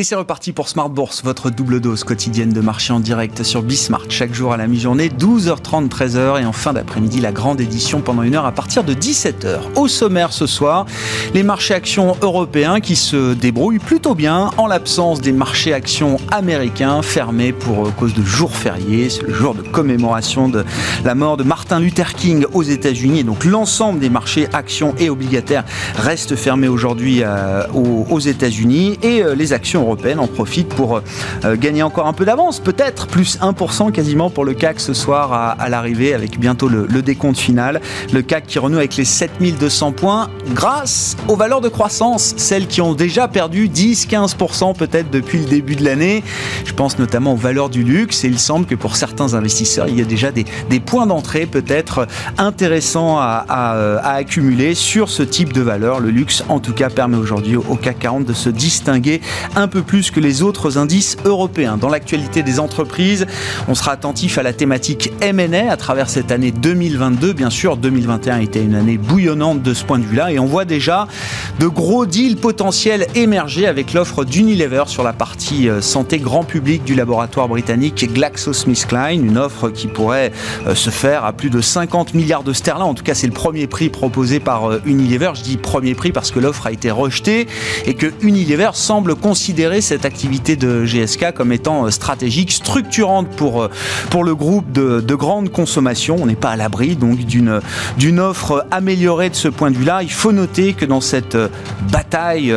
Et 0.00 0.02
c'est 0.02 0.14
reparti 0.14 0.52
pour 0.52 0.70
Smart 0.70 0.88
Bourse, 0.88 1.22
votre 1.22 1.50
double 1.50 1.78
dose 1.78 2.04
quotidienne 2.04 2.54
de 2.54 2.62
marché 2.62 2.90
en 2.90 3.00
direct 3.00 3.42
sur 3.42 3.60
Bismart, 3.60 4.06
chaque 4.08 4.32
jour 4.32 4.54
à 4.54 4.56
la 4.56 4.66
mi-journée, 4.66 5.10
12h30, 5.10 5.90
13h, 5.90 6.40
et 6.40 6.46
en 6.46 6.52
fin 6.52 6.72
d'après-midi, 6.72 7.20
la 7.20 7.32
grande 7.32 7.60
édition 7.60 8.00
pendant 8.00 8.22
une 8.22 8.34
heure 8.34 8.46
à 8.46 8.52
partir 8.52 8.82
de 8.82 8.94
17h. 8.94 9.58
Au 9.76 9.88
sommaire 9.88 10.32
ce 10.32 10.46
soir, 10.46 10.86
les 11.34 11.42
marchés 11.42 11.74
actions 11.74 12.16
européens 12.22 12.80
qui 12.80 12.96
se 12.96 13.34
débrouillent 13.34 13.78
plutôt 13.78 14.14
bien 14.14 14.52
en 14.56 14.66
l'absence 14.66 15.20
des 15.20 15.32
marchés 15.32 15.74
actions 15.74 16.16
américains 16.30 17.02
fermés 17.02 17.52
pour 17.52 17.88
euh, 17.88 17.90
cause 17.90 18.14
de 18.14 18.22
jour 18.22 18.56
férié. 18.56 19.10
C'est 19.10 19.24
le 19.24 19.34
jour 19.34 19.54
de 19.54 19.60
commémoration 19.60 20.48
de 20.48 20.64
la 21.04 21.14
mort 21.14 21.36
de 21.36 21.42
Martin 21.42 21.78
Luther 21.78 22.14
King 22.14 22.46
aux 22.54 22.62
États-Unis. 22.62 23.22
Donc 23.22 23.44
l'ensemble 23.44 23.98
des 23.98 24.08
marchés 24.08 24.48
actions 24.54 24.94
et 24.98 25.10
obligataires 25.10 25.66
restent 25.96 26.36
fermés 26.36 26.68
aujourd'hui 26.68 27.20
euh, 27.22 27.66
aux, 27.74 28.18
États-Unis 28.18 28.98
et 29.02 29.22
euh, 29.22 29.34
les 29.34 29.52
actions 29.52 29.89
en 29.90 30.26
profitent 30.26 30.68
pour 30.68 31.02
gagner 31.44 31.82
encore 31.82 32.06
un 32.06 32.12
peu 32.12 32.24
d'avance, 32.24 32.60
peut-être 32.60 33.06
plus 33.06 33.38
1% 33.38 33.92
quasiment 33.92 34.30
pour 34.30 34.44
le 34.44 34.54
CAC 34.54 34.80
ce 34.80 34.94
soir 34.94 35.32
à, 35.32 35.68
l'arrivée 35.68 36.14
avec 36.14 36.38
bientôt 36.38 36.68
le, 36.68 36.86
décompte 37.02 37.38
final. 37.38 37.80
Le 38.12 38.22
CAC 38.22 38.46
qui 38.46 38.58
renoue 38.58 38.78
avec 38.78 38.96
les 38.96 39.04
7200 39.04 39.92
points 39.92 40.30
grâce 40.54 41.16
aux 41.28 41.36
valeurs 41.36 41.60
de 41.60 41.68
croissance, 41.68 42.34
celles 42.36 42.66
qui 42.66 42.80
ont 42.80 42.94
déjà 42.94 43.28
perdu 43.28 43.68
10-15% 43.68 44.76
peut-être 44.76 45.10
depuis 45.10 45.38
le 45.38 45.44
début 45.44 45.76
de 45.76 45.84
l'année. 45.84 46.22
Je 46.64 46.72
pense 46.72 46.98
notamment 46.98 47.34
aux 47.34 47.36
valeurs 47.36 47.70
du 47.70 47.82
luxe 47.82 48.24
et 48.24 48.28
il 48.28 48.38
semble 48.38 48.66
que 48.66 48.74
pour 48.74 48.96
certains 48.96 49.34
investisseurs, 49.34 49.88
il 49.88 49.98
y 49.98 50.02
a 50.02 50.04
déjà 50.04 50.30
des, 50.32 50.44
points 50.80 51.06
d'entrée 51.06 51.46
peut-être 51.46 52.06
intéressants 52.38 53.18
à, 53.18 53.44
à, 53.48 54.14
accumuler 54.14 54.74
sur 54.74 55.08
ce 55.08 55.22
type 55.22 55.52
de 55.52 55.60
valeur. 55.60 56.00
Le 56.00 56.10
luxe, 56.10 56.42
en 56.48 56.58
tout 56.58 56.72
cas, 56.72 56.88
permet 56.88 57.16
aujourd'hui 57.16 57.56
au 57.56 57.76
CAC 57.76 57.98
40 57.98 58.24
de 58.24 58.32
se 58.32 58.48
distinguer 58.48 59.20
un 59.56 59.68
peu 59.68 59.79
plus 59.82 60.10
que 60.10 60.20
les 60.20 60.42
autres 60.42 60.78
indices 60.78 61.16
européens. 61.24 61.76
Dans 61.76 61.88
l'actualité 61.88 62.42
des 62.42 62.60
entreprises, 62.60 63.26
on 63.68 63.74
sera 63.74 63.92
attentif 63.92 64.38
à 64.38 64.42
la 64.42 64.52
thématique 64.52 65.12
M&A 65.20 65.70
à 65.70 65.76
travers 65.76 66.08
cette 66.08 66.32
année 66.32 66.50
2022. 66.50 67.32
Bien 67.32 67.50
sûr, 67.50 67.76
2021 67.76 68.40
était 68.40 68.62
une 68.62 68.74
année 68.74 68.98
bouillonnante 68.98 69.62
de 69.62 69.74
ce 69.74 69.84
point 69.84 69.98
de 69.98 70.04
vue-là 70.04 70.32
et 70.32 70.38
on 70.38 70.46
voit 70.46 70.64
déjà 70.64 71.06
de 71.58 71.66
gros 71.66 72.06
deals 72.06 72.36
potentiels 72.36 73.06
émerger 73.14 73.66
avec 73.66 73.92
l'offre 73.92 74.24
d'Unilever 74.24 74.84
sur 74.86 75.02
la 75.02 75.12
partie 75.12 75.68
euh, 75.68 75.80
santé 75.80 76.18
grand 76.18 76.44
public 76.44 76.84
du 76.84 76.94
laboratoire 76.94 77.48
britannique 77.48 78.12
GlaxoSmithKline, 78.12 79.24
une 79.24 79.38
offre 79.38 79.70
qui 79.70 79.86
pourrait 79.86 80.32
euh, 80.66 80.74
se 80.74 80.90
faire 80.90 81.24
à 81.24 81.32
plus 81.32 81.50
de 81.50 81.60
50 81.60 82.14
milliards 82.14 82.42
de 82.42 82.52
sterling. 82.52 82.86
En 82.86 82.94
tout 82.94 83.04
cas, 83.04 83.14
c'est 83.14 83.26
le 83.26 83.32
premier 83.32 83.66
prix 83.66 83.88
proposé 83.88 84.40
par 84.40 84.70
euh, 84.70 84.80
Unilever. 84.84 85.32
Je 85.34 85.42
dis 85.42 85.56
premier 85.56 85.94
prix 85.94 86.12
parce 86.12 86.30
que 86.30 86.38
l'offre 86.38 86.66
a 86.66 86.72
été 86.72 86.90
rejetée 86.90 87.46
et 87.86 87.94
que 87.94 88.12
Unilever 88.22 88.70
semble 88.74 89.14
considérer 89.14 89.59
cette 89.80 90.04
activité 90.04 90.56
de 90.56 90.84
GSK 90.84 91.32
comme 91.34 91.52
étant 91.52 91.90
stratégique, 91.90 92.52
structurante 92.52 93.28
pour, 93.28 93.68
pour 94.10 94.24
le 94.24 94.34
groupe 94.34 94.72
de, 94.72 95.00
de 95.00 95.14
grande 95.14 95.50
consommation. 95.50 96.16
On 96.20 96.26
n'est 96.26 96.34
pas 96.34 96.50
à 96.50 96.56
l'abri 96.56 96.96
donc 96.96 97.18
d'une 97.18 97.60
d'une 97.98 98.20
offre 98.20 98.66
améliorée 98.70 99.30
de 99.30 99.34
ce 99.34 99.48
point 99.48 99.70
de 99.70 99.76
vue-là. 99.76 100.02
Il 100.02 100.12
faut 100.12 100.32
noter 100.32 100.72
que 100.72 100.84
dans 100.84 101.00
cette 101.00 101.36
bataille 101.90 102.54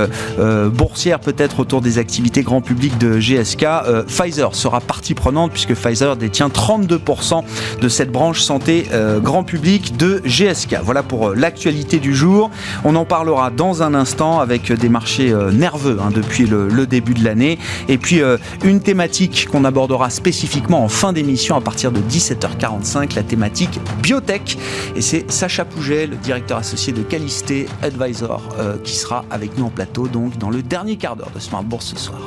boursière 0.74 1.20
peut-être 1.20 1.60
autour 1.60 1.82
des 1.82 1.98
activités 1.98 2.44
grand 2.44 2.62
public 2.62 2.98
de 2.98 3.20
GSK, 3.20 3.64
euh, 3.64 4.04
Pfizer 4.04 4.56
sera 4.56 4.82
partie 4.82 5.14
prenante 5.14 5.52
puisque 5.52 5.74
Pfizer 5.74 6.16
détient 6.16 6.48
32% 6.48 7.44
de 7.82 7.90
cette 7.90 8.12
branche 8.12 8.42
santé 8.42 8.88
euh, 8.94 9.20
grand 9.20 9.44
public 9.44 9.98
de 9.98 10.22
GSK. 10.26 10.78
Voilà 10.84 11.04
pour 11.04 11.30
euh, 11.30 11.36
l'actualité 11.36 12.00
du 12.00 12.16
jour. 12.16 12.50
On 12.84 12.96
en 12.96 13.06
parlera 13.06 13.50
dans 13.50 13.84
un 13.84 13.94
instant 13.94 14.40
avec 14.40 14.72
des 14.72 14.90
marchés 14.90 15.34
nerveux 15.52 16.00
hein, 16.02 16.10
depuis 16.14 16.46
le, 16.46 16.86
début 16.94 17.14
de 17.14 17.24
l'année. 17.24 17.58
Et 17.88 17.98
puis 17.98 18.22
une 18.64 18.80
thématique 18.80 19.48
qu'on 19.52 19.66
abordera 19.66 20.10
spécifiquement 20.10 20.84
en 20.84 20.88
fin 20.88 21.12
d'émission 21.12 21.56
à 21.56 21.62
partir 21.62 21.92
de 21.92 22.00
17h45, 22.00 23.16
la 23.16 23.24
thématique 23.24 23.80
biotech. 24.02 24.58
Et 24.96 25.02
c'est 25.02 25.30
Sacha 25.32 25.66
Pouget, 25.66 26.08
le 26.08 26.16
directeur 26.16 26.60
associé 26.60 26.94
de 26.94 27.02
Calisté 27.02 27.66
Advisor, 27.82 28.42
qui 28.84 28.96
sera 28.96 29.26
avec 29.30 29.58
nous 29.58 29.66
en 29.66 29.70
plateau 29.70 30.08
donc 30.08 30.38
dans 30.38 30.50
le 30.50 30.62
dernier 30.62 30.96
quart 30.96 31.16
d'heure 31.16 31.32
de 31.34 31.40
Smart 31.40 31.64
Bourse 31.64 31.94
ce 31.96 32.00
soir. 32.00 32.22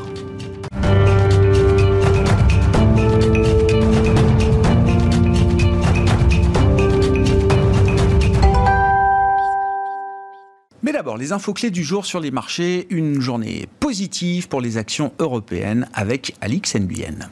Les 11.15 11.31
infos 11.31 11.53
clés 11.53 11.71
du 11.71 11.85
jour 11.85 12.05
sur 12.05 12.19
les 12.19 12.33
marchés. 12.33 12.89
Une 12.91 13.21
journée 13.21 13.69
positive 13.79 14.49
pour 14.49 14.61
les 14.61 14.77
actions 14.79 15.13
européennes 15.21 15.89
avec 15.95 16.35
Alix 16.41 16.75
Nguyen. 16.75 17.31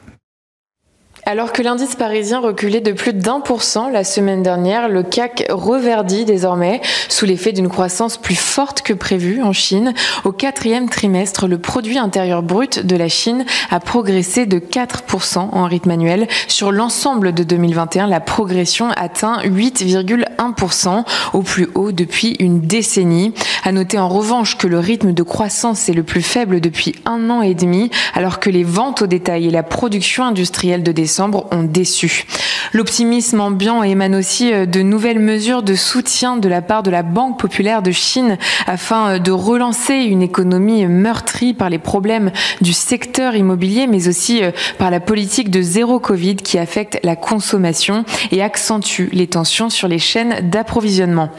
Alors 1.27 1.53
que 1.53 1.63
l'indice 1.63 1.95
parisien 1.95 2.39
reculait 2.39 2.81
de 2.81 2.91
plus 2.91 3.11
d'un 3.11 3.39
pour 3.39 3.63
cent 3.63 3.89
la 3.89 4.03
semaine 4.03 4.43
dernière, 4.43 4.87
le 4.87 5.01
CAC 5.01 5.47
reverdit 5.49 6.23
désormais 6.23 6.81
sous 7.09 7.25
l'effet 7.25 7.51
d'une 7.51 7.67
croissance 7.67 8.17
plus 8.17 8.35
forte 8.35 8.83
que 8.83 8.93
prévue 8.93 9.41
en 9.41 9.51
Chine. 9.51 9.95
Au 10.23 10.31
quatrième 10.31 10.87
trimestre, 10.87 11.47
le 11.47 11.57
produit 11.57 11.97
intérieur 11.97 12.43
brut 12.43 12.85
de 12.85 12.95
la 12.95 13.09
Chine 13.09 13.43
a 13.71 13.79
progressé 13.79 14.45
de 14.45 14.59
4% 14.59 15.39
en 15.51 15.63
rythme 15.63 15.89
annuel. 15.89 16.27
Sur 16.47 16.71
l'ensemble 16.71 17.33
de 17.33 17.41
2021, 17.41 18.05
la 18.05 18.19
progression 18.19 18.91
atteint 18.91 19.39
8,1% 19.41 21.05
au 21.33 21.41
plus 21.41 21.69
haut 21.73 21.91
depuis 21.91 22.35
une 22.39 22.61
décennie. 22.61 23.33
À 23.63 23.71
noter 23.71 23.97
en 23.97 24.09
revanche 24.09 24.59
que 24.59 24.67
le 24.67 24.77
rythme 24.77 25.11
de 25.11 25.23
croissance 25.23 25.89
est 25.89 25.93
le 25.93 26.03
plus 26.03 26.21
faible 26.21 26.61
depuis 26.61 26.93
un 27.05 27.31
an 27.31 27.41
et 27.41 27.55
demi, 27.55 27.89
alors 28.13 28.39
que 28.39 28.51
les 28.51 28.63
ventes 28.63 29.01
au 29.01 29.07
détail 29.07 29.47
et 29.47 29.51
la 29.51 29.63
production 29.63 30.23
industrielle 30.23 30.83
de 30.83 30.91
décembre 30.91 31.14
ont 31.19 31.63
déçu. 31.63 32.25
L'optimisme 32.73 33.39
ambiant 33.39 33.83
émane 33.83 34.15
aussi 34.15 34.53
euh, 34.53 34.65
de 34.65 34.81
nouvelles 34.81 35.19
mesures 35.19 35.63
de 35.63 35.75
soutien 35.75 36.37
de 36.37 36.49
la 36.49 36.61
part 36.61 36.83
de 36.83 36.91
la 36.91 37.03
Banque 37.03 37.39
populaire 37.39 37.81
de 37.81 37.91
Chine 37.91 38.37
afin 38.67 39.11
euh, 39.11 39.19
de 39.19 39.31
relancer 39.31 39.93
une 39.93 40.21
économie 40.21 40.85
meurtrie 40.85 41.53
par 41.53 41.69
les 41.69 41.77
problèmes 41.77 42.31
du 42.61 42.73
secteur 42.73 43.35
immobilier, 43.35 43.87
mais 43.87 44.07
aussi 44.07 44.43
euh, 44.43 44.51
par 44.77 44.91
la 44.91 44.99
politique 44.99 45.49
de 45.49 45.61
zéro 45.61 45.99
Covid 45.99 46.35
qui 46.35 46.57
affecte 46.57 46.99
la 47.03 47.15
consommation 47.15 48.03
et 48.31 48.41
accentue 48.41 49.09
les 49.13 49.27
tensions 49.27 49.69
sur 49.69 49.87
les 49.87 49.99
chaînes 49.99 50.49
d'approvisionnement. 50.49 51.29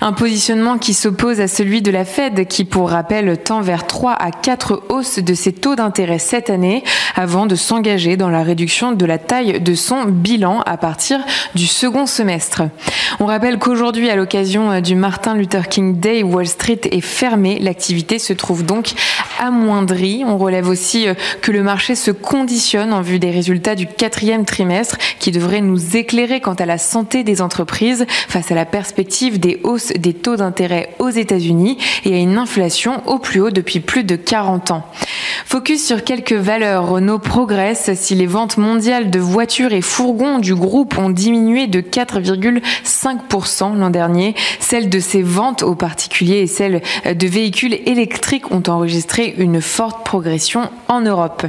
Un 0.00 0.12
positionnement 0.12 0.78
qui 0.78 0.94
s'oppose 0.94 1.40
à 1.40 1.46
celui 1.46 1.82
de 1.82 1.90
la 1.90 2.04
Fed 2.04 2.48
qui, 2.48 2.64
pour 2.64 2.90
rappel, 2.90 3.38
tend 3.38 3.60
vers 3.60 3.86
3 3.86 4.12
à 4.12 4.30
4 4.30 4.82
hausses 4.88 5.18
de 5.18 5.34
ses 5.34 5.52
taux 5.52 5.76
d'intérêt 5.76 6.18
cette 6.18 6.50
année 6.50 6.82
avant 7.14 7.46
de 7.46 7.54
s'engager 7.54 8.16
dans 8.16 8.30
la 8.30 8.42
réduction 8.42 8.92
de 8.92 9.06
la 9.06 9.18
taille 9.26 9.60
de 9.60 9.74
son 9.74 10.04
bilan 10.04 10.62
à 10.66 10.76
partir 10.76 11.20
du 11.54 11.66
second 11.66 12.06
semestre. 12.06 12.62
On 13.20 13.26
rappelle 13.26 13.58
qu'aujourd'hui, 13.58 14.10
à 14.10 14.16
l'occasion 14.16 14.70
euh, 14.70 14.80
du 14.80 14.94
Martin 14.94 15.34
Luther 15.34 15.68
King 15.68 15.98
Day, 15.98 16.22
Wall 16.22 16.46
Street 16.46 16.80
est 16.90 17.00
fermée. 17.00 17.58
L'activité 17.60 18.18
se 18.18 18.32
trouve 18.32 18.64
donc 18.64 18.92
amoindrie. 19.40 20.22
On 20.24 20.38
relève 20.38 20.68
aussi 20.68 21.08
euh, 21.08 21.14
que 21.42 21.50
le 21.50 21.62
marché 21.62 21.94
se 21.96 22.10
conditionne 22.10 22.92
en 22.92 23.00
vue 23.00 23.18
des 23.18 23.30
résultats 23.30 23.74
du 23.74 23.86
quatrième 23.86 24.44
trimestre 24.44 24.98
qui 25.18 25.32
devraient 25.32 25.60
nous 25.60 25.96
éclairer 25.96 26.40
quant 26.40 26.54
à 26.54 26.66
la 26.66 26.78
santé 26.78 27.24
des 27.24 27.42
entreprises 27.42 28.06
face 28.28 28.52
à 28.52 28.54
la 28.54 28.66
perspective 28.66 29.40
des 29.40 29.60
hausses 29.64 29.88
des 29.88 30.14
taux 30.14 30.36
d'intérêt 30.36 30.94
aux 30.98 31.08
États-Unis 31.08 31.78
et 32.04 32.14
à 32.14 32.18
une 32.18 32.38
inflation 32.38 33.02
au 33.06 33.18
plus 33.18 33.40
haut 33.40 33.50
depuis 33.50 33.80
plus 33.80 34.04
de 34.04 34.14
40 34.16 34.70
ans. 34.70 34.84
Focus 35.46 35.84
sur 35.84 36.04
quelques 36.04 36.32
valeurs. 36.32 36.88
Renault 36.88 37.18
progresse 37.18 37.90
si 37.94 38.14
les 38.14 38.26
ventes 38.26 38.58
mondiales 38.58 39.10
de 39.10 39.18
voitures 39.18 39.72
et 39.72 39.80
fourgons 39.80 40.38
du 40.38 40.54
groupe 40.54 40.98
ont 40.98 41.10
diminué 41.10 41.66
de 41.66 41.80
4,5% 41.80 43.76
l'an 43.76 43.90
dernier. 43.90 44.34
Celles 44.60 44.88
de 44.88 45.00
ses 45.00 45.22
ventes 45.22 45.62
aux 45.62 45.74
particuliers 45.74 46.40
et 46.40 46.46
celles 46.46 46.82
de 47.04 47.26
véhicules 47.26 47.78
électriques 47.86 48.52
ont 48.52 48.62
enregistré 48.68 49.29
une 49.38 49.60
forte 49.60 50.04
progression 50.04 50.70
en 50.88 51.00
Europe. 51.00 51.46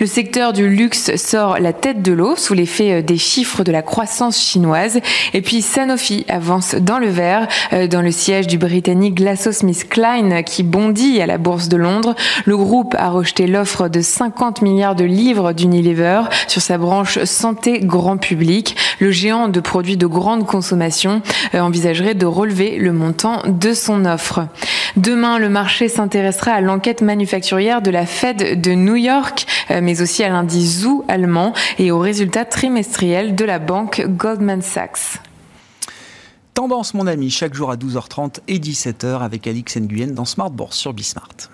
Le 0.00 0.06
secteur 0.06 0.52
du 0.52 0.68
luxe 0.68 1.16
sort 1.16 1.58
la 1.58 1.72
tête 1.72 2.02
de 2.02 2.12
l'eau 2.12 2.36
sous 2.36 2.54
l'effet 2.54 3.02
des 3.02 3.18
chiffres 3.18 3.64
de 3.64 3.72
la 3.72 3.82
croissance 3.82 4.40
chinoise. 4.40 5.00
Et 5.34 5.42
puis 5.42 5.62
Sanofi 5.62 6.24
avance 6.28 6.74
dans 6.74 6.98
le 6.98 7.08
vert 7.08 7.48
euh, 7.72 7.86
dans 7.86 8.02
le 8.02 8.10
siège 8.10 8.46
du 8.46 8.58
britannique 8.58 9.14
GlaxoSmithKline 9.14 10.44
qui 10.44 10.62
bondit 10.62 11.20
à 11.20 11.26
la 11.26 11.38
bourse 11.38 11.68
de 11.68 11.76
Londres. 11.76 12.14
Le 12.44 12.56
groupe 12.56 12.94
a 12.98 13.10
rejeté 13.10 13.46
l'offre 13.46 13.88
de 13.88 14.00
50 14.00 14.62
milliards 14.62 14.94
de 14.94 15.04
livres 15.04 15.52
d'Unilever 15.52 16.22
sur 16.46 16.62
sa 16.62 16.78
branche 16.78 17.22
santé 17.24 17.80
grand 17.80 18.18
public. 18.18 18.76
Le 19.00 19.10
géant 19.10 19.48
de 19.48 19.60
produits 19.60 19.96
de 19.96 20.06
grande 20.06 20.46
consommation 20.46 21.22
euh, 21.54 21.60
envisagerait 21.60 22.14
de 22.14 22.26
relever 22.26 22.78
le 22.78 22.92
montant 22.92 23.42
de 23.46 23.72
son 23.72 24.04
offre. 24.04 24.46
Demain, 24.96 25.38
le 25.38 25.48
marché 25.48 25.88
s'intéressera 25.88 26.52
à 26.52 26.60
l'enquête 26.60 27.02
manufacturière 27.18 27.82
de 27.82 27.90
la 27.90 28.06
Fed 28.06 28.60
de 28.60 28.74
New 28.74 28.94
York, 28.94 29.44
euh, 29.72 29.80
mais 29.82 30.00
aussi 30.02 30.22
à 30.22 30.28
l'indice 30.28 30.82
ZOO 30.82 31.04
allemand 31.08 31.52
et 31.80 31.90
aux 31.90 31.98
résultats 31.98 32.44
trimestriels 32.44 33.34
de 33.34 33.44
la 33.44 33.58
banque 33.58 34.06
Goldman 34.06 34.62
Sachs. 34.62 35.18
Tendance, 36.54 36.94
mon 36.94 37.08
ami, 37.08 37.30
chaque 37.30 37.54
jour 37.54 37.72
à 37.72 37.76
12h30 37.76 38.38
et 38.46 38.60
17h 38.60 39.20
avec 39.20 39.48
Alix 39.48 39.78
Nguyen 39.78 40.14
dans 40.14 40.24
Smart 40.24 40.50
Bourse 40.50 40.76
sur 40.76 40.92
Bismart. 40.92 41.50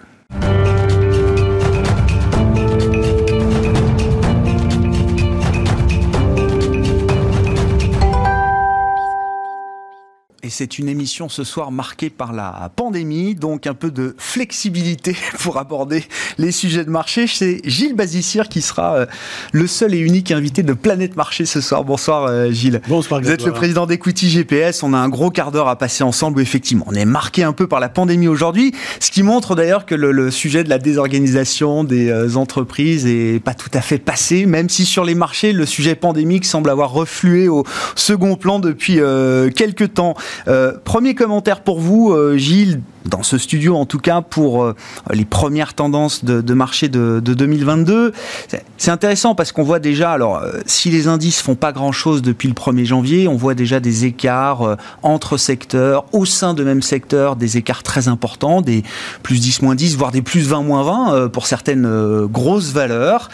Et 10.44 10.50
c'est 10.50 10.78
une 10.78 10.90
émission 10.90 11.30
ce 11.30 11.42
soir 11.42 11.72
marquée 11.72 12.10
par 12.10 12.34
la 12.34 12.70
pandémie, 12.76 13.34
donc 13.34 13.66
un 13.66 13.72
peu 13.72 13.90
de 13.90 14.14
flexibilité 14.18 15.16
pour 15.38 15.56
aborder 15.56 16.04
les 16.36 16.52
sujets 16.52 16.84
de 16.84 16.90
marché. 16.90 17.26
C'est 17.26 17.62
Gilles 17.64 17.94
Bazissir 17.94 18.50
qui 18.50 18.60
sera 18.60 18.94
euh, 18.94 19.06
le 19.52 19.66
seul 19.66 19.94
et 19.94 19.98
unique 19.98 20.30
invité 20.32 20.62
de 20.62 20.74
Planète 20.74 21.16
Marché 21.16 21.46
ce 21.46 21.62
soir. 21.62 21.82
Bonsoir 21.82 22.24
euh, 22.24 22.50
Gilles. 22.50 22.82
Bonsoir. 22.88 23.22
Vous 23.22 23.30
êtes 23.30 23.46
le 23.46 23.52
président 23.52 23.86
d'Equity 23.86 24.28
GPS. 24.28 24.82
On 24.82 24.92
a 24.92 24.98
un 24.98 25.08
gros 25.08 25.30
quart 25.30 25.50
d'heure 25.50 25.66
à 25.68 25.76
passer 25.76 26.04
ensemble 26.04 26.36
où 26.36 26.42
effectivement 26.42 26.84
on 26.90 26.94
est 26.94 27.06
marqué 27.06 27.42
un 27.42 27.54
peu 27.54 27.66
par 27.66 27.80
la 27.80 27.88
pandémie 27.88 28.28
aujourd'hui, 28.28 28.74
ce 29.00 29.10
qui 29.10 29.22
montre 29.22 29.54
d'ailleurs 29.54 29.86
que 29.86 29.94
le, 29.94 30.30
sujet 30.30 30.62
de 30.62 30.68
la 30.68 30.78
désorganisation 30.78 31.84
des 31.84 32.10
euh, 32.10 32.36
entreprises 32.36 33.06
est 33.06 33.42
pas 33.42 33.54
tout 33.54 33.70
à 33.72 33.80
fait 33.80 33.96
passé, 33.98 34.44
même 34.44 34.68
si 34.68 34.84
sur 34.84 35.06
les 35.06 35.14
marchés 35.14 35.54
le 35.54 35.64
sujet 35.64 35.94
pandémique 35.94 36.44
semble 36.44 36.68
avoir 36.68 36.90
reflué 36.90 37.48
au 37.48 37.64
second 37.94 38.36
plan 38.36 38.58
depuis 38.58 39.00
quelques 39.56 39.94
temps. 39.94 40.14
Euh, 40.48 40.72
premier 40.84 41.14
commentaire 41.14 41.60
pour 41.60 41.80
vous, 41.80 42.12
euh, 42.12 42.36
Gilles, 42.36 42.80
dans 43.04 43.22
ce 43.22 43.38
studio 43.38 43.76
en 43.76 43.86
tout 43.86 43.98
cas, 43.98 44.20
pour 44.20 44.64
euh, 44.64 44.74
les 45.12 45.24
premières 45.24 45.74
tendances 45.74 46.24
de, 46.24 46.54
marché 46.54 46.88
de, 46.88 47.20
2022. 47.20 48.12
C'est 48.78 48.90
intéressant 48.90 49.34
parce 49.34 49.52
qu'on 49.52 49.62
voit 49.62 49.78
déjà, 49.78 50.12
alors 50.12 50.42
si 50.66 50.90
les 50.90 51.08
indices 51.08 51.40
font 51.40 51.54
pas 51.54 51.72
grand-chose 51.72 52.22
depuis 52.22 52.48
le 52.48 52.54
1er 52.54 52.84
janvier, 52.84 53.28
on 53.28 53.36
voit 53.36 53.54
déjà 53.54 53.80
des 53.80 54.04
écarts 54.04 54.76
entre 55.02 55.36
secteurs, 55.36 56.04
au 56.12 56.24
sein 56.24 56.54
de 56.54 56.62
même 56.64 56.82
secteur, 56.82 57.36
des 57.36 57.56
écarts 57.56 57.82
très 57.82 58.08
importants, 58.08 58.60
des 58.60 58.82
plus 59.22 59.40
10, 59.40 59.62
moins 59.62 59.74
10, 59.74 59.96
voire 59.96 60.12
des 60.12 60.22
plus 60.22 60.46
20, 60.48 60.62
moins 60.62 60.82
20 60.82 61.28
pour 61.28 61.46
certaines 61.46 62.26
grosses 62.26 62.72
valeurs. 62.72 63.28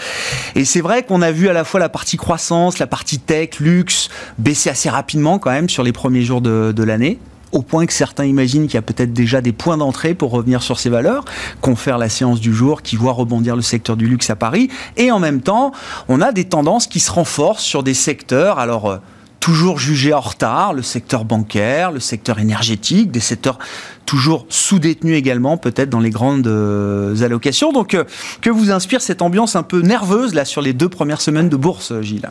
Et 0.55 0.65
c'est 0.65 0.81
vrai 0.81 1.03
qu'on 1.03 1.23
a 1.23 1.33
vu 1.33 1.49
à 1.49 1.53
la 1.53 1.65
fois 1.65 1.81
la 1.81 1.89
partie 1.89 2.17
croissance, 2.17 2.79
la 2.79 2.87
partie 2.87 3.19
tech, 3.19 3.61
luxe, 3.61 4.09
baisser 4.39 4.71
assez 4.71 4.89
rapidement 4.89 5.39
quand 5.39 5.51
même 5.51 5.69
sur 5.69 5.83
les 5.83 5.93
premiers 5.93 6.23
jours 6.23 6.41
de 6.41 6.83
l'année 6.83 7.19
au 7.53 7.63
point 7.63 7.87
que 7.87 7.93
certains 7.93 8.25
imaginent 8.25 8.67
qu'il 8.67 8.75
y 8.75 8.79
a 8.79 8.83
peut-être 8.83 9.13
déjà 9.13 9.41
des 9.41 9.53
points 9.53 9.77
d'entrée 9.77 10.15
pour 10.15 10.31
revenir 10.31 10.63
sur 10.63 10.79
ces 10.79 10.91
valeurs, 10.91 11.25
confère 11.61 11.99
la 11.99 12.09
séance 12.09 12.41
du 12.41 12.55
jour 12.55 12.83
qui 12.83 12.97
voit 12.97 13.13
rebondir 13.13 13.57
le 13.57 13.63
secteur 13.63 13.97
du 13.97 14.07
luxe 14.07 14.31
à 14.31 14.37
Paris. 14.37 14.69
Et 14.97 15.11
en 15.11 15.19
même 15.19 15.41
temps, 15.41 15.73
on 16.09 16.21
a 16.21 16.33
des 16.33 16.45
tendances 16.45 16.87
qui 16.87 17.01
se 17.01 17.11
renforcent 17.11 17.65
sur 17.65 17.83
des 17.83 17.95
secteurs, 17.95 18.59
alors 18.59 18.91
euh, 18.91 18.99
toujours 19.41 19.79
jugés 19.79 20.13
en 20.13 20.21
retard, 20.21 20.75
le 20.75 20.83
secteur 20.83 21.25
bancaire, 21.25 21.91
le 21.91 22.01
secteur 22.01 22.39
énergétique, 22.39 23.11
des 23.11 23.21
secteurs 23.21 23.59
toujours 24.07 24.47
sous-détenus 24.49 25.17
également, 25.17 25.57
peut-être 25.57 25.91
dans 25.91 26.01
les 26.01 26.11
grandes 26.11 26.47
euh, 26.47 27.23
allocations. 27.23 27.73
Donc, 27.73 27.95
euh, 27.95 28.05
que 28.43 28.51
vous 28.51 28.71
inspire 28.71 29.01
cette 29.01 29.23
ambiance 29.23 29.57
un 29.57 29.63
peu 29.63 29.81
nerveuse 29.81 30.35
là 30.35 30.45
sur 30.45 30.63
les 30.63 30.73
deux 30.73 30.89
premières 30.89 31.21
semaines 31.21 31.49
de 31.49 31.57
bourse, 31.57 31.93
Gilles? 32.03 32.31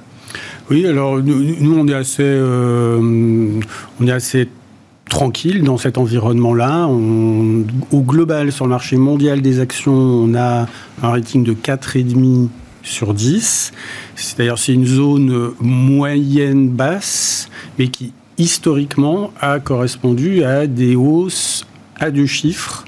Oui, 0.70 0.86
alors 0.86 1.18
nous, 1.18 1.76
on 1.76 1.88
est 1.88 1.96
assez, 1.96 2.40
on 2.40 4.08
est 4.08 4.12
assez 4.12 4.48
tranquille 5.10 5.64
dans 5.64 5.78
cet 5.78 5.98
environnement-là. 5.98 6.88
Au 6.88 8.02
global, 8.02 8.52
sur 8.52 8.66
le 8.66 8.70
marché 8.70 8.96
mondial 8.96 9.42
des 9.42 9.60
actions, 9.60 9.94
on 9.94 10.36
a 10.36 10.68
un 11.02 11.10
rating 11.10 11.44
de 11.44 11.54
4,5 11.54 12.48
sur 12.84 13.14
10. 13.14 13.74
C'est-à-dire 14.16 14.58
c'est 14.58 14.74
une 14.74 14.86
zone 14.86 15.52
moyenne 15.60 16.70
basse, 16.70 17.50
mais 17.78 17.90
qui 17.90 18.14
historiquement 18.38 19.32
a 19.42 19.60
correspondu 19.60 20.44
à 20.44 20.66
des 20.66 20.96
hausses 20.96 21.66
à 22.00 22.12
deux 22.12 22.26
chiffres 22.26 22.86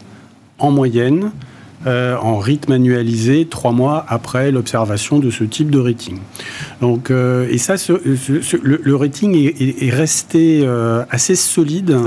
en 0.59 0.71
moyenne 0.71 1.31
euh, 1.87 2.15
en 2.17 2.37
rythme 2.37 2.73
annualisé 2.73 3.47
trois 3.49 3.71
mois 3.71 4.05
après 4.07 4.51
l'observation 4.51 5.17
de 5.17 5.31
ce 5.31 5.43
type 5.43 5.71
de 5.71 5.79
rating. 5.79 6.19
Donc, 6.79 7.09
euh, 7.09 7.47
et 7.49 7.57
ça, 7.57 7.75
le, 8.61 8.95
rating 8.95 9.35
est, 9.35 9.89
resté 9.89 10.61
euh, 10.63 11.03
assez 11.09 11.35
solide 11.35 11.97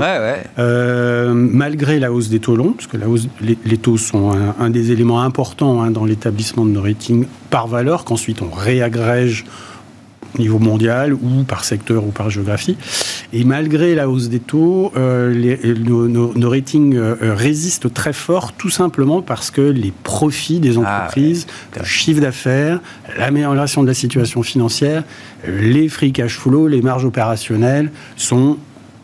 malgré 0.57 1.99
la 1.99 2.13
hausse 2.13 2.29
des 2.29 2.39
taux 2.39 2.55
longs, 2.55 2.71
parce 2.71 2.87
que 2.87 2.95
la 2.95 3.09
hausse, 3.09 3.27
les, 3.41 3.77
taux 3.77 3.97
sont 3.97 4.31
un, 4.59 4.69
des 4.69 4.91
éléments 4.91 5.21
importants 5.21 5.81
hein, 5.81 5.91
dans 5.91 6.05
l'établissement 6.05 6.63
de 6.63 6.71
nos 6.71 6.81
ratings 6.81 7.25
par 7.49 7.67
valeur, 7.67 8.05
qu'ensuite 8.05 8.41
on 8.41 8.55
réagrège 8.55 9.45
niveau 10.39 10.59
mondial 10.59 11.13
ou 11.13 11.43
par 11.47 11.63
secteur 11.63 12.03
ou 12.05 12.11
par 12.11 12.29
géographie. 12.29 12.77
Et 13.33 13.43
malgré 13.43 13.95
la 13.95 14.09
hausse 14.09 14.29
des 14.29 14.39
taux, 14.39 14.91
euh, 14.95 15.31
les, 15.33 15.57
nos, 15.75 16.49
ratings 16.49 16.95
euh, 16.95 17.15
résistent 17.35 17.93
très 17.93 18.13
fort, 18.13 18.53
tout 18.53 18.69
simplement 18.69 19.21
parce 19.21 19.51
que 19.51 19.61
les 19.61 19.93
profits 20.03 20.59
des 20.59 20.77
ah 20.77 20.81
entreprises, 20.81 21.47
le 21.77 21.85
chiffre 21.85 22.21
d'affaires, 22.21 22.81
l'amélioration 23.17 23.83
de 23.83 23.87
la 23.87 23.93
situation 23.93 24.43
financière, 24.43 25.03
les 25.47 25.89
free 25.89 26.11
cash 26.11 26.37
flow, 26.37 26.67
les 26.67 26.81
marges 26.81 27.05
opérationnelles 27.05 27.91
sont 28.15 28.57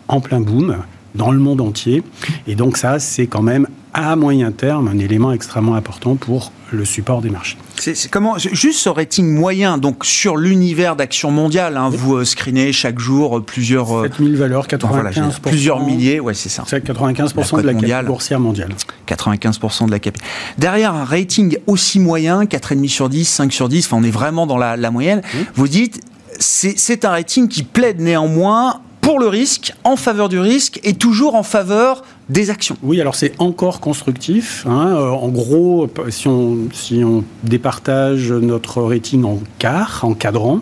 en 0.07 0.21
plein 0.21 0.41
boom 0.41 0.77
dans 1.15 1.31
le 1.31 1.39
monde 1.39 1.61
entier. 1.61 2.03
Et 2.47 2.55
donc 2.55 2.77
ça, 2.77 2.99
c'est 2.99 3.27
quand 3.27 3.41
même 3.41 3.67
à 3.93 4.15
moyen 4.15 4.51
terme 4.51 4.87
un 4.87 4.97
élément 4.97 5.31
extrêmement 5.31 5.75
important 5.75 6.15
pour 6.15 6.51
le 6.71 6.85
support 6.85 7.21
des 7.21 7.29
marchés. 7.29 7.57
C'est 7.81 8.11
comment 8.11 8.37
juste 8.37 8.77
ce 8.77 8.89
rating 8.89 9.27
moyen 9.27 9.79
donc 9.79 10.05
sur 10.05 10.37
l'univers 10.37 10.95
d'action 10.95 11.31
mondiale, 11.31 11.77
hein, 11.77 11.89
vous 11.89 12.17
euh, 12.17 12.25
screenez 12.25 12.71
chaque 12.73 12.99
jour 12.99 13.39
euh, 13.39 13.41
plusieurs 13.41 14.03
7000 14.03 14.35
euh, 14.35 14.37
valeurs, 14.37 14.67
95 14.67 15.39
plusieurs 15.39 15.83
milliers, 15.83 16.19
ouais 16.19 16.35
c'est 16.35 16.49
ça. 16.49 16.63
C'est 16.67 16.85
95% 16.85 17.57
de 17.57 17.65
la 17.65 17.73
mondiale, 17.73 18.05
boursière 18.05 18.39
mondiale. 18.39 18.69
95% 19.07 19.87
de 19.87 19.91
la 19.91 19.97
cap. 19.97 20.15
Derrière 20.59 20.93
un 20.93 21.05
rating 21.05 21.57
aussi 21.65 21.99
moyen, 21.99 22.43
4,5 22.43 22.87
sur 22.87 23.09
10, 23.09 23.25
5 23.25 23.51
sur 23.51 23.67
10, 23.67 23.87
enfin 23.87 23.97
on 23.99 24.03
est 24.03 24.11
vraiment 24.11 24.45
dans 24.45 24.57
la, 24.57 24.91
moyenne. 24.91 25.23
Vous 25.55 25.67
dites 25.67 26.01
c'est 26.37 27.03
un 27.03 27.09
rating 27.09 27.47
qui 27.47 27.63
plaide 27.63 27.99
néanmoins 27.99 28.81
pour 29.01 29.19
le 29.19 29.27
risque, 29.27 29.73
en 29.83 29.95
faveur 29.95 30.29
du 30.29 30.39
risque 30.39 30.79
et 30.83 30.93
toujours 30.93 31.33
en 31.33 31.43
faveur 31.43 32.03
des 32.31 32.49
actions. 32.49 32.77
Oui, 32.81 33.01
alors 33.01 33.15
c'est 33.15 33.33
encore 33.39 33.81
constructif. 33.81 34.65
Hein. 34.65 34.95
Euh, 34.95 35.09
en 35.09 35.27
gros, 35.27 35.89
si 36.09 36.27
on, 36.27 37.23
départage 37.43 38.31
notre 38.31 38.81
rating 38.81 39.25
en 39.25 39.39
quart, 39.59 40.01
en 40.03 40.13
cadran, 40.13 40.61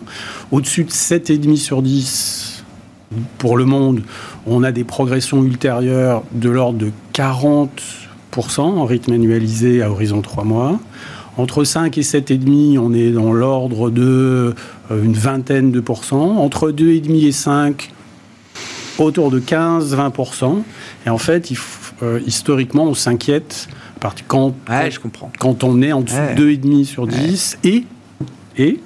au-dessus 0.50 0.84
de 0.84 0.90
7,5 0.90 1.56
sur 1.56 1.82
10 1.82 2.64
pour 3.38 3.56
le 3.56 3.64
monde, 3.64 4.02
on 4.46 4.64
a 4.64 4.72
des 4.72 4.84
progressions 4.84 5.44
ultérieures 5.44 6.24
de 6.32 6.50
l'ordre 6.50 6.78
de 6.78 6.90
40% 7.14 7.68
en 8.60 8.84
rythme 8.84 9.12
annualisé 9.12 9.82
à 9.82 9.90
horizon 9.90 10.22
3 10.22 10.44
mois. 10.44 10.80
Entre 11.36 11.62
5 11.62 11.96
et 11.96 12.02
7,5, 12.02 12.78
on 12.78 12.92
est 12.92 13.12
dans 13.12 13.32
l'ordre 13.32 13.90
de 13.90 14.54
euh, 14.90 15.04
une 15.04 15.14
vingtaine 15.14 15.70
de 15.70 15.80
pourcents. 15.80 16.38
Entre 16.38 16.72
2,5 16.72 17.26
et 17.26 17.32
5, 17.32 17.92
autour 19.04 19.30
de 19.30 19.40
15-20%. 19.40 20.62
Et 21.06 21.10
en 21.10 21.18
fait, 21.18 21.50
euh, 22.02 22.20
historiquement, 22.26 22.84
on 22.84 22.94
s'inquiète 22.94 23.68
quand, 24.28 24.54
je 24.88 24.98
comprends. 24.98 25.30
quand 25.38 25.64
on 25.64 25.82
est 25.82 25.92
en 25.92 26.00
dessous 26.00 26.16
de 26.36 26.52
2,5 26.52 26.84
sur 26.84 27.06
10 27.06 27.58
et, 27.64 27.84
et, 28.56 28.80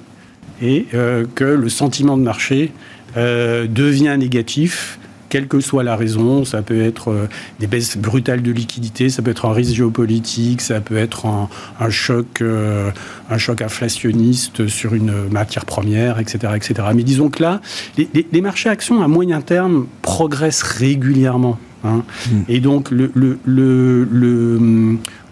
et 0.61 0.87
euh, 0.93 1.25
que 1.35 1.43
le 1.43 1.69
sentiment 1.69 2.17
de 2.17 2.23
marché 2.23 2.71
euh, 3.17 3.67
devient 3.67 4.15
négatif 4.19 4.99
quelle 5.35 5.49
que 5.49 5.59
soit 5.59 5.83
la 5.83 5.97
raison. 5.97 6.45
Ça 6.45 6.61
peut 6.61 6.81
être 6.81 7.11
euh, 7.11 7.27
des 7.59 7.67
baisses 7.67 7.97
brutales 7.97 8.41
de 8.41 8.53
liquidité, 8.53 9.09
ça 9.09 9.21
peut 9.21 9.31
être 9.31 9.43
un 9.43 9.51
risque 9.51 9.73
géopolitique, 9.73 10.61
ça 10.61 10.79
peut 10.79 10.95
être 10.95 11.25
un, 11.25 11.89
choc, 11.89 12.39
euh, 12.39 12.89
un 13.29 13.37
choc 13.37 13.61
inflationniste 13.61 14.67
sur 14.67 14.93
une 14.93 15.27
matière 15.29 15.65
première, 15.65 16.21
etc., 16.21 16.53
etc. 16.55 16.87
Mais 16.95 17.03
disons 17.03 17.27
que 17.27 17.43
là, 17.43 17.59
les, 17.97 18.41
marchés 18.41 18.69
actions 18.69 19.03
à 19.03 19.09
moyen 19.09 19.41
terme 19.41 19.87
progressent 20.01 20.63
régulièrement. 20.63 21.59
Hein. 21.83 22.03
Hmm. 22.31 22.43
Et 22.47 22.61
donc, 22.61 22.89
le, 22.89 23.11
le, 23.13 23.37
le, 23.43 24.07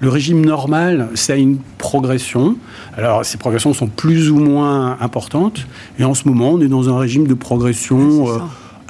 le, 0.02 0.10
régime 0.10 0.46
normal, 0.46 1.12
c'est 1.14 1.40
une 1.40 1.60
progression. 1.78 2.58
Alors, 2.98 3.24
ces 3.24 3.38
progressions 3.38 3.74
sont 3.74 3.88
plus 3.88 4.30
ou 4.30 4.38
moins 4.38 4.98
importantes. 5.00 5.66
Et 5.98 6.04
en 6.04 6.14
ce 6.14 6.28
moment, 6.28 6.50
on 6.50 6.60
est 6.60 6.68
dans 6.68 6.94
un 6.94 7.00
régime 7.00 7.26
de 7.26 7.36
progression 7.36 8.28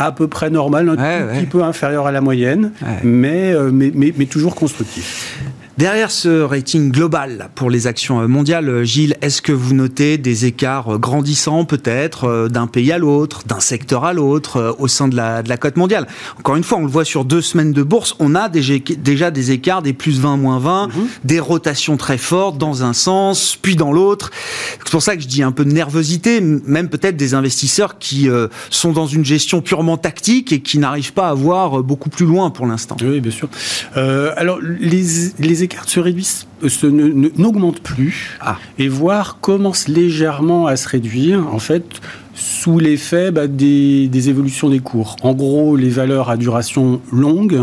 à 0.06 0.12
peu 0.12 0.28
près 0.28 0.50
normal, 0.50 0.90
un 0.90 0.96
petit 0.96 1.46
peu 1.46 1.64
inférieur 1.64 2.08
à 2.08 2.12
la 2.12 2.22
moyenne, 2.22 2.72
mais, 3.04 3.54
euh, 3.54 3.72
mais, 3.72 3.92
mais, 3.94 4.14
mais, 4.18 4.26
toujours 4.26 4.56
constructif. 4.56 5.40
Derrière 5.80 6.12
ce 6.12 6.42
rating 6.44 6.92
global 6.92 7.50
pour 7.56 7.72
les 7.72 7.88
actions 7.88 8.28
mondiales, 8.28 8.84
Gilles, 8.84 9.18
est-ce 9.22 9.42
que 9.42 9.52
vous 9.52 9.74
notez 9.74 10.20
des 10.20 10.46
écarts 10.46 11.00
grandissants 11.00 11.66
peut-être 11.66 12.26
euh, 12.26 12.48
d'un 12.48 12.68
pays 12.68 12.92
à 12.92 13.00
l'autre, 13.00 13.42
d'un 13.48 13.60
secteur 13.60 14.06
à 14.06 14.14
l'autre 14.14 14.58
euh, 14.58 14.72
au 14.78 14.88
sein 14.88 15.08
de 15.08 15.16
la, 15.16 15.42
de 15.42 15.50
la 15.50 15.58
cote 15.58 15.76
mondiale? 15.76 16.06
Encore 16.38 16.58
une 16.58 16.64
fois, 16.64 16.78
on 16.78 16.84
le 16.84 16.92
voit 16.92 17.06
sur 17.06 17.26
deux 17.26 17.42
semaines 17.42 17.74
de 17.74 17.82
bourse, 17.82 18.16
on 18.20 18.36
a 18.36 18.50
déjà 18.50 19.32
des 19.32 19.52
écarts, 19.52 19.82
des 19.82 19.94
plus 19.94 20.20
20, 20.20 20.38
moins 20.38 20.60
20, 20.60 20.88
mhm. 20.90 20.94
des 21.24 21.40
rotations 21.40 21.98
très 21.98 22.20
fortes 22.20 22.60
dans 22.60 22.84
un 22.84 22.94
sens, 22.94 23.58
puis 23.60 23.76
dans 23.76 23.92
l'autre. 23.92 24.30
C'est 24.78 24.92
pour 24.92 25.02
ça 25.02 25.16
que 25.16 25.24
je 25.24 25.28
dis 25.28 25.42
un 25.42 25.52
peu 25.52 25.66
de 25.66 25.72
nervosité, 25.72 26.40
même 26.40 26.88
peut-être 26.88 27.18
des 27.18 27.34
investisseurs 27.34 27.98
qui 27.98 28.30
euh, 28.30 28.48
sont 28.70 28.92
dans 28.92 29.08
une 29.08 29.26
gestion 29.26 29.62
purement 29.62 29.98
tactique 29.98 30.52
et 30.54 30.62
qui 30.62 30.78
n'arrivent 30.78 31.14
pas 31.14 31.30
à 31.30 31.34
voir 31.34 31.82
beaucoup 31.82 32.10
plus 32.10 32.28
loin 32.28 32.52
pour 32.52 32.68
l'instant. 32.68 32.96
Oui, 33.02 33.22
bien 33.22 33.32
sûr. 33.32 33.50
alors, 33.96 34.60
les, 34.62 35.04
les 35.40 35.63
écarts 35.64 35.90
se 35.90 36.00
réduisent, 36.00 36.48
euh, 36.64 37.30
n'augmentent 37.38 37.82
plus, 37.82 38.38
ah. 38.42 38.58
et 38.78 38.88
voire 38.88 39.40
commencent 39.40 39.88
légèrement 39.88 40.68
à 40.68 40.76
se 40.76 40.88
réduire. 40.88 41.48
En 41.54 41.60
fait, 41.60 41.86
sous 42.36 42.80
l'effet 42.80 43.32
bah, 43.32 43.48
des, 43.48 44.08
des, 44.08 44.30
évolutions 44.30 44.70
des 44.70 44.80
cours. 44.80 45.16
En 45.24 45.34
gros, 45.34 45.76
les 45.76 45.90
valeurs 45.90 46.30
à 46.30 46.38
duration 46.38 47.02
longue, 47.12 47.60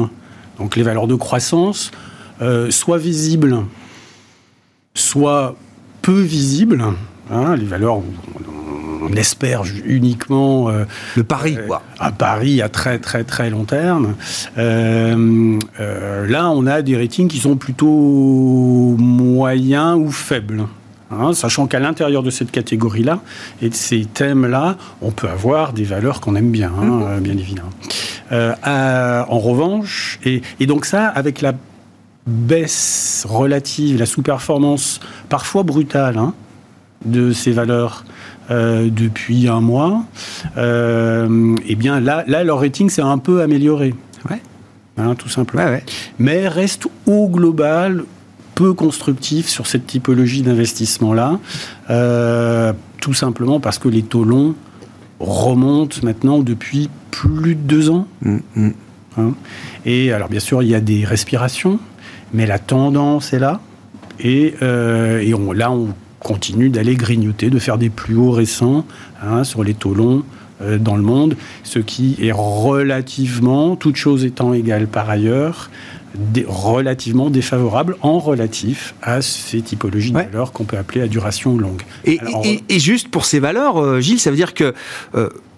donc 0.59 0.76
les 0.76 0.83
valeurs 0.83 1.07
de 1.07 1.14
croissance, 1.14 1.90
euh, 2.42 2.71
soit 2.71 2.99
visibles, 2.99 3.64
soit 4.95 5.57
peu 6.02 6.21
visibles. 6.21 6.85
Hein, 7.30 7.57
les 7.57 7.66
valeurs, 7.66 7.99
on, 7.99 8.04
espère 9.18 9.62
uniquement 9.84 10.68
euh, 10.68 10.84
le 11.16 11.24
pari, 11.24 11.56
euh, 11.56 11.66
quoi. 11.66 11.82
Un 11.98 12.12
pari 12.12 12.62
à 12.62 12.68
très 12.68 12.98
très 12.98 13.24
très 13.24 13.50
long 13.50 13.64
terme. 13.64 14.14
là, 14.56 16.50
on 16.50 16.66
a 16.66 16.82
des 16.82 16.96
ratings 16.96 17.28
qui 17.28 17.38
sont 17.38 17.56
plutôt 17.56 18.96
moyens 18.98 19.98
ou 19.98 20.10
faibles. 20.10 20.66
Hein, 21.12 21.32
sachant 21.32 21.66
qu'à 21.66 21.80
l'intérieur 21.80 22.22
de 22.22 22.30
cette 22.30 22.52
catégorie-là 22.52 23.18
et 23.60 23.68
de 23.68 23.74
ces 23.74 24.04
thèmes-là, 24.04 24.76
on 25.02 25.10
peut 25.10 25.28
avoir 25.28 25.72
des 25.72 25.82
valeurs 25.82 26.20
qu'on 26.20 26.36
aime 26.36 26.52
bien, 26.52 26.70
hein, 26.80 26.84
mmh. 27.18 27.20
bien 27.20 27.36
évidemment. 27.36 27.70
en 28.30 29.38
revanche, 29.40 30.20
et, 30.24 30.40
et, 30.60 30.66
donc 30.66 30.84
ça, 30.84 31.08
avec 31.08 31.40
la 31.40 31.54
baisse 32.26 33.26
relative, 33.28 33.98
la 33.98 34.06
sous-performance 34.06 35.00
parfois 35.28 35.62
brutale 35.62 36.18
hein, 36.18 36.34
de 37.04 37.32
ces 37.32 37.52
valeurs 37.52 38.04
euh, 38.50 38.88
depuis 38.90 39.49
un 39.49 39.61
mois, 39.61 40.04
euh, 40.57 41.54
eh 41.66 41.75
bien 41.75 42.00
là, 42.00 42.25
là, 42.26 42.45
leur 42.45 42.61
rating 42.61 42.88
s'est 42.90 43.02
un 43.02 43.19
peu 43.19 43.42
amélioré. 43.42 43.95
Ouais. 44.28 44.40
Hein, 44.99 45.14
tout 45.14 45.28
simplement. 45.28 45.64
Mais 46.19 46.49
reste 46.49 46.87
au 47.07 47.28
global 47.28 48.04
peu 48.54 48.75
constructif 48.75 49.49
sur 49.49 49.66
cette 49.66 49.87
typologie 49.87 50.42
d'investissement-là, 50.42 51.38
euh, 51.88 52.73
tout 53.00 53.14
simplement 53.14 53.59
parce 53.59 53.78
que 53.78 53.88
les 53.88 54.02
taux 54.02 54.25
longs 54.25 54.54
remontent 55.19 55.97
maintenant 56.02 56.40
depuis 56.40 56.90
plus 57.11 57.54
de 57.54 57.61
deux 57.61 57.88
ans. 57.88 58.07
Mm, 58.21 58.38
mm. 58.57 58.71
Hein. 59.16 59.33
Et 59.87 60.12
alors 60.12 60.28
bien 60.28 60.40
sûr, 60.40 60.62
il 60.62 60.69
y 60.69 60.75
a 60.75 60.80
des 60.80 61.04
respirations, 61.04 61.78
mais 62.35 62.47
la 62.47 62.59
tendance 62.59 63.33
est 63.33 63.38
là. 63.38 63.61
Et, 64.19 64.54
euh, 64.61 65.21
et 65.21 65.33
on, 65.33 65.52
là, 65.52 65.71
on 65.71 65.95
continue 66.20 66.68
d'aller 66.68 66.94
grignoter, 66.94 67.50
de 67.50 67.58
faire 67.58 67.78
des 67.78 67.90
plus 67.90 68.16
hauts 68.16 68.30
récents 68.30 68.84
hein, 69.22 69.44
sur 69.44 69.64
les 69.64 69.74
taux 69.74 69.94
longs 69.94 70.22
euh, 70.62 70.78
dans 70.78 70.96
le 70.96 71.02
monde, 71.02 71.36
ce 71.64 71.78
qui 71.78 72.16
est 72.20 72.32
relativement, 72.32 73.76
toute 73.76 73.96
chose 73.96 74.24
étant 74.24 74.52
égale 74.52 74.86
par 74.86 75.08
ailleurs, 75.10 75.70
relativement 76.46 77.30
défavorable 77.30 77.96
en 78.02 78.18
relatif 78.18 78.94
à 79.00 79.22
ces 79.22 79.62
typologies 79.62 80.10
de 80.10 80.18
valeurs 80.18 80.52
qu'on 80.52 80.64
peut 80.64 80.76
appeler 80.76 81.00
à 81.02 81.08
duration 81.08 81.56
longue. 81.56 81.82
Et, 82.04 82.20
et, 82.68 82.78
juste 82.80 83.08
pour 83.08 83.24
ces 83.24 83.38
valeurs, 83.38 83.78
euh, 83.78 84.00
Gilles, 84.00 84.20
ça 84.20 84.30
veut 84.30 84.36
dire 84.36 84.54
que 84.54 84.74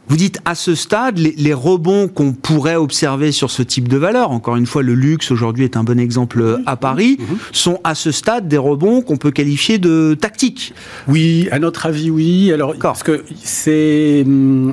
vous 0.08 0.16
dites 0.16 0.40
à 0.44 0.54
ce 0.54 0.74
stade, 0.74 1.18
les, 1.18 1.54
rebonds 1.54 2.08
qu'on 2.08 2.32
pourrait 2.32 2.76
observer 2.76 3.32
sur 3.32 3.50
ce 3.50 3.62
type 3.62 3.88
de 3.88 3.96
valeur, 3.96 4.30
encore 4.30 4.56
une 4.56 4.66
fois, 4.66 4.82
le 4.82 4.94
luxe 4.94 5.30
aujourd'hui 5.30 5.64
est 5.64 5.76
un 5.76 5.84
bon 5.84 5.98
exemple 5.98 6.60
à 6.66 6.76
Paris, 6.76 7.16
mhm. 7.18 7.38
sont 7.52 7.80
à 7.84 7.94
ce 7.94 8.10
stade 8.10 8.48
des 8.48 8.58
rebonds 8.58 9.00
qu'on 9.02 9.16
peut 9.16 9.30
qualifier 9.30 9.78
de 9.78 10.16
tactiques. 10.20 10.74
Oui, 11.08 11.48
à 11.50 11.58
notre 11.58 11.86
avis, 11.86 12.10
oui. 12.10 12.52
Alors, 12.52 12.74
parce 12.80 13.02
que 13.02 13.24
c'est, 13.42 14.22
hum, 14.26 14.72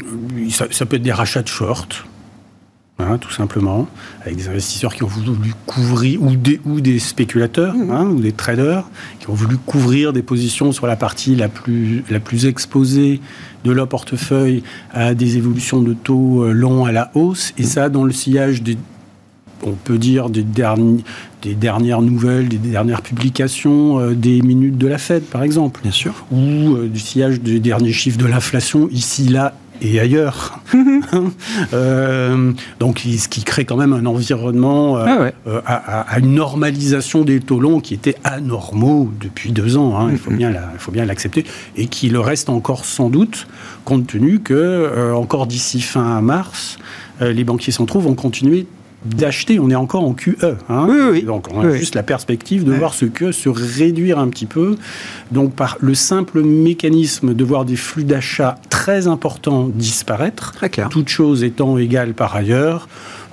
ça, 0.50 0.68
ça 0.72 0.86
peut 0.86 0.96
être 0.98 1.04
des 1.04 1.12
rachats 1.12 1.44
de 1.44 1.48
short. 1.48 2.06
Hein, 3.02 3.18
tout 3.18 3.32
simplement, 3.32 3.88
avec 4.24 4.36
des 4.36 4.50
investisseurs 4.50 4.94
qui 4.94 5.04
ont 5.04 5.08
voulu 5.08 5.54
couvrir, 5.66 6.22
ou 6.22 6.36
des, 6.36 6.60
ou 6.66 6.82
des 6.82 7.00
spéculateurs, 7.00 7.74
mmh. 7.74 7.92
hein, 7.92 8.06
ou 8.08 8.20
des 8.20 8.34
traders, 8.34 8.84
qui 9.22 9.30
ont 9.30 9.34
voulu 9.34 9.56
couvrir 9.56 10.12
des 10.12 10.22
positions 10.22 10.74
sur 10.74 10.86
la 10.86 10.98
partie 10.98 11.34
la 11.34 11.48
plus, 11.48 12.04
la 12.10 12.20
plus 12.20 12.46
exposée 12.46 13.22
de 13.64 13.72
leur 13.72 13.88
portefeuille 13.88 14.64
à 14.92 15.14
des 15.14 15.38
évolutions 15.38 15.82
de 15.82 15.94
taux 15.94 16.44
euh, 16.44 16.52
longs 16.52 16.84
à 16.84 16.92
la 16.92 17.10
hausse, 17.14 17.54
et 17.58 17.64
ça 17.64 17.88
dans 17.88 18.04
le 18.04 18.12
sillage 18.12 18.64
des, 18.64 18.78
on 19.64 19.72
peut 19.72 19.98
dire, 19.98 20.30
des, 20.30 20.44
des 21.42 21.56
dernières 21.56 22.02
nouvelles, 22.02 22.50
des 22.50 22.58
dernières 22.58 23.02
publications, 23.02 24.00
euh, 24.00 24.14
des 24.14 24.42
minutes 24.42 24.78
de 24.78 24.88
la 24.88 24.98
Fed, 24.98 25.24
par 25.24 25.44
exemple. 25.44 25.80
Bien 25.84 25.92
sûr. 25.92 26.26
Ou 26.32 26.76
euh, 26.76 26.90
du 26.90 27.00
sillage 27.00 27.40
des 27.40 27.62
derniers 27.62 27.94
chiffres 27.94 28.18
de 28.18 28.26
l'inflation, 28.26 28.90
ici, 28.92 29.30
là 29.30 29.54
et 29.82 30.00
ailleurs. 30.00 30.60
euh, 31.74 32.52
donc, 32.80 33.00
ce 33.00 33.28
qui 33.28 33.44
crée 33.44 33.66
quand 33.66 33.78
même 33.78 33.94
un 33.94 34.06
environnement 34.06 34.98
euh, 34.98 35.06
ah 35.08 35.50
euh, 35.50 35.62
à, 35.66 36.20
une 36.20 36.34
normalisation 36.34 37.24
des 37.24 37.40
taux 37.40 37.60
longs 37.60 37.80
qui 37.80 37.94
étaient 37.94 38.16
anormaux 38.24 39.12
depuis 39.20 39.52
deux 39.52 39.78
ans. 39.78 39.98
Hein, 39.98 40.10
il 40.12 40.18
faut 40.18 40.32
bien, 40.32 40.52
il 40.52 40.80
faut 40.80 40.92
bien 40.92 41.06
l'accepter 41.06 41.46
et 41.76 41.88
qui 41.88 42.10
le 42.10 42.20
reste 42.20 42.50
encore 42.50 42.86
sans 42.86 43.10
doute, 43.10 43.48
compte 43.86 44.08
tenu 44.08 44.40
que 44.40 45.14
encore 45.14 45.48
d'ici 45.48 45.82
fin 45.82 46.22
mars, 46.22 46.78
les 47.22 47.44
banquiers 47.44 47.74
centraux 47.74 48.00
vont 48.00 48.16
continuer 48.16 48.66
d'acheter, 49.06 49.60
on 49.60 49.70
est 49.70 49.76
encore 49.76 50.04
en 50.04 50.14
QE. 50.14 50.36
Hein. 50.70 51.14
Donc 51.26 51.48
on 51.54 51.62
a 51.62 51.76
juste 51.76 51.96
la 51.96 52.04
perspective 52.04 52.64
de 52.64 52.74
voir 52.74 52.94
ce 52.94 53.06
QE 53.06 53.32
se 53.32 53.50
réduire 53.50 54.20
un 54.20 54.28
petit 54.28 54.46
peu. 54.46 54.76
Donc 55.32 55.54
par 55.54 55.78
le 55.80 55.94
simple 55.94 56.42
mécanisme 56.42 57.34
de 57.34 57.44
voir 57.44 57.66
des 57.66 57.76
flux 57.76 58.04
d'achat 58.04 58.58
très 58.70 59.08
importants 59.08 59.70
disparaître, 59.74 60.54
très 60.54 60.70
clair. 60.70 60.90
toute 60.90 61.10
chose 61.10 61.44
étant 61.44 61.78
égale 61.78 62.14
par 62.14 62.36
ailleurs, 62.36 62.88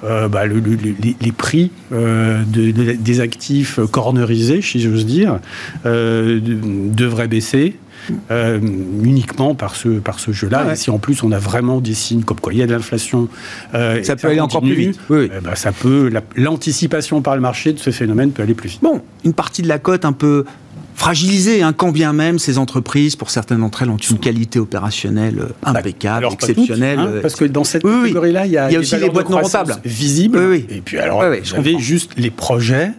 euh, 0.05 0.29
bah, 0.29 0.43
les, 0.47 1.33
prix 1.33 1.71
euh, 1.93 2.43
des 2.47 3.21
actifs 3.21 3.81
cornerisés, 3.91 4.61
si 4.63 4.81
j'ose 4.81 5.07
dire, 5.07 5.41
euh, 5.87 6.41
devraient 6.43 7.29
baisser. 7.29 7.77
Euh, 8.31 8.61
uniquement 9.03 9.55
par 9.55 9.75
ce, 9.75 9.89
par 9.89 10.21
ce 10.21 10.33
jeu-là. 10.33 10.65
Ah 10.69 10.73
et 10.73 10.77
si 10.77 10.91
en 10.91 10.99
plus 10.99 11.23
on 11.23 11.33
a 11.33 11.39
vraiment 11.39 11.81
des 11.81 11.95
signes 11.95 12.23
comme 12.23 12.41
quoi 12.41 12.53
il 12.53 12.59
y 12.59 12.63
a 12.63 12.67
de 12.67 12.73
l'inflation, 12.73 13.29
euh, 13.75 14.03
ça 14.03 14.17
peut 14.17 14.29
aller 14.29 14.41
encore 14.41 14.63
plus 14.63 14.75
vite. 14.75 15.01
Oui, 15.11 15.31
eh 15.37 15.41
ben, 15.41 15.55
ça 15.55 15.73
peut 15.73 16.11
l'anticipation 16.37 17.23
par 17.23 17.35
le 17.35 17.41
marché 17.41 17.73
de 17.73 17.79
ce 17.79 17.91
phénomène 17.91 18.31
peut 18.31 18.43
aller 18.43 18.55
plus 18.55 18.69
vite. 18.69 18.83
Bon, 18.83 19.03
une 19.25 19.33
partie 19.33 19.63
de 19.63 19.69
la 19.69 19.79
cote 19.79 20.05
un 20.05 20.13
peu 20.13 20.45
fragilisée, 20.95 21.63
hein, 21.63 21.73
quand 21.73 21.93
bien 21.93 22.13
même 22.13 22.39
ces 22.39 22.59
entreprises, 22.59 23.17
pour 23.17 23.31
certaines 23.31 23.61
d'entre 23.61 23.83
elles, 23.83 23.91
ont 23.91 23.97
une 23.97 24.19
qualité 24.19 24.59
opérationnelle 24.59 25.39
euh, 25.41 25.49
bah, 25.63 25.71
impeccable, 25.71 26.27
exceptionnelle. 26.33 26.99
Hein, 26.99 27.11
parce 27.23 27.35
que 27.35 27.45
dans 27.45 27.65
cette 27.65 27.83
catégorie-là, 27.83 28.47
il 28.47 28.53
y 28.53 28.59
a, 28.59 28.71
il 28.71 28.75
y 28.75 28.77
a 28.77 28.81
aussi 28.81 28.97
des 28.99 29.11
boîtes 29.11 29.29
non 29.29 29.41
rentables 29.41 29.77
visibles. 29.85 30.39
Et 30.71 30.81
puis 30.85 30.99
alors, 30.99 31.23
j'avais 31.43 31.79
juste 31.79 32.13
les 32.17 32.31
projets 32.31 32.93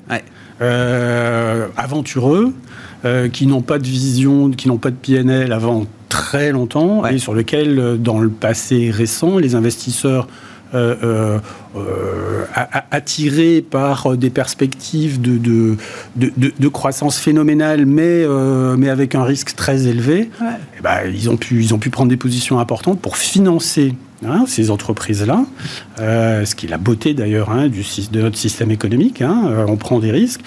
aventureux 0.59 2.53
euh, 3.05 3.29
qui 3.29 3.45
n'ont 3.45 3.61
pas 3.61 3.77
de 3.77 3.85
vision, 3.85 4.49
qui 4.49 4.67
n'ont 4.67 4.79
pas 4.79 4.89
de 4.89 4.95
PNL 4.95 5.53
avant 5.53 5.85
très 6.09 6.51
longtemps 6.51 7.05
et 7.05 7.19
sur 7.19 7.35
lequel, 7.35 7.77
euh, 7.77 7.95
dans 7.95 8.17
le 8.17 8.29
passé 8.29 8.89
récent, 8.91 9.37
les 9.37 9.53
investisseurs 9.53 10.27
euh, 10.73 11.37
attirés 12.89 13.61
par 13.61 14.17
des 14.17 14.31
perspectives 14.31 15.21
de, 15.21 15.37
de, 15.37 15.77
de, 16.35 16.67
croissance 16.67 17.19
phénoménale, 17.19 17.85
mais, 17.85 18.25
mais 18.77 18.89
avec 18.89 19.15
un 19.15 19.23
risque 19.23 19.55
très 19.55 19.87
élevé, 19.87 20.29
eh 20.41 20.81
ben, 20.81 21.01
ils, 21.05 21.29
ont 21.29 21.37
pu, 21.37 21.61
ils 21.63 21.73
ont 21.73 21.79
pu 21.79 21.89
prendre 21.89 22.09
des 22.09 22.17
positions 22.17 22.59
importantes 22.59 22.99
pour 22.99 23.15
financer 23.15 23.93
Hein, 24.25 24.45
ces 24.47 24.71
entreprises-là, 24.71 25.45
euh, 25.99 26.43
ce 26.43 26.55
qui 26.55 26.65
est 26.65 26.69
la 26.69 26.79
beauté 26.79 27.13
d'ailleurs 27.13 27.51
hein, 27.51 27.67
de 27.67 28.21
notre 28.21 28.37
système 28.37 28.71
économique. 28.71 29.21
Hein, 29.21 29.43
euh, 29.45 29.65
on 29.67 29.77
prend 29.77 29.99
des 29.99 30.11
risques 30.11 30.41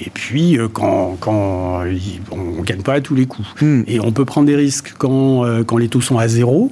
et 0.00 0.10
puis 0.10 0.56
euh, 0.56 0.68
quand, 0.72 1.16
quand 1.18 1.82
on 2.30 2.36
ne 2.36 2.62
gagne 2.62 2.82
pas 2.82 2.94
à 2.94 3.00
tous 3.00 3.16
les 3.16 3.26
coups. 3.26 3.48
Hmm. 3.60 3.82
Et 3.88 3.98
on 3.98 4.12
peut 4.12 4.24
prendre 4.24 4.46
des 4.46 4.54
risques 4.54 4.94
quand, 4.96 5.44
quand 5.66 5.76
les 5.76 5.88
taux 5.88 6.00
sont 6.00 6.18
à 6.18 6.28
zéro. 6.28 6.70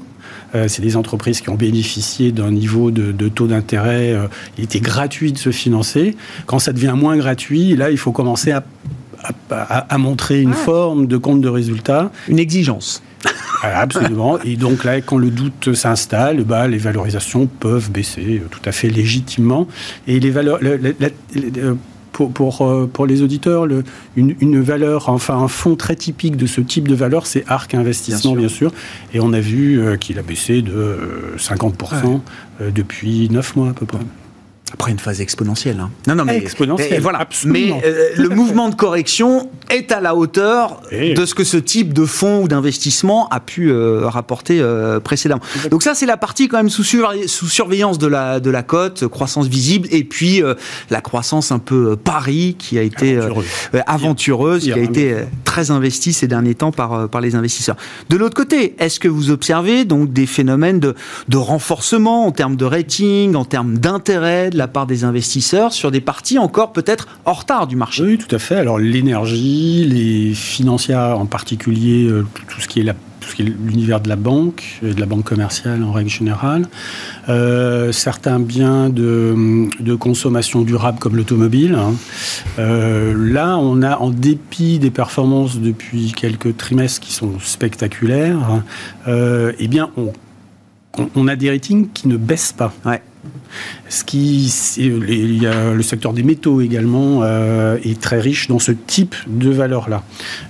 c'est 0.68 0.80
des 0.80 0.96
entreprises 0.96 1.40
qui 1.40 1.50
ont 1.50 1.56
bénéficié 1.56 2.30
d'un 2.30 2.52
niveau 2.52 2.92
de, 2.92 3.28
taux 3.28 3.48
d'intérêt. 3.48 4.14
il 4.56 4.64
était 4.64 4.80
gratuit 4.80 5.32
de 5.32 5.38
se 5.38 5.50
financer. 5.50 6.16
Quand 6.46 6.60
ça 6.60 6.72
devient 6.72 6.94
moins 6.96 7.16
gratuit, 7.16 7.74
là, 7.74 7.90
il 7.90 7.98
faut 7.98 8.12
commencer 8.12 8.52
à, 8.52 8.62
à, 9.50 9.98
montrer 9.98 10.40
une 10.40 10.52
forme 10.54 11.08
de 11.08 11.16
compte 11.16 11.40
de 11.40 11.48
résultat. 11.48 12.12
Une 12.28 12.38
exigence. 12.38 13.02
Absolument. 13.62 14.38
Et 14.44 14.56
donc 14.56 14.84
là, 14.84 15.00
quand 15.00 15.18
le 15.18 15.30
doute 15.30 15.74
s'installe, 15.74 16.44
bah, 16.44 16.68
les 16.68 16.78
valorisations 16.78 17.46
peuvent 17.46 17.90
baisser 17.90 18.42
tout 18.50 18.60
à 18.64 18.72
fait 18.72 18.88
légitimement. 18.88 19.66
Et 20.06 20.20
les 20.20 20.30
valeurs, 20.30 20.60
pour, 22.14 22.32
pour, 22.32 22.62
euh, 22.62 22.88
pour, 22.90 23.06
les 23.06 23.22
auditeurs, 23.22 23.66
le, 23.66 23.82
une, 24.16 24.62
valeur, 24.62 25.08
enfin 25.08 25.36
un 25.36 25.48
fonds 25.48 25.76
très 25.76 25.96
typique 25.96 26.36
de 26.36 26.46
ce 26.46 26.60
type 26.60 26.88
de 26.88 26.94
valeur, 26.94 27.26
c'est 27.26 27.44
Arc 27.48 27.74
Investissement, 27.74 28.34
bien 28.34 28.48
sûr. 28.48 28.72
Et 29.12 29.20
on 29.20 29.32
a 29.32 29.40
vu 29.40 29.80
euh, 29.80 29.96
qu'il 29.96 30.18
a 30.18 30.22
baissé 30.22 30.62
de 30.62 31.34
50% 31.36 32.20
euh, 32.60 32.70
depuis 32.70 33.28
9 33.30 33.56
mois 33.56 33.70
à 33.70 33.72
peu 33.72 33.84
près. 33.84 33.98
Après 34.74 34.90
une 34.90 34.98
phase 34.98 35.20
exponentielle. 35.20 35.78
Hein. 35.78 35.90
Non, 36.08 36.16
non, 36.16 36.24
mais 36.24 36.36
exponentielle. 36.36 37.00
voilà. 37.00 37.28
Mais 37.44 37.72
euh, 37.84 38.08
le 38.16 38.28
mouvement 38.28 38.68
de 38.68 38.74
correction 38.74 39.48
est 39.70 39.92
à 39.92 40.00
la 40.00 40.16
hauteur 40.16 40.82
de 40.90 41.24
ce 41.24 41.32
que 41.32 41.44
ce 41.44 41.56
type 41.56 41.92
de 41.92 42.04
fonds 42.04 42.42
ou 42.42 42.48
d'investissement 42.48 43.28
a 43.28 43.38
pu 43.38 43.70
euh, 43.70 44.08
rapporter 44.08 44.58
euh, 44.60 44.98
précédemment. 44.98 45.42
Donc 45.70 45.84
ça, 45.84 45.94
c'est 45.94 46.06
la 46.06 46.16
partie 46.16 46.48
quand 46.48 46.56
même 46.56 46.70
sous, 46.70 46.82
sous, 46.82 47.48
surveillance 47.48 47.98
de 47.98 48.08
la 48.08 48.40
de 48.40 48.50
la 48.50 48.64
cote, 48.64 49.06
croissance 49.06 49.46
visible, 49.46 49.86
et 49.92 50.02
puis 50.02 50.42
la 50.90 51.00
croissance 51.00 51.52
un 51.52 51.60
peu 51.60 51.94
pari 51.94 52.56
qui 52.58 52.76
a 52.76 52.82
été 52.82 53.16
aventureuse, 53.86 54.64
qui 54.64 54.72
a 54.72 54.78
été 54.78 55.14
très 55.44 55.70
investie 55.70 56.12
ces 56.12 56.26
derniers 56.26 56.56
temps 56.56 56.72
par 56.72 57.08
par 57.08 57.20
les 57.20 57.36
investisseurs. 57.36 57.76
De 58.10 58.16
l'autre 58.16 58.34
côté, 58.34 58.74
est-ce 58.80 58.98
que 58.98 59.08
vous 59.08 59.30
observez 59.30 59.84
donc 59.84 60.12
des 60.12 60.26
phénomènes 60.26 60.80
de, 60.80 60.96
de 61.28 61.36
renforcement 61.36 62.26
en 62.26 62.32
termes 62.32 62.56
de 62.56 62.64
rating, 62.64 63.36
en 63.36 63.44
termes 63.44 63.78
d'intérêt 63.78 64.50
de 64.50 64.58
la 64.58 64.63
part 64.68 64.86
des 64.86 65.04
investisseurs 65.04 65.72
sur 65.72 65.90
des 65.90 66.00
parties 66.00 66.38
encore 66.38 66.72
peut-être 66.72 67.08
en 67.24 67.32
retard 67.32 67.66
du 67.66 67.76
marché. 67.76 68.02
Oui, 68.02 68.18
tout 68.18 68.34
à 68.34 68.38
fait. 68.38 68.56
Alors 68.56 68.78
l'énergie, 68.78 69.84
les 69.84 70.34
financières 70.34 71.18
en 71.18 71.26
particulier, 71.26 72.06
euh, 72.06 72.26
tout 72.48 72.60
ce 72.60 72.68
qui 72.68 72.80
est 72.80 72.94
l'univers 73.38 74.00
de 74.00 74.08
la 74.08 74.16
banque, 74.16 74.80
de 74.82 75.00
la 75.00 75.06
banque 75.06 75.24
commerciale 75.24 75.82
en 75.82 75.92
règle 75.92 76.10
générale. 76.10 76.68
Euh, 77.28 77.90
certains 77.90 78.38
biens 78.38 78.90
de, 78.90 79.94
consommation 79.98 80.62
durable 80.62 80.98
comme 80.98 81.16
l'automobile. 81.16 81.74
Hein. 81.74 81.94
Euh, 82.58 83.14
là, 83.16 83.56
on 83.56 83.82
a, 83.82 83.96
en 83.96 84.10
dépit 84.10 84.78
des 84.78 84.90
performances 84.90 85.58
depuis 85.58 86.12
quelques 86.12 86.56
trimestres 86.56 87.00
qui 87.00 87.12
sont 87.12 87.38
spectaculaires, 87.40 88.62
eh 89.06 89.68
bien, 89.68 89.90
on, 89.96 90.12
on, 91.14 91.28
a 91.28 91.36
des 91.36 91.50
ratings 91.50 91.88
qui 91.92 92.08
ne 92.08 92.16
baissent 92.16 92.52
pas. 92.52 92.72
Ouais. 92.84 93.02
Ce 93.88 94.04
qui, 94.04 94.52
il 94.76 95.42
y 95.42 95.46
a 95.46 95.72
le 95.72 95.82
secteur 95.82 96.12
des 96.12 96.22
métaux 96.22 96.60
également 96.60 97.20
euh, 97.22 97.76
est 97.84 98.00
très 98.00 98.20
riche 98.20 98.48
dans 98.48 98.58
ce 98.58 98.72
type 98.72 99.14
de 99.26 99.50
valeur-là. 99.50 100.02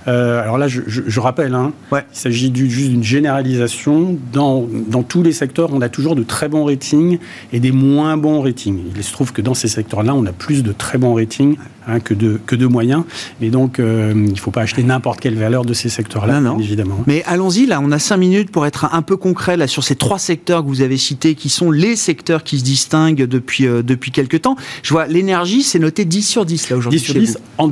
Euh, 0.07 0.41
alors 0.41 0.57
là, 0.57 0.67
je, 0.67 1.19
rappelle, 1.19 1.53
hein, 1.53 1.73
il 1.91 2.01
s'agit 2.11 2.51
juste 2.55 2.89
d'une 2.89 3.03
généralisation. 3.03 4.17
Dans, 4.33 4.67
dans, 4.87 5.03
tous 5.03 5.21
les 5.21 5.31
secteurs, 5.31 5.69
on 5.73 5.81
a 5.81 5.89
toujours 5.89 6.15
de 6.15 6.23
très 6.23 6.47
bons 6.47 6.65
ratings 6.65 7.19
et 7.53 7.59
des 7.59 7.71
moins 7.71 8.17
bons 8.17 8.41
ratings. 8.41 8.79
Il 8.95 9.03
se 9.03 9.11
trouve 9.11 9.33
que 9.33 9.41
dans 9.41 9.53
ces 9.53 9.67
secteurs-là, 9.67 10.13
on 10.15 10.25
a 10.25 10.33
plus 10.33 10.63
de 10.63 10.71
très 10.71 10.97
bons 10.97 11.13
ratings 11.13 11.57
hein, 11.87 11.99
que, 11.99 12.13
de, 12.13 12.39
que 12.45 12.55
de 12.55 12.65
moyens. 12.65 13.03
Mais 13.41 13.49
donc, 13.49 13.79
euh, 13.79 14.13
il 14.15 14.33
ne 14.33 14.37
faut 14.37 14.51
pas 14.51 14.61
acheter 14.61 14.83
n'importe 14.83 15.19
quelle 15.19 15.35
valeur 15.35 15.65
de 15.65 15.73
ces 15.73 15.89
secteurs-là, 15.89 16.41
évidemment. 16.59 17.03
Mais 17.07 17.23
allons-y, 17.25 17.65
là, 17.65 17.79
on 17.81 17.91
a 17.91 17.99
cinq 17.99 18.17
minutes 18.17 18.51
pour 18.51 18.65
être 18.65 18.93
un 18.93 19.01
peu 19.01 19.17
concret 19.17 19.57
là, 19.57 19.67
sur 19.67 19.83
ces 19.83 19.95
trois 19.95 20.19
secteurs 20.19 20.63
que 20.63 20.67
vous 20.67 20.81
avez 20.81 20.97
cités, 20.97 21.35
qui 21.35 21.49
sont 21.49 21.71
les 21.71 21.95
secteurs 21.95 22.43
qui 22.43 22.59
se 22.59 22.63
distinguent 22.63 23.25
depuis, 23.25 23.67
euh, 23.67 23.83
depuis 23.83 24.11
quelques 24.11 24.41
temps. 24.41 24.55
Je 24.83 24.93
vois 24.93 25.07
l'énergie, 25.07 25.63
c'est 25.63 25.79
noté 25.79 26.05
10 26.05 26.23
sur 26.23 26.45
10 26.45 26.69
là 26.69 26.77
aujourd'hui. 26.77 26.99
10 26.99 27.05
sur 27.05 27.13
10 27.15 27.37
en 27.57 27.69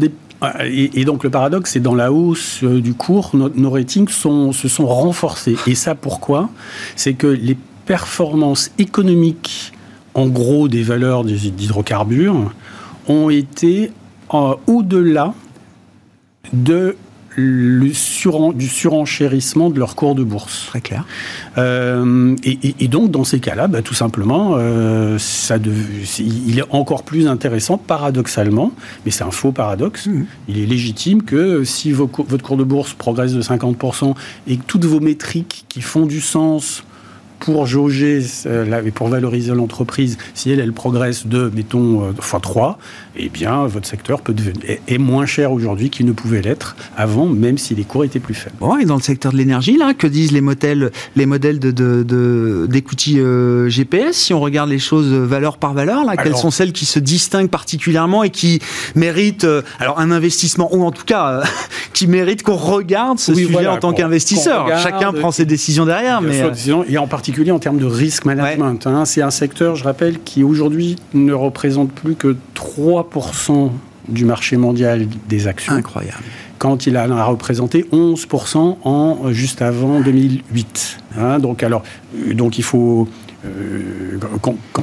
et, 0.66 1.06
donc 1.06 1.24
le 1.24 1.30
paradoxe, 1.30 1.72
c'est 1.72 1.80
dans 1.80 1.96
la 1.96 2.12
hausse 2.12 2.60
euh, 2.64 2.82
du 2.82 2.94
cours, 2.94 3.32
nos, 3.34 3.70
ratings 3.70 4.10
sont, 4.10 4.52
se 4.52 4.68
sont 4.68 4.86
renforcés. 4.86 5.56
Et 5.68 5.76
ça, 5.76 5.96
pourquoi? 5.96 6.50
C'est 6.96 7.14
que 7.14 7.28
les 7.28 7.58
performances 7.86 8.72
économiques, 8.78 9.74
en 10.14 10.28
gros 10.28 10.68
des 10.68 10.84
valeurs 10.84 11.24
d'hydrocarbures, 11.24 12.52
ont 13.08 13.30
été 13.30 13.92
euh, 14.34 14.56
au-delà 14.68 15.34
de 16.52 16.96
le 17.36 18.54
du 18.54 18.68
surenchérissement 18.68 19.70
de 19.70 19.80
leur 19.80 19.96
cours 19.96 20.16
de 20.16 20.24
bourse. 20.24 20.68
Très 20.68 20.82
clair. 20.82 21.06
Euh, 21.58 22.36
et, 22.44 22.88
donc, 22.88 23.12
dans 23.12 23.24
ces 23.24 23.40
cas-là, 23.40 23.68
bah, 23.68 23.82
tout 23.82 23.94
simplement, 23.94 24.54
euh, 24.58 25.18
ça 25.18 25.58
il 25.58 26.60
est 26.60 26.66
encore 26.70 27.04
plus 27.04 27.28
intéressant, 27.28 27.78
paradoxalement, 27.78 28.72
mais 29.06 29.12
c'est 29.12 29.24
un 29.24 29.32
faux 29.32 29.52
paradoxe, 29.52 30.08
mmh. 30.08 30.26
il 30.50 30.60
est 30.60 30.66
légitime 30.66 31.24
que 31.24 31.64
si 31.64 31.92
votre 31.92 32.44
cours 32.44 32.58
de 32.58 32.64
bourse 32.64 32.94
progresse 32.94 33.34
de 33.34 33.42
50% 33.42 34.14
et 34.48 34.58
que 34.58 34.64
toutes 34.66 34.86
vos 34.86 35.00
métriques 35.00 35.66
qui 35.70 35.82
font 35.82 36.06
du 36.06 36.22
sens 36.22 36.84
pour 37.44 37.66
jauger 37.66 38.22
euh, 38.46 38.82
et 38.86 38.92
pour 38.92 39.10
valoriser 39.10 39.54
l'entreprise, 39.54 40.18
si 40.34 40.52
elle, 40.52 40.60
elle 40.60 40.74
progresse 40.74 41.28
de, 41.28 41.52
mettons, 41.54 42.12
x3, 42.12 42.78
eh 43.16 43.30
bien, 43.30 43.66
votre 43.66 43.88
secteur 43.88 44.22
peut 44.22 44.34
devenir, 44.34 44.78
est, 44.88 44.98
moins 44.98 45.26
cher 45.26 45.52
aujourd'hui 45.52 45.90
qu'il 45.90 46.06
ne 46.06 46.14
pouvait 46.14 46.42
l'être 46.42 46.76
avant, 46.96 47.28
même 47.28 47.58
si 47.58 47.76
les 47.76 47.84
cours 47.84 48.06
étaient 48.06 48.20
plus 48.20 48.34
faibles. 48.34 48.56
Bon, 48.60 48.78
et 48.78 48.86
dans 48.86 48.96
le 48.96 49.02
secteur 49.02 49.32
de 49.32 49.38
l'énergie, 49.38 49.78
là, 49.78 49.94
que 49.94 50.08
disent 50.08 50.32
les 50.32 50.42
modèles, 50.42 50.92
les 51.16 51.26
modèles 51.26 51.60
de, 51.60 51.72
de, 51.72 52.06
euh, 53.18 53.70
GPS 53.70 54.16
Si 54.16 54.34
on 54.34 54.40
regarde 54.40 54.70
les 54.70 54.80
choses 54.80 55.12
valeur 55.12 55.58
par 55.58 55.74
valeur, 55.74 56.06
là, 56.06 56.16
quelles 56.16 56.36
sont 56.36 56.52
celles 56.52 56.72
qui 56.72 56.86
se 56.86 57.00
distinguent 57.00 57.50
particulièrement 57.50 58.24
et 58.24 58.30
qui 58.30 58.60
méritent, 58.96 59.44
euh, 59.44 59.62
alors, 59.80 60.00
un 60.00 60.12
investissement, 60.12 60.74
ou 60.74 60.84
en 60.84 60.92
tout 60.92 61.06
cas, 61.06 61.30
euh, 61.30 61.44
qui 61.94 62.08
méritent 62.08 62.44
qu'on 62.44 62.56
regarde 62.56 63.20
ce 63.20 63.34
sujet 63.34 63.68
en 63.68 63.78
tant 63.78 63.94
qu'investisseur 63.94 64.68
Chacun 64.82 65.14
prend 65.14 65.32
ses 65.32 65.46
décisions 65.46 65.86
derrière, 65.86 66.22
mais... 66.22 66.44
Et 66.88 66.98
en 66.98 67.08
particulier 67.08 67.33
en 67.52 67.60
termes 67.60 67.78
de 67.78 67.86
risk 67.86 68.26
management. 68.26 68.86
Hein. 68.88 69.06
c'est 69.06 69.22
un 69.22 69.32
secteur, 69.32 69.76
je 69.76 69.84
rappelle, 69.84 70.20
qui 70.24 70.44
aujourd'hui 70.44 70.96
ne 71.14 71.34
représente 71.34 71.92
plus 71.92 72.16
que 72.16 72.36
3% 72.56 73.72
du 74.08 74.26
marché 74.26 74.58
mondial 74.58 75.08
des 75.30 75.48
actions. 75.48 75.74
Incroyable. 75.74 76.24
Quand 76.58 76.86
il 76.88 76.96
a 76.98 77.24
représenté 77.26 77.86
11% 77.92 78.78
en 78.84 79.32
juste 79.32 79.62
avant 79.62 80.00
2008. 80.00 81.00
Hein, 81.18 81.40
donc 81.40 81.64
alors, 81.64 81.84
euh, 82.16 82.34
donc 82.34 82.58
il 82.58 82.64
faut 82.64 83.08
euh, 83.46 84.18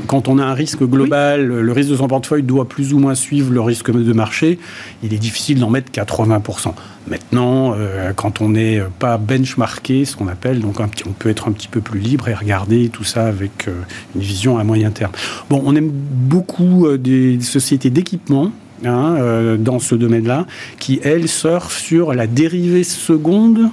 quand, 0.06 0.28
on 0.28 0.38
a 0.38 0.44
un 0.44 0.54
risque 0.54 0.82
global, 0.82 1.46
le 1.46 1.72
risque 1.72 1.90
de 1.90 1.96
son 1.96 2.08
portefeuille 2.08 2.42
doit 2.42 2.68
plus 2.68 2.92
ou 2.92 2.98
moins 2.98 3.14
suivre 3.14 3.52
le 3.52 3.60
risque 3.60 3.90
de 3.90 4.12
marché. 4.12 4.58
Il 5.02 5.14
est 5.14 5.18
difficile 5.18 5.58
d'en 5.58 5.70
mettre 5.70 5.90
80%. 5.90 6.72
Maintenant, 7.08 7.74
euh, 7.76 8.12
quand 8.14 8.40
on 8.40 8.50
n'est 8.50 8.82
pas 8.98 9.16
benchmarké, 9.16 10.04
ce 10.04 10.16
qu'on 10.16 10.28
appelle, 10.28 10.60
donc 10.60 10.80
on 10.80 11.12
peut 11.12 11.30
être 11.30 11.48
un 11.48 11.52
petit 11.52 11.68
peu 11.68 11.80
plus 11.80 12.00
libre 12.00 12.28
et 12.28 12.34
regarder 12.34 12.88
tout 12.90 13.04
ça 13.04 13.26
avec 13.26 13.68
euh, 13.68 13.72
une 14.14 14.20
vision 14.20 14.58
à 14.58 14.64
moyen 14.64 14.90
terme. 14.90 15.12
Bon, 15.48 15.62
on 15.64 15.74
aime 15.74 15.90
beaucoup 15.90 16.86
des 16.98 17.40
sociétés 17.40 17.90
d'équipement. 17.90 18.52
Hein, 18.82 19.58
dans 19.58 19.78
ce 19.78 19.94
domaine-là, 19.94 20.46
qui, 20.78 21.00
elles, 21.04 21.28
surfent 21.28 21.76
sur 21.76 22.14
la 22.14 22.26
dérivée 22.26 22.82
seconde 22.82 23.68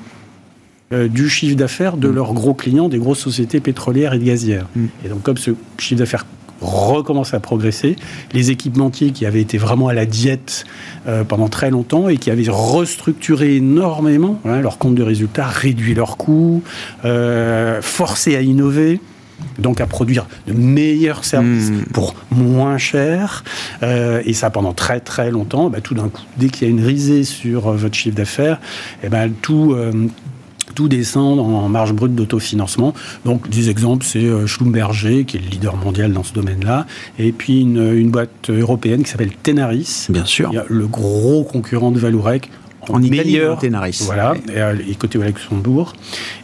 euh, 0.94 1.10
du 1.10 1.28
chiffre 1.28 1.58
d'affaires 1.58 1.98
de 1.98 2.08
mm. 2.08 2.16
leurs 2.16 2.34
gros 2.34 2.54
clients, 2.54 2.88
des 2.88 2.98
grosses 2.98 3.20
sociétés 3.20 3.60
pétrolières 3.60 4.14
et 4.14 4.20
gazières. 4.20 4.68
Mm. 4.74 4.86
Et 5.06 5.10
donc, 5.10 5.22
comme 5.22 5.38
ce 5.38 5.52
chiffre 5.78 6.00
d'affaires 6.00 6.26
recommence 6.60 7.36
à 7.36 7.40
progresser. 7.40 7.98
Les 8.34 8.50
équipementiers 8.50 9.12
qui 9.12 9.28
avaient 9.28 9.42
été 9.42 9.60
vraiment 9.60 9.90
à 9.90 9.94
la 9.94 10.08
diète 10.08 10.66
euh, 11.08 11.24
pendant 11.24 11.50
très 11.50 11.70
longtemps 11.70 12.10
et 12.10 12.18
qui 12.18 12.32
avaient 12.32 12.46
restructuré 12.48 13.58
énormément 13.58 14.42
hein, 14.44 14.60
leur 14.62 14.80
compte 14.80 14.96
de 14.96 15.04
résultats, 15.04 15.46
réduit 15.46 15.94
leurs 15.94 16.18
coûts, 16.18 16.64
euh, 17.06 17.80
forcé 17.84 18.36
à 18.36 18.42
innover 18.42 19.00
donc 19.60 19.82
à 19.82 19.86
produire 19.86 20.26
de 20.48 20.54
meilleurs 20.54 21.24
services 21.24 21.70
mm. 21.70 21.84
pour 21.94 22.16
moins 22.32 22.80
cher, 22.80 23.44
et 23.84 24.34
ça 24.34 24.50
pendant 24.50 24.74
très 24.74 25.00
très 25.00 25.30
longtemps, 25.30 25.70
bah, 25.70 25.80
tout 25.80 25.94
d'un 25.94 26.10
coup, 26.10 26.24
dès 26.38 26.50
qu'il 26.50 26.68
y 26.68 26.72
a 26.72 26.74
une 26.74 26.84
risée 26.84 27.24
sur 27.24 27.72
votre 27.74 27.94
chiffre 27.94 28.16
d'affaires, 28.16 28.60
et 29.04 29.06
eh 29.06 29.10
ben, 29.10 29.32
tout, 29.40 29.76
tout 30.78 30.88
descendre 30.88 31.44
en 31.44 31.68
marge 31.70 31.92
brute 31.92 32.14
d'autofinancement. 32.14 32.94
Donc, 33.26 33.50
des 33.50 33.72
exemples, 33.72 34.06
c'est 34.06 34.26
euh, 34.26 34.46
Schlumberger, 34.46 35.26
qui 35.26 35.38
est 35.38 35.40
le 35.40 35.48
leader 35.48 35.76
mondial 35.76 36.14
dans 36.14 36.22
ce 36.22 36.34
domaine-là, 36.34 36.86
et 37.18 37.32
puis 37.32 37.62
une, 37.62 38.12
boîte 38.12 38.52
européenne 38.52 39.02
qui 39.02 39.10
s'appelle 39.10 39.32
Tenaris. 39.42 40.06
Bien 40.10 40.26
sûr. 40.26 40.52
le 40.70 40.86
gros 40.86 41.44
concurrent 41.44 41.90
de 41.90 41.98
Valourec 41.98 42.52
en 42.90 43.02
Italie, 43.02 43.40
Ténaris. 43.60 44.04
Voilà, 44.06 44.34
et, 44.54 44.96
côté 44.96 45.18
Luxembourg, 45.18 45.94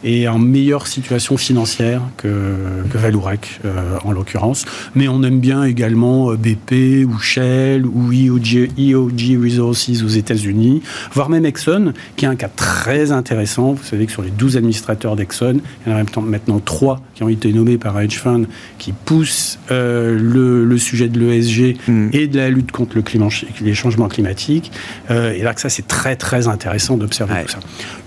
et 0.02 0.28
en 0.28 0.38
meilleure 0.38 0.86
situation 0.86 1.36
financière 1.36 2.02
que, 2.16 2.54
que 2.90 2.98
Valourec, 2.98 3.60
euh, 3.64 3.98
en 4.04 4.12
l'occurrence. 4.12 4.64
Mais 4.94 5.08
on 5.08 5.22
aime 5.22 5.40
bien 5.40 5.64
également 5.64 6.30
euh, 6.30 6.36
BP 6.36 7.06
ou 7.06 7.18
Shell 7.18 7.86
ou 7.86 8.12
EOG, 8.12 8.70
EOG 8.78 9.42
Resources 9.42 10.02
aux 10.02 10.08
États-Unis, 10.08 10.82
voire 11.12 11.30
même 11.30 11.46
Exxon, 11.46 11.92
qui 12.16 12.24
est 12.24 12.28
un 12.28 12.36
cas 12.36 12.48
très 12.48 13.12
intéressant. 13.12 13.72
Vous 13.72 13.84
savez 13.84 14.06
que 14.06 14.12
sur 14.12 14.22
les 14.22 14.30
12 14.30 14.56
administrateurs 14.56 15.16
d'Exxon, 15.16 15.60
il 15.86 15.92
y 15.92 15.94
en 15.94 15.98
a 15.98 16.20
maintenant 16.20 16.60
3 16.60 17.00
qui 17.14 17.22
ont 17.22 17.28
été 17.28 17.52
nommés 17.52 17.78
par 17.78 17.96
un 17.96 18.02
hedge 18.02 18.18
fund 18.18 18.46
qui 18.78 18.92
poussent 18.92 19.58
euh, 19.70 20.18
le, 20.18 20.78
sujet 20.78 21.08
de 21.08 21.18
l'ESG 21.20 21.76
hmm. 21.86 22.08
et 22.12 22.26
de 22.26 22.36
la 22.36 22.50
lutte 22.50 22.72
contre 22.72 22.96
le 22.96 23.02
climat, 23.02 23.28
les 23.60 23.74
changements 23.74 24.08
climatiques. 24.08 24.72
et 25.08 25.42
là, 25.42 25.54
que 25.54 25.60
ça, 25.60 25.68
c'est 25.68 25.86
très, 25.86 26.16
très 26.16 26.33
intéressant 26.42 26.96
d'observer 26.96 27.44
tout 27.44 27.52
ça. 27.52 27.58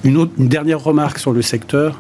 Une, 0.04 0.18
autre, 0.18 0.34
dernière 0.38 0.80
remarque 0.80 1.20
sur 1.20 1.32
le 1.32 1.42
secteur. 1.42 2.00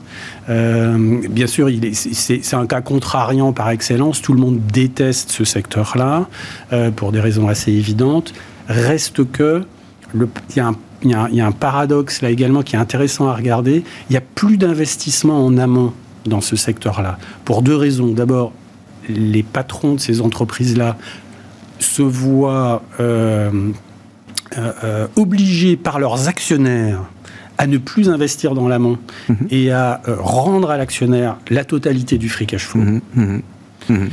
Euh, 0.49 1.21
bien 1.29 1.47
sûr, 1.47 1.69
c'est 1.93 2.53
un 2.53 2.67
cas 2.67 2.81
contrariant 2.81 3.53
par 3.53 3.69
excellence. 3.69 4.21
Tout 4.21 4.33
le 4.33 4.39
monde 4.39 4.59
déteste 4.71 5.31
ce 5.31 5.43
secteur-là 5.43 6.27
euh, 6.73 6.91
pour 6.91 7.11
des 7.11 7.19
raisons 7.19 7.47
assez 7.47 7.71
évidentes. 7.71 8.33
Reste 8.67 9.29
que 9.31 9.63
il 10.15 10.27
y, 10.55 11.35
y, 11.35 11.41
a 11.41 11.45
un 11.45 11.51
paradoxe 11.51 12.21
là 12.21 12.29
également 12.29 12.63
qui 12.63 12.75
est 12.75 12.79
intéressant 12.79 13.27
à 13.27 13.33
regarder. 13.33 13.83
Il 14.09 14.13
n'y 14.13 14.17
a 14.17 14.21
plus 14.21 14.57
d'investissement 14.57 15.45
en 15.45 15.57
amont 15.57 15.93
dans 16.25 16.41
ce 16.41 16.55
secteur-là 16.55 17.17
pour 17.45 17.61
deux 17.61 17.75
raisons. 17.75 18.13
D'abord, 18.13 18.53
les 19.09 19.43
patrons 19.43 19.95
de 19.95 19.99
ces 19.99 20.21
entreprises-là 20.21 20.97
se 21.79 22.01
voient 22.01 22.81
obligés 25.15 25.77
par 25.77 25.99
leurs 25.99 26.27
actionnaires 26.27 27.03
à 27.57 27.67
ne 27.67 27.77
plus 27.77 28.09
investir 28.09 28.53
dans 28.53 28.67
l'amont 28.67 28.97
mhm. 29.29 29.47
et 29.49 29.71
à 29.71 30.01
rendre 30.05 30.69
à 30.69 30.77
l'actionnaire 30.77 31.37
la 31.49 31.65
totalité 31.65 32.17
du 32.17 32.29
free 32.29 32.45
cash 32.45 32.65
flow. 32.65 32.81
Mhm. 32.81 33.41
Mhm. 33.89 34.09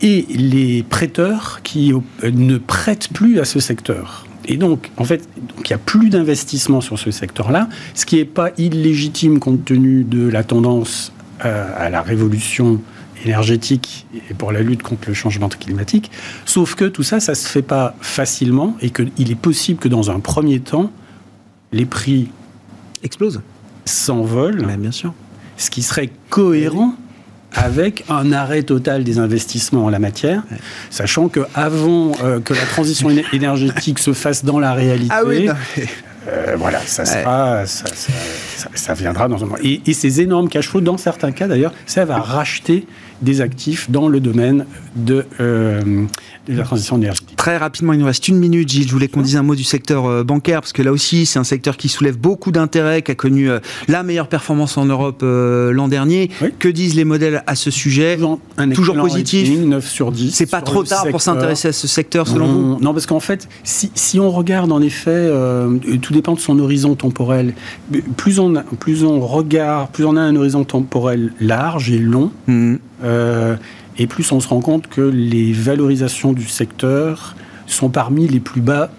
Et 0.00 0.26
les 0.30 0.82
prêteurs 0.82 1.60
qui 1.62 1.92
ne 2.24 2.58
prêtent 2.58 3.08
plus 3.12 3.38
à 3.38 3.44
ce 3.44 3.60
secteur. 3.60 4.26
Et 4.44 4.56
donc, 4.56 4.90
en 4.96 5.04
fait, 5.04 5.28
il 5.36 5.68
n'y 5.68 5.72
a 5.72 5.78
plus 5.78 6.10
d'investissement 6.10 6.80
sur 6.80 6.98
ce 6.98 7.10
secteur-là, 7.10 7.68
ce 7.94 8.06
qui 8.06 8.16
n'est 8.16 8.24
pas 8.24 8.50
illégitime 8.58 9.38
compte 9.38 9.64
tenu 9.64 10.04
de 10.04 10.28
la 10.28 10.42
tendance 10.42 11.12
euh, 11.44 11.68
à 11.76 11.90
la 11.90 12.02
révolution 12.02 12.80
énergétique 13.24 14.06
et 14.30 14.34
pour 14.34 14.52
la 14.52 14.60
lutte 14.60 14.82
contre 14.82 15.08
le 15.08 15.14
changement 15.14 15.48
climatique. 15.48 16.10
Sauf 16.44 16.74
que 16.74 16.84
tout 16.84 17.02
ça, 17.02 17.20
ça 17.20 17.32
ne 17.32 17.36
se 17.36 17.48
fait 17.48 17.62
pas 17.62 17.94
facilement 18.00 18.76
et 18.80 18.90
qu'il 18.90 19.30
est 19.30 19.40
possible 19.40 19.78
que 19.78 19.88
dans 19.88 20.10
un 20.10 20.20
premier 20.20 20.60
temps, 20.60 20.90
les 21.72 21.86
prix 21.86 22.30
explosent, 23.02 23.42
s'envolent. 23.84 24.66
bien 24.78 24.92
sûr. 24.92 25.14
Ce 25.56 25.70
qui 25.70 25.82
serait 25.82 26.10
cohérent 26.30 26.94
avec 27.54 28.04
un 28.08 28.32
arrêt 28.32 28.62
total 28.62 29.04
des 29.04 29.18
investissements 29.18 29.84
en 29.84 29.90
la 29.90 29.98
matière, 29.98 30.42
sachant 30.90 31.28
que 31.28 31.40
avant 31.54 32.12
euh, 32.22 32.40
que 32.40 32.54
la 32.54 32.62
transition 32.62 33.10
énergétique 33.32 33.98
se 33.98 34.14
fasse 34.14 34.44
dans 34.44 34.58
la 34.58 34.72
réalité, 34.72 35.12
ah 35.14 35.22
euh, 36.28 36.54
voilà, 36.56 36.78
ça, 36.86 37.04
sera, 37.04 37.64
ça, 37.66 38.94
viendra 38.94 39.26
dans 39.26 39.42
un 39.42 39.46
moment. 39.46 39.56
Et, 39.62 39.82
et, 39.86 39.92
ces 39.92 40.20
énormes 40.20 40.48
cash 40.48 40.68
flows, 40.68 40.80
dans 40.80 40.96
certains 40.96 41.32
cas 41.32 41.48
d'ailleurs, 41.48 41.72
ça 41.84 42.04
va 42.04 42.20
racheter 42.20 42.86
des 43.22 43.40
actifs 43.40 43.90
dans 43.90 44.08
le 44.08 44.20
domaine 44.20 44.66
de, 44.96 45.24
euh, 45.40 46.04
la 46.48 46.62
transition 46.64 46.96
énergétique. 46.96 47.21
Très 47.42 47.56
rapidement, 47.56 47.92
il 47.92 47.98
nous 47.98 48.06
reste 48.06 48.28
une 48.28 48.38
minute, 48.38 48.68
Gilles. 48.68 48.86
Je 48.86 48.92
voulais 48.92 49.08
qu'on 49.08 49.20
dise 49.20 49.36
un 49.36 49.42
mot 49.42 49.56
du 49.56 49.64
secteur 49.64 50.06
euh, 50.06 50.22
bancaire, 50.22 50.60
parce 50.60 50.72
que 50.72 50.80
là 50.80 50.92
aussi, 50.92 51.26
c'est 51.26 51.40
un 51.40 51.44
secteur 51.44 51.76
qui 51.76 51.88
soulève 51.88 52.16
beaucoup 52.16 52.52
d'intérêt, 52.52 53.02
qui 53.02 53.10
a 53.10 53.16
connu 53.16 53.50
euh, 53.50 53.58
la 53.88 54.04
meilleure 54.04 54.28
performance 54.28 54.76
en 54.76 54.84
Europe 54.84 55.24
l'an 55.24 55.88
dernier. 55.88 56.30
Que 56.60 56.68
disent 56.68 56.94
les 56.94 57.02
modèles 57.02 57.42
à 57.48 57.56
ce 57.56 57.72
sujet? 57.72 58.16
Toujours, 58.74 58.94
positif? 58.94 59.58
9 59.58 59.84
sur 59.84 60.12
10. 60.12 60.30
C'est 60.30 60.46
pas 60.46 60.62
trop 60.62 60.84
tard 60.84 61.04
pour 61.10 61.20
s'intéresser 61.20 61.66
à 61.66 61.72
ce 61.72 61.88
secteur, 61.88 62.28
selon 62.28 62.46
vous? 62.46 62.78
Non, 62.80 62.92
parce 62.92 63.06
qu'en 63.06 63.18
fait, 63.18 63.48
si, 63.64 63.90
si, 63.96 64.20
on 64.20 64.30
regarde 64.30 64.70
en 64.70 64.80
effet, 64.80 65.28
tout 66.00 66.12
dépend 66.12 66.34
de 66.34 66.40
son 66.40 66.60
horizon 66.60 66.94
temporel. 66.94 67.54
Plus 68.16 68.38
on, 68.38 68.54
plus 68.78 69.02
on 69.02 69.18
regarde, 69.18 69.90
plus 69.90 70.04
on 70.04 70.14
a 70.14 70.20
un 70.20 70.36
horizon 70.36 70.62
temporel 70.62 71.32
large 71.40 71.90
et 71.90 71.98
long, 71.98 72.30
mmh. 72.46 72.76
Euh, 73.04 73.56
et 73.98 74.06
plus 74.06 74.30
on 74.32 74.40
se 74.40 74.48
rend 74.48 74.60
compte 74.60 74.88
que 74.88 75.00
les 75.00 75.52
valorisations 75.52 76.32
du 76.32 76.46
secteur 76.46 77.34
sont 77.66 77.90
parmi 77.90 78.28
les 78.28 78.40
plus 78.40 78.60
bas 78.60 78.90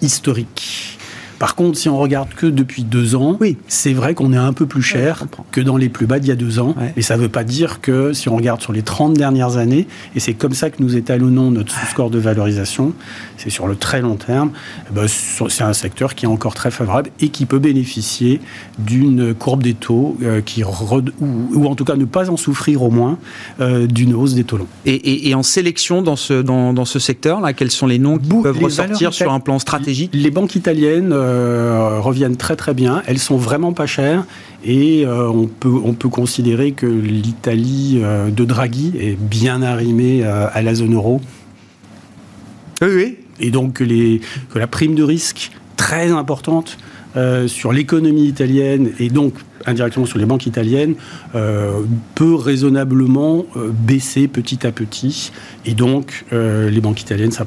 historiques. 0.00 0.98
Par 1.42 1.56
contre, 1.56 1.76
si 1.76 1.88
on 1.88 1.98
regarde 1.98 2.28
que 2.36 2.46
depuis 2.46 2.84
deux 2.84 3.16
ans, 3.16 3.36
oui. 3.40 3.56
c'est 3.66 3.92
vrai 3.92 4.14
qu'on 4.14 4.32
est 4.32 4.36
un 4.36 4.52
peu 4.52 4.66
plus 4.66 4.80
cher 4.80 5.24
que 5.50 5.60
dans 5.60 5.76
les 5.76 5.88
plus 5.88 6.06
bas 6.06 6.20
d'il 6.20 6.28
y 6.28 6.30
a 6.30 6.36
deux 6.36 6.60
ans. 6.60 6.76
Et 6.96 7.02
ça 7.02 7.16
ne 7.16 7.22
veut 7.22 7.28
pas 7.28 7.42
dire 7.42 7.80
que 7.80 8.12
si 8.12 8.28
on 8.28 8.36
regarde 8.36 8.60
sur 8.60 8.72
les 8.72 8.82
30 8.82 9.14
dernières 9.14 9.56
années, 9.56 9.88
et 10.14 10.20
c'est 10.20 10.34
comme 10.34 10.52
ça 10.52 10.70
que 10.70 10.80
nous 10.80 10.94
étalonnons 10.94 11.50
notre 11.50 11.74
score 11.88 12.10
de 12.10 12.20
valorisation, 12.20 12.92
c'est 13.38 13.50
sur 13.50 13.66
le 13.66 13.74
très 13.74 14.00
long 14.02 14.14
terme, 14.14 14.52
eh 14.88 14.94
ben, 14.94 15.08
c'est 15.08 15.64
un 15.64 15.72
secteur 15.72 16.14
qui 16.14 16.26
est 16.26 16.28
encore 16.28 16.54
très 16.54 16.70
favorable 16.70 17.10
et 17.18 17.30
qui 17.30 17.44
peut 17.44 17.58
bénéficier 17.58 18.40
d'une 18.78 19.34
courbe 19.34 19.64
des 19.64 19.74
taux 19.74 20.16
euh, 20.22 20.42
qui 20.42 20.62
ou, 20.62 21.66
en 21.66 21.74
tout 21.74 21.84
cas 21.84 21.96
ne 21.96 22.04
pas 22.04 22.30
en 22.30 22.36
souffrir 22.36 22.84
au 22.84 22.90
moins 22.90 23.18
euh, 23.60 23.88
d'une 23.88 24.14
hausse 24.14 24.34
des 24.34 24.44
taux 24.44 24.58
longs. 24.58 24.68
Et, 24.86 25.34
en 25.34 25.42
sélection 25.42 26.02
dans 26.02 26.14
ce, 26.14 26.34
dans, 26.34 26.72
dans 26.72 26.84
ce 26.84 27.00
secteur-là, 27.00 27.52
quels 27.52 27.72
sont 27.72 27.88
les 27.88 27.98
noms 27.98 28.18
qui 28.18 28.28
peuvent 28.28 28.62
ressortir 28.62 29.12
sur 29.12 29.32
un 29.32 29.40
plan 29.40 29.58
stratégique? 29.58 30.12
Les 30.14 30.30
banques 30.30 30.54
italiennes 30.54 31.12
euh, 31.12 31.31
euh, 31.32 32.00
reviennent 32.00 32.36
très 32.36 32.56
très 32.56 32.74
bien. 32.74 33.02
Elles 33.06 33.18
sont 33.18 33.36
vraiment 33.36 33.72
pas 33.72 33.86
chères 33.86 34.24
et 34.64 35.04
euh, 35.06 35.28
on, 35.28 35.46
peut, 35.46 35.80
on 35.84 35.94
peut 35.94 36.08
considérer 36.08 36.72
que 36.72 36.86
l'Italie 36.86 38.00
euh, 38.02 38.30
de 38.30 38.44
Draghi 38.44 38.92
est 38.98 39.18
bien 39.18 39.62
arrimée 39.62 40.24
à 40.24 40.62
la 40.62 40.74
zone 40.74 40.94
euro. 40.94 41.20
Oui, 42.82 42.88
oui. 42.94 43.18
Et 43.40 43.50
donc 43.50 43.74
que, 43.74 43.84
les, 43.84 44.20
que 44.52 44.58
la 44.58 44.66
prime 44.66 44.94
de 44.94 45.02
risque 45.02 45.52
très 45.76 46.10
importante 46.12 46.78
sur 47.46 47.72
l'économie 47.72 48.26
italienne 48.26 48.92
et 48.98 49.10
donc 49.10 49.34
indirectement 49.66 50.06
sur 50.06 50.18
les 50.18 50.26
banques 50.26 50.46
italiennes 50.46 50.94
euh, 51.34 51.82
peut 52.14 52.34
raisonnablement 52.34 53.46
euh, 53.56 53.70
baisser 53.72 54.28
petit 54.28 54.66
à 54.66 54.72
petit. 54.72 55.32
Et 55.64 55.74
donc, 55.74 56.24
euh, 56.32 56.70
les 56.70 56.80
banques 56.80 57.00
italiennes 57.00 57.32
ça, 57.32 57.46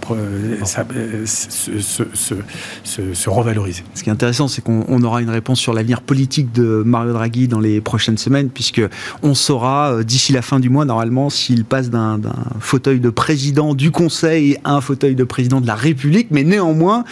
ça, 0.64 0.86
se, 1.26 1.80
se, 2.14 3.14
se, 3.14 3.30
revaloriser. 3.30 3.84
Ce 3.94 4.04
qui 4.04 4.10
est 4.10 4.14
intéressant, 4.14 4.48
c'est 4.48 4.62
qu'on 4.62 5.04
aura 5.04 5.22
une 5.22 5.30
réponse 5.30 5.60
sur 5.60 5.74
l'avenir 5.74 6.02
politique 6.02 6.54
de 6.54 6.84
Mario 6.86 7.14
Draghi 7.14 7.48
dans 7.48 7.60
les 7.60 7.82
prochaines 7.82 8.18
semaines, 8.18 8.50
puisque 8.50 8.82
on 9.22 9.34
saura 9.34 10.04
d'ici 10.04 10.32
la 10.32 10.42
fin 10.42 10.60
du 10.60 10.70
mois, 10.70 10.86
normalement, 10.86 11.30
s'il 11.30 11.66
passe 11.66 11.90
d'un 11.90 12.20
fauteuil 12.60 13.00
de 13.00 13.10
président 13.10 13.74
du 13.74 13.92
Conseil 13.92 14.58
à 14.64 14.76
un 14.76 14.82
fauteuil 14.82 15.16
de 15.16 15.24
président 15.24 15.62
de 15.62 15.68
la 15.68 15.76
République. 15.76 16.28
Mais 16.32 16.44
néanmoins, 16.44 17.04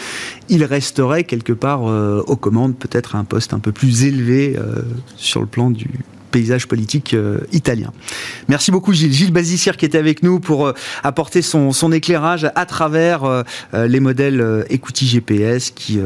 il 0.49 0.63
resterait 0.63 1.23
quelque 1.23 1.53
part 1.53 1.83
aux 1.83 2.35
commandes, 2.35 2.75
peut-être 2.75 3.15
à 3.15 3.19
un 3.19 3.23
poste 3.23 3.53
un 3.53 3.59
peu 3.59 3.71
plus 3.71 4.03
élevé 4.05 4.57
sur 5.17 5.41
le 5.41 5.47
plan 5.47 5.69
du 5.69 5.87
paysage 6.33 6.67
politique 6.67 7.13
euh, 7.13 7.41
italien. 7.53 7.93
Merci 8.49 8.71
beaucoup 8.71 8.91
Gilles. 8.91 9.13
Gilles 9.13 9.31
qui 9.77 9.85
était 9.85 9.99
avec 9.99 10.23
nous 10.23 10.41
pour 10.41 10.67
euh, 10.67 10.73
apporter 11.03 11.41
son, 11.41 11.71
éclairage 11.93 12.49
à 12.55 12.65
travers 12.65 13.23
euh, 13.23 13.43
les 13.73 13.99
modèles 13.99 14.65
Equity 14.69 15.05
GPS 15.05 15.69
qui 15.69 15.99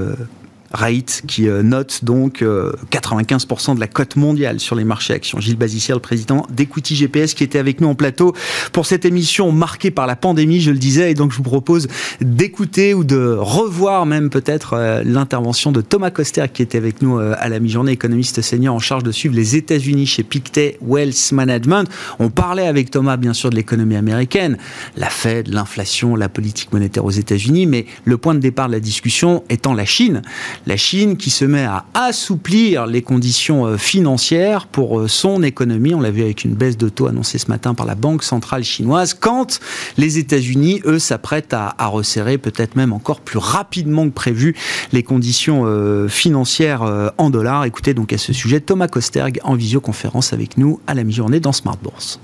Rate 0.71 1.23
qui 1.27 1.47
euh, 1.47 1.63
note 1.63 2.03
donc 2.03 2.41
95% 2.41 3.71
euh, 3.71 3.75
de 3.75 3.79
la 3.79 3.87
cote 3.87 4.15
mondiale 4.15 4.59
sur 4.59 4.75
les 4.75 4.83
marchés 4.83 5.13
actions. 5.13 5.39
Gilles 5.39 5.57
Bazissière, 5.57 5.95
le 5.95 6.01
président 6.01 6.45
d'Equity 6.49 6.95
GPS, 6.95 7.33
qui 7.33 7.43
était 7.43 7.59
avec 7.59 7.81
nous 7.81 7.87
en 7.87 7.95
plateau 7.95 8.33
pour 8.73 8.85
cette 8.85 9.05
émission 9.05 9.51
marquée 9.51 9.91
par 9.91 10.07
la 10.07 10.15
pandémie, 10.15 10.61
je 10.61 10.71
le 10.71 10.77
disais, 10.77 11.11
et 11.11 11.13
donc 11.13 11.31
je 11.31 11.37
vous 11.37 11.43
propose 11.43 11.87
d'écouter 12.21 12.93
ou 12.93 13.03
de 13.03 13.35
revoir 13.39 14.05
même 14.05 14.29
peut-être 14.29 14.73
euh, 14.73 15.03
l'intervention 15.05 15.71
de 15.71 15.81
Thomas 15.81 16.11
Coster, 16.11 16.45
qui 16.53 16.61
était 16.61 16.77
avec 16.77 17.01
nous 17.01 17.17
à 17.17 17.49
la 17.49 17.59
mi-journée, 17.59 17.91
économiste 17.91 18.41
senior 18.41 18.75
en 18.75 18.79
charge 18.79 19.03
de 19.03 19.11
suivre 19.11 19.35
les 19.35 19.55
États-Unis 19.55 20.05
chez 20.05 20.23
Pictet 20.23 20.77
Wealth 20.81 21.31
Management. 21.31 21.89
On 22.19 22.29
parlait 22.29 22.67
avec 22.67 22.91
Thomas, 22.91 23.17
bien 23.17 23.33
sûr, 23.33 23.49
de 23.49 23.55
l'économie 23.55 23.95
américaine, 23.95 24.57
la 24.95 25.09
Fed, 25.09 25.47
l'inflation, 25.47 26.15
la 26.15 26.29
politique 26.29 26.71
monétaire 26.73 27.05
aux 27.05 27.11
États-Unis, 27.11 27.65
mais 27.65 27.85
le 28.05 28.17
point 28.17 28.35
de 28.35 28.39
départ 28.39 28.67
de 28.67 28.73
la 28.73 28.79
discussion 28.79 29.43
étant 29.49 29.73
la 29.73 29.85
Chine 29.85 30.21
la 30.65 30.77
Chine 30.77 31.17
qui 31.17 31.29
se 31.29 31.45
met 31.45 31.63
à 31.63 31.85
assouplir 31.93 32.85
les 32.87 33.01
conditions 33.01 33.65
euh, 33.65 33.77
financières 33.77 34.67
pour 34.67 34.99
euh, 34.99 35.07
son 35.07 35.43
économie. 35.43 35.93
On 35.93 36.01
l'a 36.01 36.11
vu 36.11 36.23
avec 36.23 36.43
une 36.43 36.53
baisse 36.53 36.77
de 36.77 36.89
taux 36.89 37.07
annoncée 37.07 37.37
ce 37.37 37.47
matin 37.47 37.73
par 37.73 37.85
la 37.85 37.95
Banque 37.95 38.23
centrale 38.23 38.63
chinoise, 38.63 39.13
quand 39.13 39.59
les 39.97 40.17
États-Unis, 40.17 40.81
eux, 40.85 40.99
s'apprêtent 40.99 41.53
à, 41.53 41.75
resserrer 41.87 42.37
peut-être 42.37 42.75
même 42.75 42.91
encore 42.91 43.21
plus 43.21 43.37
rapidement 43.37 44.05
que 44.05 44.13
prévu 44.13 44.55
les 44.91 45.03
conditions 45.03 45.63
euh, 45.65 46.07
financières 46.07 47.11
en 47.17 47.29
dollars. 47.29 47.65
Écoutez 47.65 47.93
donc 47.93 48.11
à 48.13 48.17
ce 48.17 48.33
sujet 48.33 48.59
Thomas 48.59 48.87
Kosterg 48.87 49.39
en 49.43 49.55
visioconférence 49.55 50.33
avec 50.33 50.57
nous 50.57 50.79
à 50.87 50.93
la 50.93 51.03
mi-journée 51.03 51.39
dans 51.39 51.53
Smart 51.53 51.77
Bourse. 51.81 52.19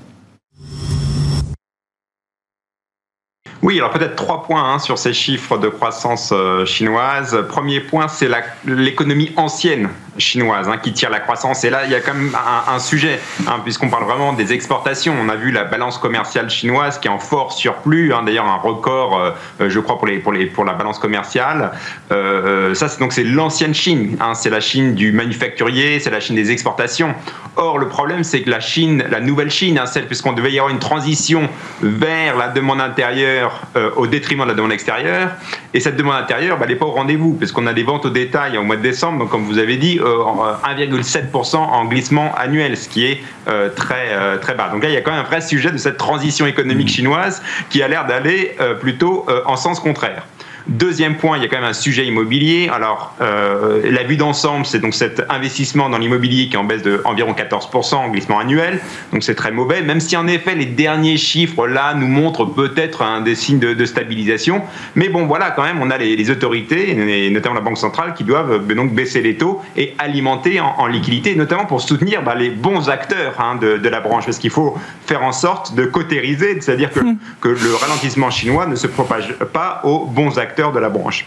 Oui, 3.64 3.78
alors 3.78 3.92
peut-être 3.92 4.18
trois 4.18 4.44
points 4.44 4.74
hein, 4.74 4.78
sur 4.78 4.98
ces 4.98 5.14
chiffres 5.14 5.58
de 5.58 5.70
croissance 5.70 6.32
euh, 6.34 6.66
chinoise. 6.66 7.46
Premier 7.48 7.80
point, 7.80 8.10
c'est 8.10 8.30
l'économie 8.66 9.32
ancienne 9.38 9.90
chinoise 10.18 10.68
hein, 10.70 10.78
qui 10.78 10.94
tire 10.94 11.10
la 11.10 11.20
croissance. 11.20 11.64
Et 11.64 11.70
là, 11.70 11.86
il 11.86 11.92
y 11.92 11.96
a 11.96 12.02
quand 12.02 12.14
même 12.14 12.36
un, 12.68 12.80
sujet, 12.80 13.20
hein, 13.48 13.60
puisqu'on 13.64 13.90
parle 13.90 14.06
vraiment 14.06 14.34
des 14.34 14.54
exportations. 14.54 15.16
On 15.20 15.30
a 15.30 15.36
vu 15.36 15.52
la 15.52 15.64
balance 15.64 15.98
commerciale 15.98 16.50
chinoise 16.50 17.00
qui 17.00 17.08
est 17.08 17.12
en 17.12 17.20
fort 17.20 17.54
surplus, 17.54 18.14
d'ailleurs 18.26 18.48
un 18.48 18.58
record, 18.58 19.18
euh, 19.18 19.32
euh, 19.62 19.70
je 19.70 19.80
crois, 19.80 19.98
pour, 19.98 20.66
la 20.66 20.74
balance 20.74 21.00
commerciale. 21.00 21.72
ça, 22.10 22.90
c'est 22.90 23.00
donc 23.00 23.14
c'est 23.14 23.24
l'ancienne 23.24 23.74
Chine. 23.74 24.18
c'est 24.34 24.50
la 24.50 24.60
Chine 24.60 24.94
du 24.96 25.12
manufacturier, 25.12 26.00
c'est 26.00 26.10
la 26.10 26.20
Chine 26.20 26.36
des 26.36 26.52
exportations. 26.52 27.14
Or, 27.56 27.78
le 27.78 27.88
problème, 27.88 28.24
c'est 28.24 28.42
que 28.42 28.50
la 28.50 28.60
Chine, 28.60 29.04
la 29.10 29.20
nouvelle 29.20 29.52
Chine, 29.52 29.80
celle 29.86 30.08
puisqu'on 30.08 30.34
devait 30.34 30.52
y 30.52 30.60
avoir 30.60 30.74
une 30.74 30.80
transition 30.80 31.50
vers 31.82 32.38
la 32.38 32.48
demande 32.48 32.82
intérieure 32.82 33.62
euh, 33.76 33.92
au 33.96 34.08
détriment 34.08 34.44
de 34.44 34.50
la 34.50 34.54
demande 34.54 34.72
extérieure. 34.72 35.30
Et 35.74 35.80
cette 35.80 35.96
demande 35.96 36.16
intérieure, 36.16 36.58
bah, 36.58 36.66
elle 36.66 36.74
n'est 36.74 36.80
pas 36.80 36.86
au 36.86 36.92
rendez-vous, 36.92 37.34
parce 37.34 37.52
qu'on 37.52 37.68
a 37.68 37.74
des 37.74 37.84
ventes 37.84 38.06
au 38.06 38.10
détail 38.10 38.58
au 38.58 38.64
mois 38.64 38.76
de 38.76 38.82
décembre, 38.82 39.20
donc 39.20 39.30
comme 39.30 39.44
vous 39.44 39.58
avez 39.58 39.78
dit, 39.78 40.00
1,7% 40.04 41.56
euh, 41.56 41.58
en 41.58 41.86
glissement 41.86 42.34
annuel, 42.36 42.78
ce 42.78 42.90
qui 42.90 43.06
est 43.06 43.24
euh, 43.48 43.70
très, 43.70 44.38
très 44.40 44.56
bas. 44.56 44.70
Donc 44.70 44.84
là, 44.84 44.90
il 44.90 44.94
y 44.94 44.98
a 44.98 45.02
quand 45.02 45.12
même 45.12 45.22
un 45.22 45.28
vrai 45.28 45.42
sujet 45.42 45.72
de 45.72 45.78
cette 45.78 45.98
transition 45.98 46.46
économique 46.46 46.88
mmh. 46.88 46.92
chinoise 46.92 47.42
qui 47.70 47.82
a 47.82 47.88
l'air 47.88 48.06
d'aller 48.06 48.56
plutôt 48.80 49.26
en 49.46 49.56
sens 49.56 49.80
contraire. 49.80 50.24
Deuxième 50.68 51.18
point, 51.18 51.38
il 51.38 51.44
y 51.44 51.46
a 51.46 51.50
quand 51.50 51.58
même 51.58 51.70
un 51.70 51.74
sujet 51.74 52.06
immobilier. 52.06 52.70
Alors, 52.74 53.14
euh, 53.20 53.82
la 53.92 54.04
vue 54.04 54.16
d'ensemble, 54.16 54.66
c'est 54.66 54.80
donc 54.80 54.94
cet 54.94 55.22
investissement 55.30 55.90
dans 55.90 55.98
l'immobilier 55.98 56.48
qui 56.48 56.54
est 56.54 56.58
en 56.58 56.64
baisse 56.64 56.84
de 56.84 57.02
environ 57.04 57.34
14% 57.34 57.96
en 57.96 58.10
glissement 58.10 58.40
annuel. 58.40 58.80
Donc, 59.12 59.24
c'est 59.24 59.36
très 59.36 59.52
mauvais, 59.52 59.82
même 59.82 60.00
si 60.00 60.16
en 60.16 60.26
effet, 60.26 60.56
les 60.56 60.66
derniers 60.66 61.18
chiffres 61.18 61.68
là 61.68 61.94
nous 61.96 62.08
montrent 62.08 62.46
peut-être 62.46 63.02
un 63.02 63.20
des 63.20 63.36
signes 63.36 63.60
de, 63.60 63.84
stabilisation. 63.86 64.62
Mais 64.96 65.10
bon, 65.10 65.26
voilà, 65.26 65.52
quand 65.52 65.64
même, 65.64 65.82
on 65.82 65.92
a 65.92 65.98
les, 65.98 66.30
autorités, 66.32 66.92
et 66.92 67.30
notamment 67.30 67.56
la 67.56 67.62
Banque 67.62 67.78
centrale, 67.78 68.14
qui 68.14 68.24
doivent 68.24 68.54
euh, 68.54 68.76
donc 68.76 68.94
baisser 68.94 69.22
les 69.22 69.36
taux 69.36 69.62
et 69.76 69.94
alimenter 70.00 70.62
en, 70.62 70.88
liquidité, 70.88 71.36
notamment 71.36 71.66
pour 71.66 71.82
soutenir 71.82 72.24
bah, 72.24 72.36
les 72.36 72.50
bons 72.50 72.90
acteurs 72.90 73.36
hein, 73.40 73.56
de, 73.56 73.78
de, 73.78 73.90
la 73.90 74.00
branche. 74.00 74.26
Parce 74.26 74.38
qu'il 74.38 74.50
faut 74.50 74.78
faire 75.06 75.24
en 75.24 75.34
sorte 75.34 75.76
de 75.76 75.84
cautériser, 75.84 76.62
c'est-à-dire 76.62 76.92
que, 76.92 77.02
hmm. 77.02 77.18
que 77.42 77.50
le 77.50 77.76
ralentissement 77.76 78.30
chinois 78.30 78.66
ne 78.66 78.76
se 78.76 78.88
propage 78.88 79.34
pas 79.52 79.82
aux 79.84 80.06
bons 80.06 80.38
acteurs 80.38 80.53
de 80.56 80.80
la 80.80 80.90
branche. 80.90 81.26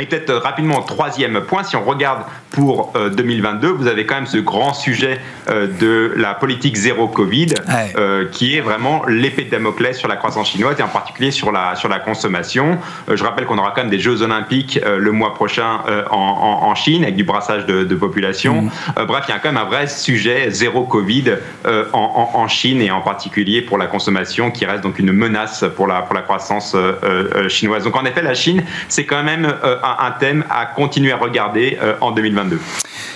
Et 0.00 0.06
peut-être 0.06 0.30
euh, 0.30 0.38
rapidement, 0.38 0.80
troisième 0.80 1.42
point, 1.42 1.62
si 1.62 1.76
on 1.76 1.84
regarde 1.84 2.22
pour 2.50 2.92
2022, 2.94 3.68
euh, 3.68 3.72
vous 3.72 3.86
avez 3.86 4.06
quand 4.06 4.14
même 4.14 4.26
ce 4.26 4.38
grand 4.38 4.72
sujet 4.72 5.20
euh, 5.48 5.68
de 5.78 6.14
la 6.16 6.34
politique 6.34 6.76
zéro 6.76 7.06
Covid, 7.06 7.54
qui 8.32 8.56
est 8.56 8.60
vraiment 8.60 9.02
l'épée 9.06 9.44
de 9.44 9.50
Damoclès 9.50 9.96
sur 9.96 10.08
la 10.08 10.16
croissance 10.16 10.48
chinoise 10.48 10.76
et 10.78 10.82
en 10.82 10.88
particulier 10.88 11.30
sur 11.30 11.52
la, 11.52 11.76
sur 11.76 11.88
la 11.88 11.98
consommation. 11.98 12.78
je 13.12 13.22
rappelle 13.22 13.44
qu'on 13.44 13.58
aura 13.58 13.72
quand 13.72 13.82
même 13.82 13.90
des 13.90 13.98
Jeux 13.98 14.22
olympiques 14.22 14.80
le 14.84 15.12
mois 15.12 15.34
prochain 15.34 15.80
en, 16.10 16.74
Chine, 16.74 17.02
avec 17.02 17.16
du 17.16 17.24
brassage 17.24 17.66
de, 17.66 17.94
population. 17.94 18.62
Mm. 18.62 19.04
bref, 19.06 19.24
il 19.28 19.32
y 19.32 19.34
a 19.34 19.38
quand 19.38 19.52
même 19.52 19.62
un 19.62 19.68
vrai 19.68 19.86
sujet 19.86 20.50
zéro 20.50 20.84
Covid 20.84 21.36
en, 21.92 22.30
en, 22.34 22.48
Chine 22.48 22.80
et 22.80 22.90
en 22.90 23.00
particulier 23.00 23.62
pour 23.62 23.78
la 23.78 23.86
consommation, 23.86 24.50
qui 24.50 24.64
reste 24.64 24.82
donc 24.82 24.98
une 24.98 25.12
menace 25.12 25.64
pour 25.76 25.86
la, 25.86 26.02
pour 26.02 26.14
la 26.14 26.22
croissance 26.22 26.76
chinoise. 27.48 27.84
Donc 27.84 27.96
en 27.96 28.04
effet, 28.04 28.22
la 28.22 28.34
Chine, 28.34 28.62
c'est 28.88 29.04
quand 29.04 29.22
même 29.22 29.52
un, 29.64 29.89
thème 30.18 30.44
à 30.50 30.66
continuer 30.66 31.12
à 31.12 31.16
regarder 31.16 31.78
euh, 31.80 31.94
en 32.00 32.12
2022. 32.12 32.60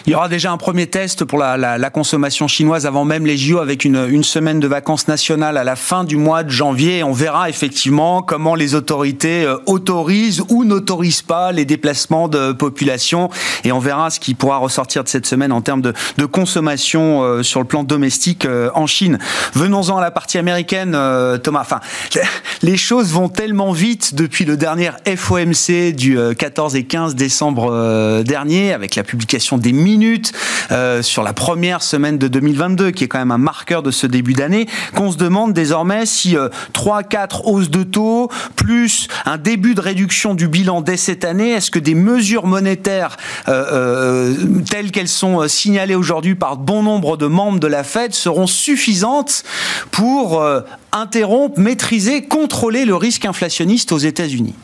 Il 0.07 0.13
y 0.13 0.15
aura 0.15 0.29
déjà 0.29 0.53
un 0.53 0.59
premier 0.59 0.87
test 0.87 1.25
pour 1.25 1.39
la, 1.39 1.91
consommation 1.91 2.47
chinoise 2.47 2.85
avant 2.85 3.07
même 3.07 3.25
les 3.25 3.39
JO 3.39 3.59
avec 3.59 3.85
une, 3.85 4.07
une, 4.09 4.25
semaine 4.25 4.61
de 4.61 4.67
vacances 4.67 5.09
nationales 5.09 5.57
à 5.57 5.65
la 5.65 5.77
fin 5.77 6.05
du 6.05 6.17
mois 6.17 6.43
de 6.43 6.51
janvier. 6.51 7.03
On 7.03 7.13
verra 7.13 7.49
effectivement 7.49 8.21
comment 8.21 8.55
les 8.55 8.75
autorités 8.75 9.45
euh, 9.45 9.57
autorisent 9.67 10.43
ou 10.51 10.65
n'autorisent 10.65 11.23
pas 11.23 11.53
les 11.53 11.65
déplacements 11.65 12.29
de 12.29 12.53
population 12.53 13.31
et 13.65 13.73
on 13.73 13.79
verra 13.79 14.11
ce 14.11 14.21
qui 14.21 14.35
pourra 14.35 14.59
ressortir 14.59 15.05
de 15.05 15.09
cette 15.09 15.25
semaine 15.25 15.53
en 15.53 15.63
termes 15.63 15.81
de, 15.81 15.95
de 16.19 16.27
consommation 16.27 17.23
euh, 17.23 17.43
sur 17.43 17.61
le 17.61 17.67
plan 17.67 17.83
domestique 17.83 18.47
en 18.75 18.87
Chine. 18.87 19.19
Venons-en 19.55 19.97
à 19.97 20.01
la 20.03 20.11
partie 20.11 20.37
américaine, 20.37 20.99
Thomas. 21.43 21.61
Enfin, 21.61 21.81
les 22.63 22.77
choses 22.77 23.13
vont 23.13 23.29
tellement 23.29 23.73
vite 23.73 24.15
depuis 24.15 24.45
le 24.45 24.57
dernier 24.57 24.91
FOMC 25.07 25.95
du 25.95 26.19
14 26.37 26.77
et 26.77 26.85
15 26.85 27.15
décembre 27.15 27.71
euh, 27.71 28.23
dernier, 28.23 28.73
avec 28.73 28.97
la 28.97 29.03
publication 29.03 29.59
des 29.59 29.73
minutes 29.95 30.33
euh, 30.73 31.03
sur 31.03 31.23
la 31.23 31.33
première 31.33 31.81
semaine 31.81 32.19
de 32.19 32.27
2022, 32.27 32.91
qui 32.91 33.05
est 33.05 33.09
quand 33.09 33.21
même 33.21 33.31
un 33.31 33.39
marqueur 33.39 33.83
de 33.83 33.93
ce 33.93 34.09
début 34.09 34.33
d'année, 34.33 34.67
qu'on 34.97 35.13
se 35.13 35.17
demande 35.17 35.53
désormais 35.53 36.05
si 36.05 36.37
3-4 36.73 37.17
euh, 37.17 37.27
hausses 37.45 37.71
de 37.71 37.85
taux, 37.85 38.29
plus 38.57 39.07
un 39.25 39.39
début 39.39 39.77
de 39.77 39.81
réduction 39.81 40.35
du 40.35 40.49
bilan 40.49 40.81
dès 40.81 40.97
cette 40.97 41.25
année, 41.25 41.51
est-ce 41.51 41.71
que 41.71 41.79
des 41.79 41.95
mesures 41.95 42.47
monétaires 42.47 43.17
telles 43.47 44.91
qu'elles 44.91 45.09
sont 45.09 45.47
signalées 45.49 45.95
aujourd'hui 45.95 46.35
par 46.35 46.57
bon 46.57 46.83
nombre 46.83 47.17
de 47.17 47.27
membres 47.27 47.61
de 47.61 47.67
la 47.67 47.85
Fed 47.85 48.15
seront 48.15 48.47
suffisantes 48.47 49.45
pour 49.91 50.45
interrompre, 50.93 51.61
maîtriser, 51.61 52.25
contrôler 52.25 52.85
le 52.85 52.97
risque 52.97 53.25
inflationniste 53.25 53.93
aux 53.93 53.99
États-Unis? 53.99 54.55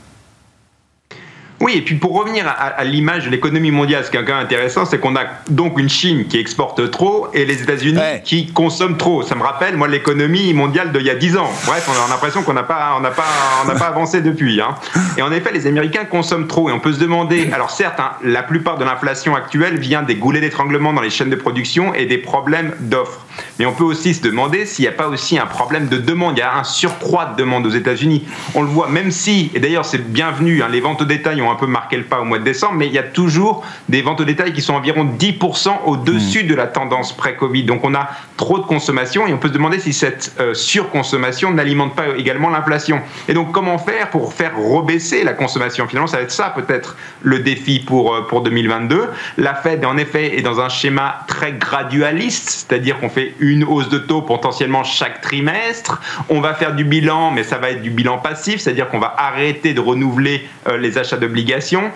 Oui, 1.60 1.74
et 1.76 1.82
puis 1.82 1.96
pour 1.96 2.18
revenir 2.18 2.46
à, 2.48 2.82
l'image 2.84 3.26
de 3.26 3.30
l'économie 3.30 3.70
mondiale, 3.70 4.02
ce 4.02 4.10
qui 4.10 4.16
est 4.16 4.24
quand 4.24 4.32
même 4.32 4.44
intéressant, 4.44 4.86
c'est 4.86 4.98
qu'on 4.98 5.14
a 5.14 5.24
donc 5.50 5.78
une 5.78 5.90
Chine 5.90 6.26
qui 6.26 6.38
exporte 6.38 6.90
trop 6.90 7.28
et 7.34 7.44
les 7.44 7.62
États-Unis 7.62 8.00
qui 8.24 8.46
consomment 8.46 8.96
trop. 8.96 9.22
Ça 9.22 9.34
me 9.34 9.42
rappelle, 9.42 9.76
moi, 9.76 9.86
l'économie 9.86 10.54
mondiale 10.54 10.90
d'il 10.90 11.02
y 11.02 11.10
a 11.10 11.14
10 11.14 11.36
ans. 11.36 11.50
Bref, 11.66 11.86
on 11.86 11.92
a 11.92 12.08
l'impression 12.08 12.42
qu'on 12.42 12.54
n'a 12.54 12.62
pas, 12.62 12.96
on 12.98 13.02
pas, 13.02 13.24
on 13.64 13.78
pas 13.78 13.86
avancé 13.88 14.22
depuis. 14.22 14.58
Hein. 14.62 14.74
Et 15.18 15.22
en 15.22 15.30
effet, 15.32 15.52
les 15.52 15.66
Américains 15.66 16.06
consomment 16.06 16.46
trop. 16.46 16.70
Et 16.70 16.72
on 16.72 16.80
peut 16.80 16.94
se 16.94 16.98
demander, 16.98 17.50
alors 17.52 17.70
certes, 17.70 18.00
hein, 18.00 18.12
la 18.24 18.42
plupart 18.42 18.78
de 18.78 18.84
l'inflation 18.84 19.34
actuelle 19.34 19.78
vient 19.78 20.02
des 20.02 20.14
goulets 20.14 20.40
d'étranglement 20.40 20.94
dans 20.94 21.02
les 21.02 21.10
chaînes 21.10 21.30
de 21.30 21.36
production 21.36 21.92
et 21.92 22.06
des 22.06 22.18
problèmes 22.18 22.72
d'offres. 22.80 23.26
Mais 23.58 23.66
on 23.66 23.72
peut 23.72 23.84
aussi 23.84 24.14
se 24.14 24.22
demander 24.22 24.66
s'il 24.66 24.84
n'y 24.84 24.88
a 24.88 24.92
pas 24.92 25.08
aussi 25.08 25.38
un 25.38 25.46
problème 25.46 25.88
de 25.88 25.96
demande. 25.98 26.36
Il 26.36 26.40
y 26.40 26.42
a 26.42 26.56
un 26.56 26.64
surcroît 26.64 27.26
de 27.26 27.36
demande 27.36 27.66
aux 27.66 27.70
États-Unis. 27.70 28.24
On 28.54 28.62
le 28.62 28.68
voit, 28.68 28.88
même 28.88 29.10
si, 29.10 29.50
et 29.54 29.60
d'ailleurs 29.60 29.84
c'est 29.84 29.98
bienvenu, 29.98 30.62
hein, 30.62 30.68
les 30.70 30.80
ventes 30.80 31.02
au 31.02 31.04
détail 31.04 31.42
ont 31.42 31.50
un 31.50 31.56
peu 31.56 31.66
marqué 31.66 31.96
le 31.96 32.04
pas 32.04 32.20
au 32.20 32.24
mois 32.24 32.38
de 32.38 32.44
décembre, 32.44 32.74
mais 32.74 32.86
il 32.86 32.92
y 32.92 32.98
a 32.98 33.02
toujours 33.02 33.64
des 33.88 34.02
ventes 34.02 34.20
au 34.20 34.24
détail 34.24 34.52
qui 34.52 34.62
sont 34.62 34.74
environ 34.74 35.04
10% 35.04 35.70
au-dessus 35.86 36.44
de 36.44 36.54
la 36.54 36.66
tendance 36.66 37.16
pré-Covid. 37.16 37.64
Donc 37.64 37.84
on 37.84 37.94
a 37.94 38.08
trop 38.36 38.58
de 38.58 38.64
consommation 38.64 39.26
et 39.26 39.32
on 39.32 39.38
peut 39.38 39.48
se 39.48 39.52
demander 39.52 39.78
si 39.78 39.92
cette 39.92 40.34
euh, 40.40 40.54
surconsommation 40.54 41.50
n'alimente 41.50 41.94
pas 41.94 42.08
également 42.16 42.50
l'inflation. 42.50 43.00
Et 43.28 43.34
donc 43.34 43.52
comment 43.52 43.78
faire 43.78 44.10
pour 44.10 44.32
faire 44.32 44.56
rebaisser 44.56 45.24
la 45.24 45.32
consommation? 45.32 45.86
Finalement, 45.86 46.06
ça 46.06 46.18
va 46.18 46.22
être 46.22 46.30
ça 46.30 46.52
peut-être 46.54 46.96
le 47.22 47.40
défi 47.40 47.80
pour, 47.80 48.14
euh, 48.14 48.26
pour 48.26 48.42
2022. 48.42 49.08
La 49.36 49.54
Fed, 49.54 49.84
en 49.84 49.96
effet, 49.96 50.38
est 50.38 50.42
dans 50.42 50.60
un 50.60 50.68
schéma 50.68 51.20
très 51.26 51.52
gradualiste, 51.52 52.50
c'est-à-dire 52.50 52.98
qu'on 53.00 53.08
fait 53.08 53.29
une 53.38 53.64
hausse 53.64 53.88
de 53.88 53.98
taux 53.98 54.22
potentiellement 54.22 54.84
chaque 54.84 55.20
trimestre. 55.20 56.00
On 56.28 56.40
va 56.40 56.54
faire 56.54 56.74
du 56.74 56.84
bilan, 56.84 57.30
mais 57.30 57.44
ça 57.44 57.58
va 57.58 57.70
être 57.70 57.82
du 57.82 57.90
bilan 57.90 58.18
passif, 58.18 58.60
c'est-à-dire 58.60 58.88
qu'on 58.88 58.98
va 58.98 59.14
arrêter 59.16 59.74
de 59.74 59.80
renouveler 59.80 60.48
euh, 60.68 60.76
les 60.76 60.98
achats 60.98 61.16
d'obligations. 61.16 61.90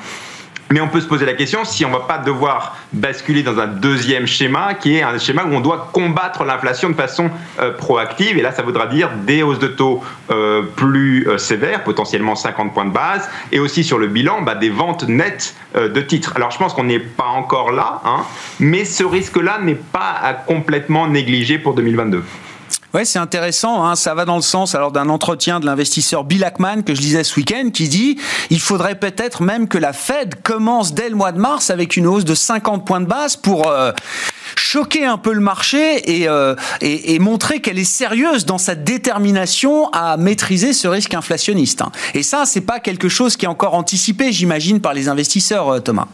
Mais 0.71 0.81
on 0.81 0.89
peut 0.89 1.01
se 1.01 1.07
poser 1.07 1.27
la 1.27 1.35
question 1.35 1.65
si 1.65 1.85
on 1.85 1.89
ne 1.89 1.95
va 1.95 2.01
pas 2.01 2.19
devoir 2.19 2.77
basculer 2.93 3.43
dans 3.43 3.59
un 3.59 3.67
deuxième 3.67 4.27
schéma, 4.27 4.75
qui 4.75 4.97
est 4.97 5.03
un 5.03 5.19
schéma 5.19 5.45
où 5.45 5.55
on 5.55 5.61
doit 5.61 5.91
combattre 5.93 6.45
l'inflation 6.45 6.89
de 6.89 6.95
façon 6.95 7.31
euh, 7.61 7.73
proactive. 7.73 8.39
Et 8.39 8.43
là, 8.43 8.53
ça 8.53 8.63
voudra 8.63 8.87
dire 8.87 9.11
des 9.27 9.43
hausses 9.43 9.59
de 9.59 9.69
taux 9.69 10.03
euh, 10.31 10.63
plus 10.63 11.29
euh, 11.29 11.39
sévères, 11.39 11.85
potentiellement 11.85 12.35
50 12.35 12.73
points 12.73 12.87
de 12.87 12.91
base, 12.91 13.29
et 13.53 13.59
aussi 13.59 13.85
sur 13.85 13.99
le 13.99 14.07
bilan, 14.07 14.43
bah, 14.43 14.55
des 14.55 14.71
ventes 14.71 15.07
nettes 15.07 15.55
de 15.75 16.01
titres. 16.01 16.33
Alors, 16.37 16.51
je 16.53 16.59
pense 16.59 16.73
qu'on 16.73 16.85
n'est 16.85 17.01
pas 17.01 17.27
encore 17.27 17.73
là, 17.73 18.01
hein, 18.05 18.25
mais 18.61 18.85
ce 18.85 19.03
risque-là 19.03 19.59
n'est 19.61 19.75
pas 19.75 20.15
à 20.23 20.33
complètement 20.33 21.09
négligé 21.09 21.59
pour 21.59 21.75
2022. 21.75 22.23
Ouais, 22.95 23.05
c'est 23.05 23.19
intéressant. 23.19 23.85
Hein. 23.85 23.97
Ça 23.97 24.15
va 24.15 24.25
dans 24.25 24.37
le 24.37 24.43
sens 24.43 24.77
alors 24.77 24.93
d'un 24.93 25.09
entretien 25.09 25.59
de 25.59 25.67
l'investisseur 25.67 26.23
Bill 26.23 26.45
Ackman 26.45 26.83
que 26.83 26.95
je 26.95 27.01
lisais 27.01 27.25
ce 27.25 27.35
week-end, 27.35 27.71
qui 27.75 27.89
dit 27.89 28.17
il 28.51 28.61
faudrait 28.61 28.95
peut-être 28.95 29.43
même 29.43 29.67
que 29.67 29.79
la 29.79 29.93
Fed 29.93 30.37
commence 30.45 30.95
dès 30.95 31.09
le 31.09 31.17
mois 31.17 31.33
de 31.33 31.41
mars 31.41 31.71
avec 31.71 31.97
une 31.97 32.07
hausse 32.07 32.25
de 32.25 32.37
50 32.37 32.87
points 32.87 33.01
de 33.01 33.07
base 33.07 33.35
pour 33.35 33.67
euh, 33.67 33.91
choquer 34.55 35.05
un 35.05 35.19
peu 35.19 35.33
le 35.33 35.41
marché 35.41 36.29
euh, 36.29 36.55
et, 36.81 37.15
et, 37.15 37.19
montrer 37.19 37.61
qu'elle 37.61 37.81
est 37.81 37.85
sérieuse 37.85 38.47
dans 38.47 38.59
sa 38.59 38.77
détermination 38.77 39.89
à 39.93 40.17
maîtriser 40.17 40.73
ce 40.73 40.87
risque 40.87 41.15
inflationniste. 41.15 41.83
Hein. 41.83 41.91
Et 42.15 42.23
ça, 42.23 42.45
c'est 42.47 42.61
pas 42.61 42.79
quelque 42.79 43.09
chose 43.09 43.37
qui 43.37 43.45
est 43.45 43.49
encore 43.49 43.75
anticipé, 43.75 44.31
j'imagine, 44.31 44.81
par 44.81 44.95
les 44.95 45.09
investisseurs, 45.09 45.69
euh, 45.69 45.81
Thomas. 45.81 46.07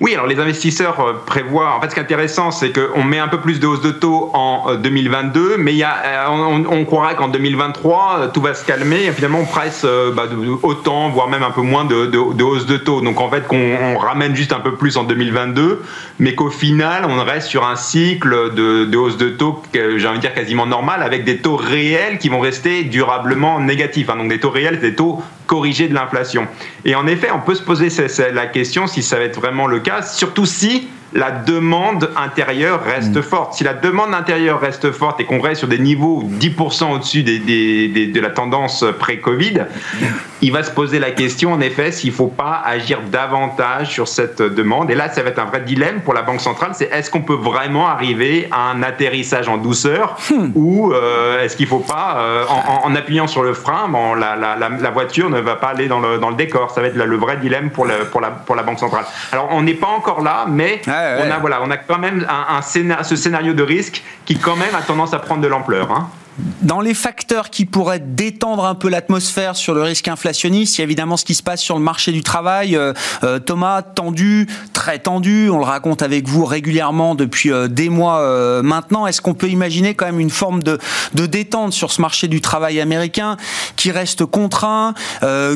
Oui, 0.00 0.12
alors 0.12 0.26
les 0.26 0.40
investisseurs 0.40 0.98
euh, 1.00 1.12
prévoient. 1.24 1.76
En 1.76 1.80
fait, 1.80 1.90
ce 1.90 1.94
qui 1.94 2.00
est 2.00 2.02
intéressant, 2.02 2.50
c'est 2.50 2.72
qu'on 2.72 3.04
met 3.04 3.20
un 3.20 3.28
peu 3.28 3.38
plus 3.38 3.60
de 3.60 3.66
hausse 3.68 3.80
de 3.80 3.92
taux 3.92 4.30
en 4.34 4.74
2022, 4.74 5.40
euh, 5.40 5.56
mais 5.56 5.72
euh, 5.82 5.86
on, 6.30 6.64
on 6.68 6.84
croirait 6.84 7.14
qu'en 7.14 7.28
2023, 7.28 8.32
tout 8.34 8.40
va 8.40 8.54
se 8.54 8.64
calmer. 8.64 9.04
Et 9.04 9.12
finalement, 9.12 9.38
on 9.40 9.44
presse 9.44 9.86
bah, 10.16 10.24
autant, 10.62 11.10
voire 11.10 11.28
même 11.28 11.44
un 11.44 11.52
peu 11.52 11.60
moins 11.60 11.84
de, 11.84 12.06
de, 12.06 12.42
hausse 12.42 12.66
de 12.66 12.76
taux. 12.76 13.02
Donc, 13.02 13.20
en 13.20 13.30
fait, 13.30 13.46
qu'on 13.46 13.96
ramène 13.96 14.34
juste 14.34 14.52
un 14.52 14.58
peu 14.60 14.74
plus 14.74 14.96
en 14.96 15.04
2022, 15.04 15.84
mais 16.18 16.34
qu'au 16.34 16.50
final, 16.50 17.06
on 17.08 17.22
reste 17.22 17.46
sur 17.46 17.64
un 17.64 17.76
cycle 17.76 18.52
de, 18.52 18.86
de 18.86 18.96
hausse 18.96 19.16
de 19.16 19.28
taux, 19.28 19.62
j'ai 19.72 20.08
envie 20.08 20.18
de 20.18 20.22
dire 20.22 20.34
quasiment 20.34 20.66
normal, 20.66 21.04
avec 21.04 21.24
des 21.24 21.38
taux 21.38 21.56
réels 21.56 22.18
qui 22.18 22.28
vont 22.28 22.40
rester 22.40 22.82
durablement 22.82 23.60
négatifs. 23.60 24.10
Hein. 24.10 24.16
Donc, 24.16 24.28
des 24.28 24.40
taux 24.40 24.50
réels, 24.50 24.80
des 24.80 24.96
taux 24.96 25.22
corrigés 25.46 25.88
de 25.88 25.94
l'inflation. 25.94 26.46
Et 26.84 26.94
en 26.94 27.06
effet, 27.06 27.28
on 27.32 27.40
peut 27.40 27.54
se 27.54 27.62
poser 27.62 27.88
la 28.32 28.46
question 28.46 28.86
si 28.86 29.02
ça 29.02 29.16
va 29.16 29.24
être 29.24 29.40
vraiment 29.40 29.66
le 29.66 29.80
cas, 29.80 30.02
surtout 30.02 30.46
si 30.46 30.88
la 31.14 31.30
demande 31.30 32.10
intérieure 32.16 32.82
reste 32.82 33.16
mm. 33.16 33.22
forte. 33.22 33.54
Si 33.54 33.64
la 33.64 33.74
demande 33.74 34.14
intérieure 34.14 34.60
reste 34.60 34.90
forte 34.90 35.20
et 35.20 35.24
qu'on 35.24 35.40
reste 35.40 35.60
sur 35.60 35.68
des 35.68 35.78
niveaux 35.78 36.28
10% 36.40 36.92
au-dessus 36.92 37.22
de 37.22 38.20
la 38.20 38.30
tendance 38.30 38.84
pré-Covid, 38.98 39.60
il 40.44 40.52
va 40.52 40.62
se 40.62 40.70
poser 40.70 40.98
la 40.98 41.10
question, 41.10 41.54
en 41.54 41.60
effet, 41.62 41.90
s'il 41.90 42.10
ne 42.10 42.14
faut 42.14 42.26
pas 42.26 42.60
agir 42.66 43.00
davantage 43.10 43.88
sur 43.88 44.06
cette 44.06 44.42
demande. 44.42 44.90
Et 44.90 44.94
là, 44.94 45.08
ça 45.08 45.22
va 45.22 45.30
être 45.30 45.38
un 45.38 45.46
vrai 45.46 45.62
dilemme 45.62 46.02
pour 46.02 46.12
la 46.12 46.20
Banque 46.20 46.42
centrale, 46.42 46.72
c'est 46.74 46.92
est-ce 46.92 47.10
qu'on 47.10 47.22
peut 47.22 47.34
vraiment 47.34 47.88
arriver 47.88 48.46
à 48.50 48.70
un 48.70 48.82
atterrissage 48.82 49.48
en 49.48 49.56
douceur 49.56 50.18
hmm. 50.30 50.50
ou 50.54 50.92
euh, 50.92 51.42
est-ce 51.42 51.56
qu'il 51.56 51.64
ne 51.64 51.70
faut 51.70 51.78
pas, 51.78 52.18
euh, 52.18 52.44
en, 52.84 52.94
appuyant 52.94 53.26
sur 53.26 53.42
le 53.42 53.54
frein, 53.54 53.88
bon, 53.88 54.12
la, 54.12 54.90
voiture 54.92 55.30
ne 55.30 55.40
va 55.40 55.56
pas 55.56 55.68
aller 55.68 55.88
dans 55.88 56.00
le, 56.00 56.34
décor. 56.36 56.72
Ça 56.72 56.82
va 56.82 56.88
être 56.88 56.96
le 56.96 57.16
vrai 57.16 57.38
dilemme 57.38 57.70
pour, 57.70 57.86
pour, 58.12 58.20
la, 58.20 58.28
pour 58.28 58.54
la 58.54 58.62
Banque 58.62 58.80
centrale. 58.80 59.06
Alors, 59.32 59.48
on 59.50 59.62
n'est 59.62 59.72
pas 59.72 59.88
encore 59.88 60.20
là, 60.20 60.44
mais 60.46 60.82
on, 60.86 60.90
a, 61.30 61.38
voilà, 61.40 61.60
on 61.62 61.70
a 61.70 61.78
quand 61.78 61.98
même 61.98 62.26
un, 62.28 62.60
ce 62.60 63.16
scénario 63.16 63.54
de 63.54 63.62
risque 63.62 64.02
qui 64.26 64.38
quand 64.38 64.56
même 64.56 64.74
a 64.74 64.82
tendance 64.82 65.14
à 65.14 65.20
prendre 65.20 65.40
de 65.40 65.48
l'ampleur. 65.48 65.90
Hein. 65.90 66.10
Dans 66.62 66.80
les 66.80 66.94
facteurs 66.94 67.50
qui 67.50 67.64
pourraient 67.64 68.00
détendre 68.00 68.64
un 68.64 68.74
peu 68.74 68.88
l'atmosphère 68.88 69.54
sur 69.54 69.72
le 69.72 69.82
risque 69.82 70.08
inflationniste, 70.08 70.76
il 70.76 70.80
y 70.80 70.82
a 70.82 70.84
évidemment 70.84 71.16
ce 71.16 71.24
qui 71.24 71.34
se 71.34 71.44
passe 71.44 71.60
sur 71.60 71.76
le 71.76 71.82
marché 71.82 72.10
du 72.10 72.24
travail. 72.24 72.74
Euh, 72.74 72.92
euh, 73.22 73.38
Thomas, 73.38 73.82
tendu, 73.82 74.48
très 74.72 74.98
tendu, 74.98 75.48
on 75.48 75.58
le 75.58 75.64
raconte 75.64 76.02
avec 76.02 76.26
vous 76.26 76.44
régulièrement 76.44 77.14
depuis 77.14 77.52
euh, 77.52 77.68
des 77.68 77.88
mois 77.88 78.04
maintenant. 78.62 79.06
Est-ce 79.06 79.20
qu'on 79.20 79.34
peut 79.34 79.48
imaginer 79.48 79.94
quand 79.94 80.06
même 80.06 80.18
une 80.18 80.30
forme 80.30 80.62
de, 80.62 80.78
détente 81.14 81.72
sur 81.72 81.92
ce 81.92 82.00
marché 82.00 82.26
du 82.26 82.40
travail 82.40 82.80
américain 82.80 83.36
qui 83.76 83.90
reste 83.90 84.24
contraint, 84.24 84.94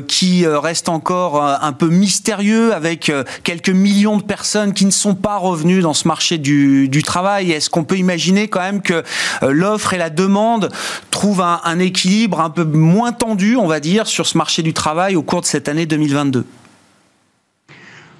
qui 0.06 0.46
reste 0.46 0.88
encore 0.88 1.42
un 1.42 1.72
peu 1.72 1.88
mystérieux 1.88 2.74
avec 2.74 3.12
quelques 3.44 3.70
millions 3.70 4.16
de 4.16 4.22
personnes 4.22 4.72
qui 4.72 4.84
ne 4.84 4.90
sont 4.90 5.14
pas 5.14 5.36
revenues 5.36 5.80
dans 5.80 5.94
ce 5.94 6.06
marché 6.06 6.38
du 6.38 7.02
travail? 7.04 7.52
Est-ce 7.52 7.70
qu'on 7.70 7.84
peut 7.84 7.96
imaginer 7.96 8.48
quand 8.48 8.60
même 8.60 8.82
que 8.82 9.02
l'offre 9.42 9.94
et 9.94 9.98
la 9.98 10.10
demande 10.10 10.67
trouve 11.11 11.40
un, 11.40 11.78
équilibre 11.78 12.40
un 12.40 12.50
peu 12.50 12.64
moins 12.64 13.12
tendu, 13.12 13.57
on 13.57 13.66
va 13.66 13.81
dire, 13.81 14.07
sur 14.07 14.26
ce 14.26 14.37
marché 14.37 14.62
du 14.62 14.72
travail 14.72 15.16
au 15.16 15.22
cours 15.22 15.40
de 15.40 15.46
cette 15.46 15.68
année 15.68 15.87
2022 15.87 16.44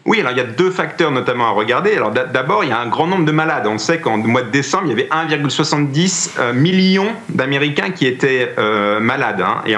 oui, 0.09 0.21
alors 0.21 0.33
il 0.33 0.38
y 0.38 0.40
a 0.40 0.44
deux 0.44 0.71
facteurs 0.71 1.11
notamment 1.11 1.49
à 1.49 1.51
regarder. 1.51 1.94
Alors 1.94 2.11
d'abord, 2.11 2.64
il 2.64 2.71
y 2.71 2.73
a 2.73 2.81
un 2.81 2.87
grand 2.87 3.07
nombre 3.07 3.27
de 3.27 3.31
malades. 3.31 3.66
On 3.66 3.77
sait 3.77 4.01
qu'en 4.01 4.16
mois 4.16 4.40
de 4.40 4.49
décembre, 4.49 4.85
il 4.87 4.88
y 4.88 4.92
avait 4.92 5.09
1,70 5.37 6.31
euh, 6.38 6.53
millions 6.55 7.09
d'Américains 7.29 7.90
qui 7.90 8.07
étaient 8.07 8.55
euh, 8.57 9.01
malades. 9.01 9.42
Hein. 9.42 9.62
Et 9.66 9.75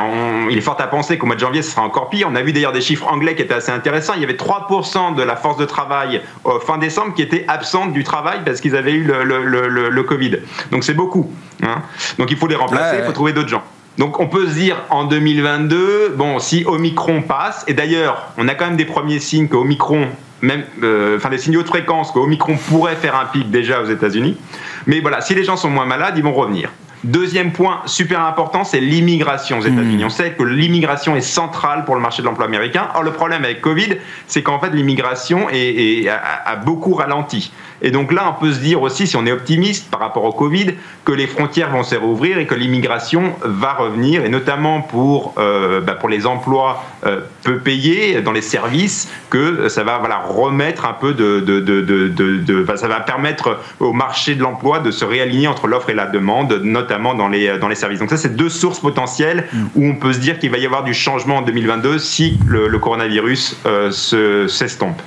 il 0.49 0.57
est 0.57 0.61
fort 0.61 0.81
à 0.81 0.87
penser 0.87 1.19
qu'au 1.19 1.27
mois 1.27 1.35
de 1.35 1.41
janvier, 1.41 1.63
ce 1.63 1.73
sera 1.73 1.83
encore 1.83 2.11
pire. 2.11 2.29
On 2.31 2.37
a 2.37 2.43
vu 2.43 2.53
d'ailleurs 2.53 2.71
des 2.71 2.81
chiffres 2.81 3.09
anglais 3.09 3.35
qui 3.35 3.43
étaient 3.43 3.55
assez 3.55 3.73
intéressants. 3.73 4.13
Il 4.15 4.21
y 4.21 4.25
avait 4.25 4.35
3% 4.35 5.17
de 5.17 5.23
la 5.25 5.35
force 5.35 5.57
de 5.57 5.65
travail 5.65 6.23
fin 6.65 6.79
décembre 6.79 7.13
qui 7.15 7.23
était 7.23 7.45
absente 7.49 7.93
du 7.93 8.05
travail 8.05 8.43
parce 8.45 8.61
qu'ils 8.61 8.77
avaient 8.77 8.95
eu 8.95 9.03
le, 9.03 10.03
Covid. 10.05 10.39
Donc 10.71 10.85
c'est 10.85 10.95
beaucoup. 10.95 11.33
Hein. 11.65 11.83
Donc 12.19 12.31
il 12.31 12.37
faut 12.37 12.47
les 12.47 12.55
remplacer, 12.55 12.99
il 12.99 13.05
faut 13.05 13.13
trouver 13.13 13.33
d'autres 13.33 13.49
gens. 13.49 13.65
Donc 14.01 14.19
on 14.19 14.29
peut 14.29 14.47
se 14.47 14.55
dire 14.55 14.79
en 14.89 15.05
2022, 15.05 16.15
bon, 16.17 16.39
si 16.39 16.65
Omicron 16.67 17.21
passe, 17.21 17.67
et 17.69 17.75
d'ailleurs, 17.75 18.33
on 18.39 18.49
a 18.49 18.55
quand 18.55 18.65
même 18.65 18.79
des 18.79 18.87
premiers 18.87 19.21
signes 19.21 19.47
que 19.47 19.57
Omicron, 19.57 20.07
même, 20.41 20.65
euh, 20.83 21.19
enfin 21.19 21.29
des 21.29 21.37
signaux 21.37 21.63
de 21.63 21.69
fréquence 21.69 22.11
que 22.11 22.19
Omicron 22.19 22.57
pourrait 22.57 22.97
faire 22.97 23.15
un 23.15 23.27
pic 23.27 23.51
déjà 23.51 23.83
aux 23.83 23.91
États-Unis. 23.91 24.39
Mais 24.87 25.01
voilà, 25.01 25.21
si 25.21 25.35
les 25.35 25.45
gens 25.45 25.59
sont 25.59 25.69
moins 25.69 25.85
malades, 25.85 26.15
ils 26.17 26.23
vont 26.23 26.33
revenir. 26.33 26.71
Deuxième 27.03 27.53
point 27.53 27.81
super 27.87 28.21
important, 28.21 28.63
c'est 28.65 28.81
l'immigration 28.81 29.59
aux 29.59 29.63
États-Unis. 29.63 30.03
Hmm. 30.03 30.07
On 30.07 30.11
sait 30.11 30.33
que 30.33 30.43
l'immigration 30.43 31.17
est 31.17 31.23
centrale 31.23 31.87
pour 31.87 31.95
le 31.95 32.01
marché 32.03 32.21
de 32.21 32.27
l'emploi 32.27 32.45
américain. 32.45 32.89
Or, 32.95 33.03
le 33.03 33.13
problème 33.13 33.43
avec 33.43 33.63
Covid, 33.63 33.97
c'est 34.27 34.43
qu'en 34.43 34.59
fait, 34.59 34.71
l'immigration 34.71 35.47
a, 35.49 36.57
beaucoup 36.57 36.93
ralenti. 36.93 37.53
Et 37.83 37.91
donc 37.91 38.13
là, 38.13 38.35
on 38.37 38.39
peut 38.39 38.53
se 38.53 38.59
dire 38.59 38.83
aussi, 38.83 39.07
si 39.07 39.17
on 39.17 39.25
est 39.25 39.33
optimiste 39.33 39.91
par 39.91 40.01
rapport 40.01 40.25
au 40.25 40.33
Covid, 40.33 40.75
que 41.07 41.13
les 41.13 41.27
frontières 41.27 41.71
vont 41.71 41.83
se 41.83 41.95
rouvrir 41.95 42.37
et 42.37 42.47
que 42.47 42.55
l'immigration 42.55 43.35
va 43.43 43.73
revenir, 43.73 44.23
et 44.27 44.29
notamment 44.29 44.83
pour, 44.83 45.33
euh, 45.39 45.81
bah, 45.81 45.95
pour 45.95 46.11
les 46.11 46.27
emplois 46.27 46.85
euh, 47.07 47.21
peu 47.43 47.59
payés 47.61 48.21
dans 48.21 48.33
les 48.33 48.43
services, 48.43 49.11
que 49.31 49.71
ça 49.71 49.83
va 49.83 49.97
voilà, 49.97 50.19
remettre 50.29 50.85
un 50.85 50.93
peu 50.93 51.15
de... 51.15 51.41
de, 51.41 51.61
de, 51.61 52.09
de 52.09 52.67
ça 52.77 52.89
va 52.89 53.01
permettre 53.01 53.59
au 53.79 53.93
marché 53.93 54.35
de 54.35 54.43
l'emploi 54.43 54.81
de 54.81 54.91
se 54.91 55.05
réaligner 55.05 55.49
entre 55.49 55.67
l'offre 55.67 55.91
et 55.91 55.95
la 55.95 56.07
demande, 56.07 56.61
notamment 56.63 56.90
dans 56.99 57.29
les, 57.29 57.59
dans 57.59 57.69
les 57.69 57.75
services. 57.75 57.99
Donc 57.99 58.11
ça, 58.11 58.17
c'est 58.17 58.37
deux 58.37 58.49
sources 58.49 58.81
potentielles 58.81 59.47
mm. 59.53 59.67
où 59.75 59.87
on 59.87 59.95
peut 59.95 60.13
se 60.13 60.19
dire 60.19 60.39
qu'il 60.39 60.51
va 60.51 60.59
y 60.59 60.67
avoir 60.67 60.85
du 60.85 60.95
changement 60.95 61.39
en 61.39 61.43
2022 61.43 61.99
si 61.99 62.39
le, 62.47 62.79
coronavirus 62.79 63.57
euh, 63.67 64.49
s'estompe. 64.49 65.01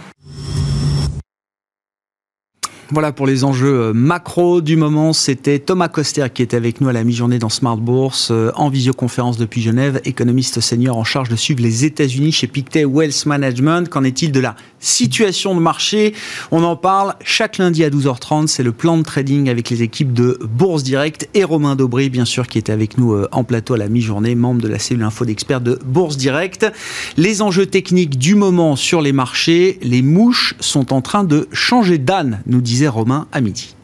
Voilà 2.94 3.12
pour 3.12 3.26
les 3.26 3.44
enjeux 3.44 3.86
euh, 3.86 3.92
macro 3.92 4.62
du 4.62 4.76
moment. 4.76 5.14
C'était 5.14 5.58
Thomas 5.58 5.88
Coster 5.88 6.28
qui 6.32 6.44
était 6.44 6.56
avec 6.56 6.80
nous 6.80 6.90
à 6.90 6.94
la 6.94 7.04
mi-journée 7.04 7.40
dans 7.40 7.50
Smart 7.50 7.76
Bourse 7.76 8.30
euh, 8.30 8.52
en 8.54 8.70
visioconférence 8.70 9.40
depuis 9.40 9.64
Genève, 9.64 10.00
économiste 10.06 10.60
senior 10.60 10.96
en 10.96 11.04
charge 11.04 11.28
de 11.28 11.36
suivre 11.36 11.64
les 11.64 11.86
États-Unis 11.86 12.32
chez 12.32 12.46
Pictet 12.46 12.86
Wealth 12.86 13.26
Management. 13.26 13.90
Qu'en 13.90 14.04
est-il 14.04 14.32
de 14.32 14.40
la 14.40 14.56
situation 14.78 15.56
de 15.56 15.60
marché? 15.60 16.14
On 16.52 16.64
en 16.64 16.76
parle 16.76 17.16
chaque 17.24 17.58
lundi 17.58 17.84
à 17.84 17.90
12h30. 17.90 18.46
C'est 18.46 18.62
le 18.62 18.72
plan 18.72 19.00
de 19.00 19.02
trading 19.02 19.50
avec 19.50 19.72
les 19.72 19.82
équipes 19.82 20.14
de 20.14 20.38
Bourse 20.44 20.84
Direct 20.84 21.28
et 21.34 21.44
Romain 21.44 21.76
Daubry, 21.76 22.12
bien 22.12 22.26
sûr, 22.26 22.48
qui 22.48 22.60
était 22.60 22.74
avec 22.74 23.00
nous 23.00 23.14
euh, 23.14 23.28
en 23.32 23.44
plateau 23.44 23.74
à 23.74 23.78
la 23.78 23.90
mi-journée, 23.90 24.36
membre 24.36 24.62
de 24.62 24.68
la 24.68 24.78
cellule 24.78 25.02
info 25.02 25.26
d'experts 25.26 25.62
de 25.62 25.80
Bourse 25.84 26.16
Direct. 26.18 26.72
Les 27.18 27.42
enjeux 27.42 27.66
techniques 27.66 28.20
du 28.20 28.36
moment 28.36 28.76
sur 28.76 29.02
les 29.02 29.14
marchés, 29.14 29.80
les 29.82 30.04
mouches 30.04 30.54
sont 30.60 30.94
en 30.94 31.02
train 31.02 31.24
de 31.24 31.48
changer 31.54 31.98
d'âne, 31.98 32.44
nous 32.46 32.62
disait 32.62 32.83
Romain 32.88 33.28
à 33.32 33.42
midi. 33.42 33.76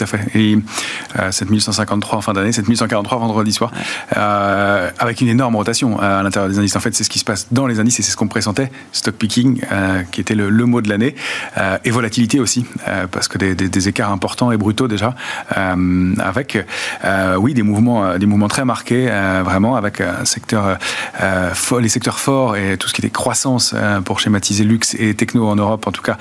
Tout 0.00 0.04
à 0.04 0.06
fait. 0.06 0.34
Et 0.34 0.56
euh, 1.18 1.30
7153 1.30 2.18
en 2.18 2.22
fin 2.22 2.32
d'année, 2.32 2.52
7143 2.52 3.18
vendredi 3.18 3.52
soir, 3.52 3.70
euh, 4.16 4.90
avec 4.98 5.20
une 5.20 5.28
énorme 5.28 5.56
rotation 5.56 6.00
à 6.00 6.22
l'intérieur 6.22 6.50
des 6.50 6.58
indices. 6.58 6.74
En 6.74 6.80
fait, 6.80 6.94
c'est 6.94 7.04
ce 7.04 7.10
qui 7.10 7.18
se 7.18 7.24
passe 7.26 7.48
dans 7.50 7.66
les 7.66 7.80
indices 7.80 8.00
et 8.00 8.02
c'est 8.02 8.12
ce 8.12 8.16
qu'on 8.16 8.26
pressentait. 8.26 8.70
Stock 8.92 9.14
picking, 9.16 9.60
euh, 9.70 10.02
qui 10.10 10.22
était 10.22 10.34
le, 10.34 10.50
mot 10.64 10.80
de 10.80 10.88
l'année, 10.88 11.14
euh, 11.58 11.76
et 11.84 11.90
volatilité 11.90 12.40
aussi, 12.40 12.64
euh, 12.88 13.08
parce 13.10 13.28
que 13.28 13.36
des, 13.36 13.54
des, 13.54 13.88
écarts 13.88 14.10
importants 14.10 14.52
et 14.52 14.56
brutaux 14.56 14.88
déjà, 14.88 15.14
avec, 15.50 16.58
oui, 17.38 17.52
des 17.52 17.62
mouvements, 17.62 18.16
des 18.16 18.26
mouvements 18.26 18.48
très 18.48 18.64
marqués, 18.64 19.06
vraiment, 19.44 19.76
avec 19.76 20.00
un 20.00 20.24
secteur, 20.24 20.78
les 21.80 21.88
secteurs 21.88 22.20
forts 22.20 22.56
et 22.56 22.76
tout 22.78 22.88
ce 22.88 22.94
qui 22.94 23.00
était 23.00 23.10
croissance 23.10 23.74
pour 24.04 24.20
schématiser 24.20 24.64
luxe 24.64 24.94
et 24.98 25.14
techno 25.14 25.46
en 25.46 25.56
Europe, 25.56 25.86
en 25.86 25.92
tout 25.92 26.02
cas, 26.02 26.16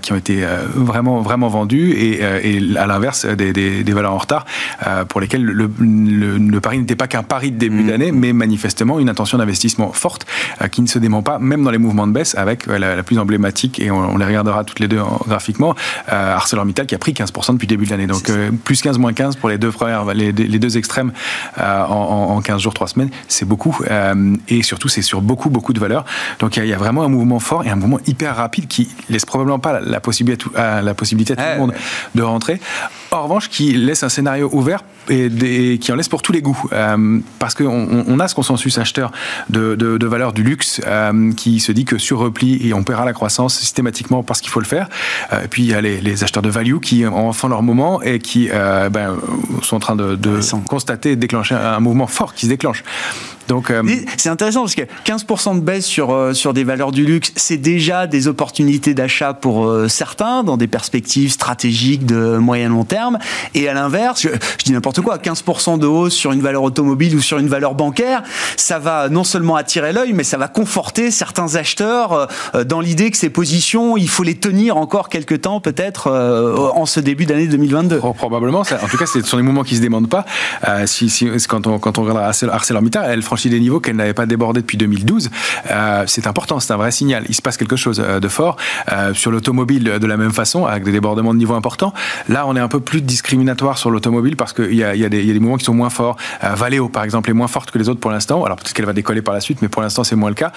qui 0.00 0.12
ont 0.12 0.16
été 0.16 0.44
vraiment, 0.74 1.20
vraiment 1.20 1.48
vendus, 1.48 1.92
et, 1.92 2.20
et 2.20 2.76
à 2.76 2.86
l'inverse, 2.86 3.21
des, 3.24 3.52
des, 3.52 3.92
valeurs 3.92 4.12
en 4.12 4.18
retard 4.18 4.44
euh, 4.86 5.04
pour 5.04 5.20
lesquelles 5.20 5.44
le, 5.44 5.70
le, 5.78 6.60
pari 6.60 6.78
n'était 6.78 6.96
pas 6.96 7.06
qu'un 7.06 7.22
pari 7.22 7.50
de 7.50 7.58
début 7.58 7.82
mmh. 7.82 7.86
d'année, 7.86 8.12
mais 8.12 8.32
manifestement 8.32 8.98
une 8.98 9.08
intention 9.08 9.38
d'investissement 9.38 9.92
forte 9.92 10.26
euh, 10.60 10.68
qui 10.68 10.82
ne 10.82 10.86
se 10.86 10.98
dément 10.98 11.22
pas, 11.22 11.38
même 11.38 11.62
dans 11.62 11.70
les 11.70 11.78
mouvements 11.78 12.06
de 12.06 12.12
baisse, 12.12 12.34
avec 12.36 12.68
euh, 12.68 12.78
la, 12.78 13.02
plus 13.02 13.18
emblématique, 13.18 13.80
et 13.80 13.90
on, 13.90 14.16
les 14.16 14.24
regardera 14.24 14.64
toutes 14.64 14.80
les 14.80 14.88
deux 14.88 15.00
graphiquement, 15.26 15.74
ArcelorMittal 16.08 16.86
qui 16.86 16.94
a 16.94 16.98
pris 16.98 17.12
15% 17.12 17.54
depuis 17.54 17.66
le 17.66 17.68
début 17.68 17.86
de 17.86 17.90
l'année. 17.90 18.06
Donc 18.06 18.30
plus 18.64 18.80
15, 18.80 18.98
moins 18.98 19.12
15 19.12 19.36
pour 19.36 19.48
les 19.48 19.58
deux, 19.58 19.70
premières, 19.70 20.04
les, 20.14 20.32
les 20.32 20.58
deux 20.58 20.76
extrêmes 20.76 21.12
en, 21.58 22.40
15 22.42 22.60
jours, 22.60 22.74
3 22.74 22.88
semaines, 22.88 23.10
c'est 23.28 23.44
beaucoup. 23.46 23.78
et 24.48 24.62
surtout, 24.62 24.88
c'est 24.88 25.02
sur 25.02 25.20
beaucoup, 25.20 25.50
beaucoup 25.50 25.72
de 25.72 25.80
valeurs. 25.80 26.04
Donc 26.38 26.56
il 26.56 26.66
y, 26.66 26.72
a 26.72 26.78
vraiment 26.78 27.02
un 27.02 27.08
mouvement 27.08 27.40
fort 27.40 27.64
et 27.64 27.70
un 27.70 27.76
mouvement 27.76 27.98
hyper 28.06 28.36
rapide 28.36 28.68
qui 28.68 28.88
laisse 29.08 29.24
probablement 29.24 29.58
pas 29.58 29.80
la, 29.80 30.00
possibilité, 30.00 30.44
à, 30.56 30.82
la 30.82 30.94
possibilité 30.94 31.34
à 31.34 31.36
tout 31.36 31.42
le 31.42 31.58
monde 31.58 31.74
de 32.14 32.22
rentrer. 32.22 32.60
En 33.12 33.24
revanche, 33.24 33.50
qui 33.50 33.74
laisse 33.74 34.02
un 34.04 34.08
scénario 34.08 34.48
ouvert 34.52 34.84
et, 35.10 35.78
qui 35.78 35.92
en 35.92 35.96
laisse 35.96 36.08
pour 36.08 36.22
tous 36.22 36.32
les 36.32 36.40
goûts. 36.40 36.58
Euh, 36.72 37.20
parce 37.38 37.54
qu'on 37.54 38.04
on 38.06 38.20
a 38.20 38.26
ce 38.26 38.34
consensus 38.34 38.78
acheteur 38.78 39.12
de, 39.50 39.74
de, 39.74 40.06
valeur 40.06 40.32
du 40.32 40.42
luxe 40.42 40.80
euh, 40.86 41.30
qui 41.34 41.60
se 41.60 41.72
dit 41.72 41.84
que 41.84 41.98
sur 41.98 42.18
repli, 42.18 42.66
et 42.66 42.72
on 42.72 42.84
paiera 42.84 43.04
la 43.04 43.12
croissance 43.12 43.54
systématiquement 43.56 44.22
parce 44.22 44.40
qu'il 44.40 44.50
faut 44.50 44.60
le 44.60 44.66
faire. 44.66 44.88
Euh, 45.32 45.44
et 45.44 45.48
puis 45.48 45.62
il 45.62 45.68
y 45.68 45.74
a 45.74 45.82
les, 45.82 46.24
acheteurs 46.24 46.42
de 46.42 46.48
value 46.48 46.78
qui 46.78 47.04
ont 47.04 47.28
enfin 47.28 47.50
leur 47.50 47.62
moment 47.62 48.00
et 48.00 48.18
qui 48.18 48.48
ben, 48.48 49.18
sont 49.62 49.76
en 49.76 49.80
train 49.80 49.96
de, 49.96 50.16
de 50.16 50.40
constater, 50.66 51.16
déclencher 51.16 51.54
un 51.54 51.80
mouvement 51.80 52.06
fort 52.06 52.32
qui 52.32 52.46
se 52.46 52.50
déclenche. 52.50 52.82
Donc, 53.52 53.70
euh, 53.70 53.82
c'est 54.16 54.30
intéressant 54.30 54.60
parce 54.60 54.74
que 54.74 54.80
15% 55.04 55.56
de 55.56 55.60
baisse 55.60 55.84
sur, 55.84 56.10
euh, 56.10 56.32
sur 56.32 56.54
des 56.54 56.64
valeurs 56.64 56.90
du 56.90 57.04
luxe, 57.04 57.32
c'est 57.36 57.58
déjà 57.58 58.06
des 58.06 58.26
opportunités 58.26 58.94
d'achat 58.94 59.34
pour 59.34 59.66
euh, 59.66 59.88
certains 59.88 60.42
dans 60.42 60.56
des 60.56 60.68
perspectives 60.68 61.30
stratégiques 61.30 62.06
de 62.06 62.38
moyen 62.38 62.70
long 62.70 62.84
terme. 62.84 63.18
Et 63.52 63.68
à 63.68 63.74
l'inverse, 63.74 64.22
je, 64.22 64.28
dis 64.64 64.72
n'importe 64.72 65.02
quoi, 65.02 65.18
15% 65.18 65.78
de 65.78 65.86
hausse 65.86 66.14
sur 66.14 66.32
une 66.32 66.40
valeur 66.40 66.62
automobile 66.62 67.14
ou 67.14 67.20
sur 67.20 67.36
une 67.36 67.48
valeur 67.48 67.74
bancaire, 67.74 68.22
ça 68.56 68.78
va 68.78 69.10
non 69.10 69.22
seulement 69.22 69.56
attirer 69.56 69.92
l'œil, 69.92 70.14
mais 70.14 70.24
ça 70.24 70.38
va 70.38 70.48
conforter 70.48 71.10
certains 71.10 71.54
acheteurs 71.56 72.28
dans 72.64 72.80
l'idée 72.80 73.10
que 73.10 73.18
ces 73.18 73.28
positions, 73.28 73.98
il 73.98 74.08
faut 74.08 74.22
les 74.22 74.36
tenir 74.36 74.78
encore 74.78 75.10
quelques 75.10 75.42
temps 75.42 75.60
peut-être 75.60 76.10
en 76.74 76.86
ce 76.86 77.00
début 77.00 77.26
d'année 77.26 77.48
2022. 77.48 77.98
probablement. 77.98 78.60
en 78.60 78.88
tout 78.88 78.96
cas, 78.96 79.04
c'est 79.04 79.26
sur 79.26 79.36
des 79.36 79.42
mouvements 79.42 79.64
qui 79.64 79.76
se 79.76 79.82
demandent 79.82 80.08
pas. 80.08 80.24
si, 80.86 81.10
si, 81.10 81.28
quand 81.46 81.66
on 81.66 81.78
quand 81.78 81.98
on 81.98 82.04
regarde 82.04 82.18
ArcelorMittal, 82.50 83.10
elle 83.10 83.22
franchit 83.22 83.41
des 83.48 83.60
niveaux 83.60 83.80
qu'elle 83.80 83.96
n'avait 83.96 84.14
pas 84.14 84.26
débordé 84.26 84.60
depuis 84.60 84.76
2012. 84.76 85.30
Euh, 85.70 86.04
c'est 86.06 86.26
important, 86.26 86.60
c'est 86.60 86.72
un 86.72 86.76
vrai 86.76 86.90
signal. 86.90 87.24
Il 87.28 87.34
se 87.34 87.42
passe 87.42 87.56
quelque 87.56 87.76
chose 87.76 88.02
euh, 88.04 88.20
de 88.20 88.28
fort. 88.28 88.56
Euh, 88.92 89.14
sur 89.14 89.30
l'automobile, 89.30 89.84
de 89.84 90.06
la 90.06 90.16
même 90.16 90.32
façon, 90.32 90.66
avec 90.66 90.84
des 90.84 90.92
débordements 90.92 91.32
de 91.32 91.38
niveau 91.38 91.54
importants. 91.54 91.92
Là, 92.28 92.46
on 92.46 92.56
est 92.56 92.60
un 92.60 92.68
peu 92.68 92.80
plus 92.80 93.02
discriminatoire 93.02 93.78
sur 93.78 93.90
l'automobile 93.90 94.36
parce 94.36 94.52
qu'il 94.52 94.72
y, 94.72 94.78
y, 94.78 94.84
a 94.84 95.08
des 95.08 95.40
mouvements 95.40 95.56
qui 95.56 95.64
sont 95.64 95.74
moins 95.74 95.90
forts. 95.90 96.16
Valeo, 96.42 96.88
par 96.88 97.04
exemple, 97.04 97.30
est 97.30 97.34
moins 97.34 97.48
forte 97.48 97.70
que 97.70 97.78
les 97.78 97.88
autres 97.88 98.00
pour 98.00 98.10
l'instant. 98.10 98.44
Alors 98.44 98.56
peut-être 98.56 98.72
qu'elle 98.72 98.86
va 98.86 98.92
décoller 98.92 99.22
par 99.22 99.34
la 99.34 99.40
suite, 99.40 99.62
mais 99.62 99.68
pour 99.68 99.82
l'instant, 99.82 100.04
c'est 100.04 100.16
moins 100.16 100.30
le 100.30 100.34
cas. 100.34 100.52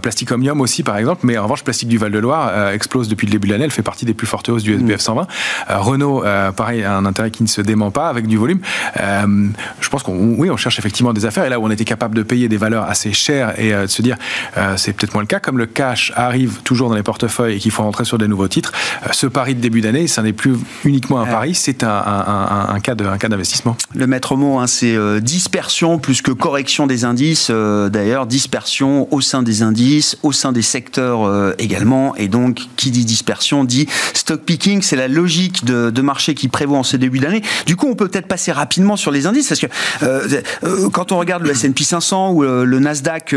Plastic 0.00 0.30
Omnium 0.30 0.60
aussi, 0.60 0.82
par 0.82 0.96
exemple. 0.96 1.20
Mais 1.24 1.38
en 1.38 1.44
revanche, 1.44 1.64
Plastique 1.64 1.88
du 1.88 1.98
Val-de-Loire 1.98 2.70
explose 2.70 3.08
depuis 3.08 3.26
le 3.26 3.32
début 3.32 3.48
de 3.48 3.52
l'année. 3.52 3.64
Elle 3.64 3.70
fait 3.70 3.82
partie 3.82 4.04
des 4.04 4.14
plus 4.14 4.26
fortes 4.26 4.48
hausses 4.48 4.62
du 4.62 4.74
SBF 4.74 5.00
120. 5.00 5.26
Renault, 5.68 6.24
pareil, 6.56 6.84
un 6.84 7.04
intérêt 7.04 7.30
qui 7.30 7.42
ne 7.42 7.48
se 7.48 7.60
dément 7.60 7.90
pas 7.90 8.08
avec 8.08 8.26
du 8.26 8.36
volume. 8.36 8.60
je 8.96 9.88
pense 9.88 10.02
qu'on 10.02 10.34
oui, 10.36 10.50
on 10.50 10.56
cherche 10.56 10.78
effectivement 10.78 11.12
des 11.12 11.26
affaires. 11.26 11.44
Et 11.44 11.48
là 11.48 11.58
où 11.58 11.66
on 11.66 11.70
était 11.70 11.84
capable 11.84 12.11
capable 12.12 12.16
de 12.16 12.22
payer 12.22 12.48
des 12.48 12.56
valeurs 12.56 12.84
assez 12.84 13.12
chères 13.12 13.58
et 13.58 13.72
de 13.72 13.86
se 13.86 14.02
dire 14.02 14.16
c'est 14.76 14.92
peut-être 14.92 15.14
moins 15.14 15.22
le 15.22 15.26
cas, 15.26 15.40
comme 15.40 15.58
le 15.58 15.66
cash 15.66 16.12
arrive 16.16 16.60
toujours 16.64 16.88
dans 16.88 16.94
les 16.94 17.02
portefeuilles 17.02 17.56
et 17.56 17.58
qu'il 17.58 17.70
faut 17.70 17.82
rentrer 17.82 18.04
sur 18.04 18.18
des 18.18 18.28
nouveaux 18.28 18.48
titres, 18.48 18.72
ce 19.12 19.26
pari 19.26 19.54
de 19.54 19.60
début 19.60 19.80
d'année, 19.80 20.06
ça 20.08 20.22
n'est 20.22 20.32
plus 20.32 20.56
uniquement 20.84 21.20
un 21.20 21.26
pari, 21.26 21.54
c'est 21.54 21.84
un, 21.84 21.88
un, 21.88 22.80
cas 22.80 22.94
d'investissement. 22.94 23.76
Le 23.94 24.06
maître 24.06 24.36
mot, 24.36 24.58
hein, 24.58 24.66
c'est 24.66 24.96
dispersion 25.20 25.98
plus 25.98 26.22
que 26.22 26.32
correction 26.32 26.86
des 26.86 27.04
indices. 27.04 27.50
D'ailleurs, 27.50 28.26
dispersion 28.26 29.12
au 29.12 29.20
sein 29.20 29.42
des 29.42 29.62
indices, 29.62 30.16
au 30.22 30.32
sein 30.32 30.52
des 30.52 30.62
secteurs 30.62 31.54
également. 31.58 32.14
Et 32.16 32.28
donc, 32.28 32.60
qui 32.76 32.90
dit 32.90 33.04
dispersion 33.04 33.64
dit 33.64 33.86
stock 34.14 34.42
picking. 34.42 34.82
C'est 34.82 34.96
la 34.96 35.08
logique 35.08 35.64
de, 35.64 35.90
de 35.90 36.02
marché 36.02 36.34
qui 36.34 36.48
prévaut 36.48 36.76
en 36.76 36.82
ce 36.82 36.96
début 36.96 37.18
d'année. 37.18 37.42
Du 37.66 37.76
coup, 37.76 37.86
on 37.88 37.94
peut 37.94 38.08
peut-être 38.08 38.28
passer 38.28 38.52
rapidement 38.52 38.96
sur 38.96 39.10
les 39.10 39.26
indices 39.26 39.48
parce 39.48 39.60
que 39.60 39.66
euh, 40.02 40.42
euh, 40.64 40.88
quand 40.90 41.12
on 41.12 41.18
regarde 41.18 41.42
le 41.42 41.50
S&P 41.50 41.84
500 41.84 42.01
ou 42.10 42.44
euh, 42.44 42.64
le, 42.64 42.78
Nasdaq 42.78 43.34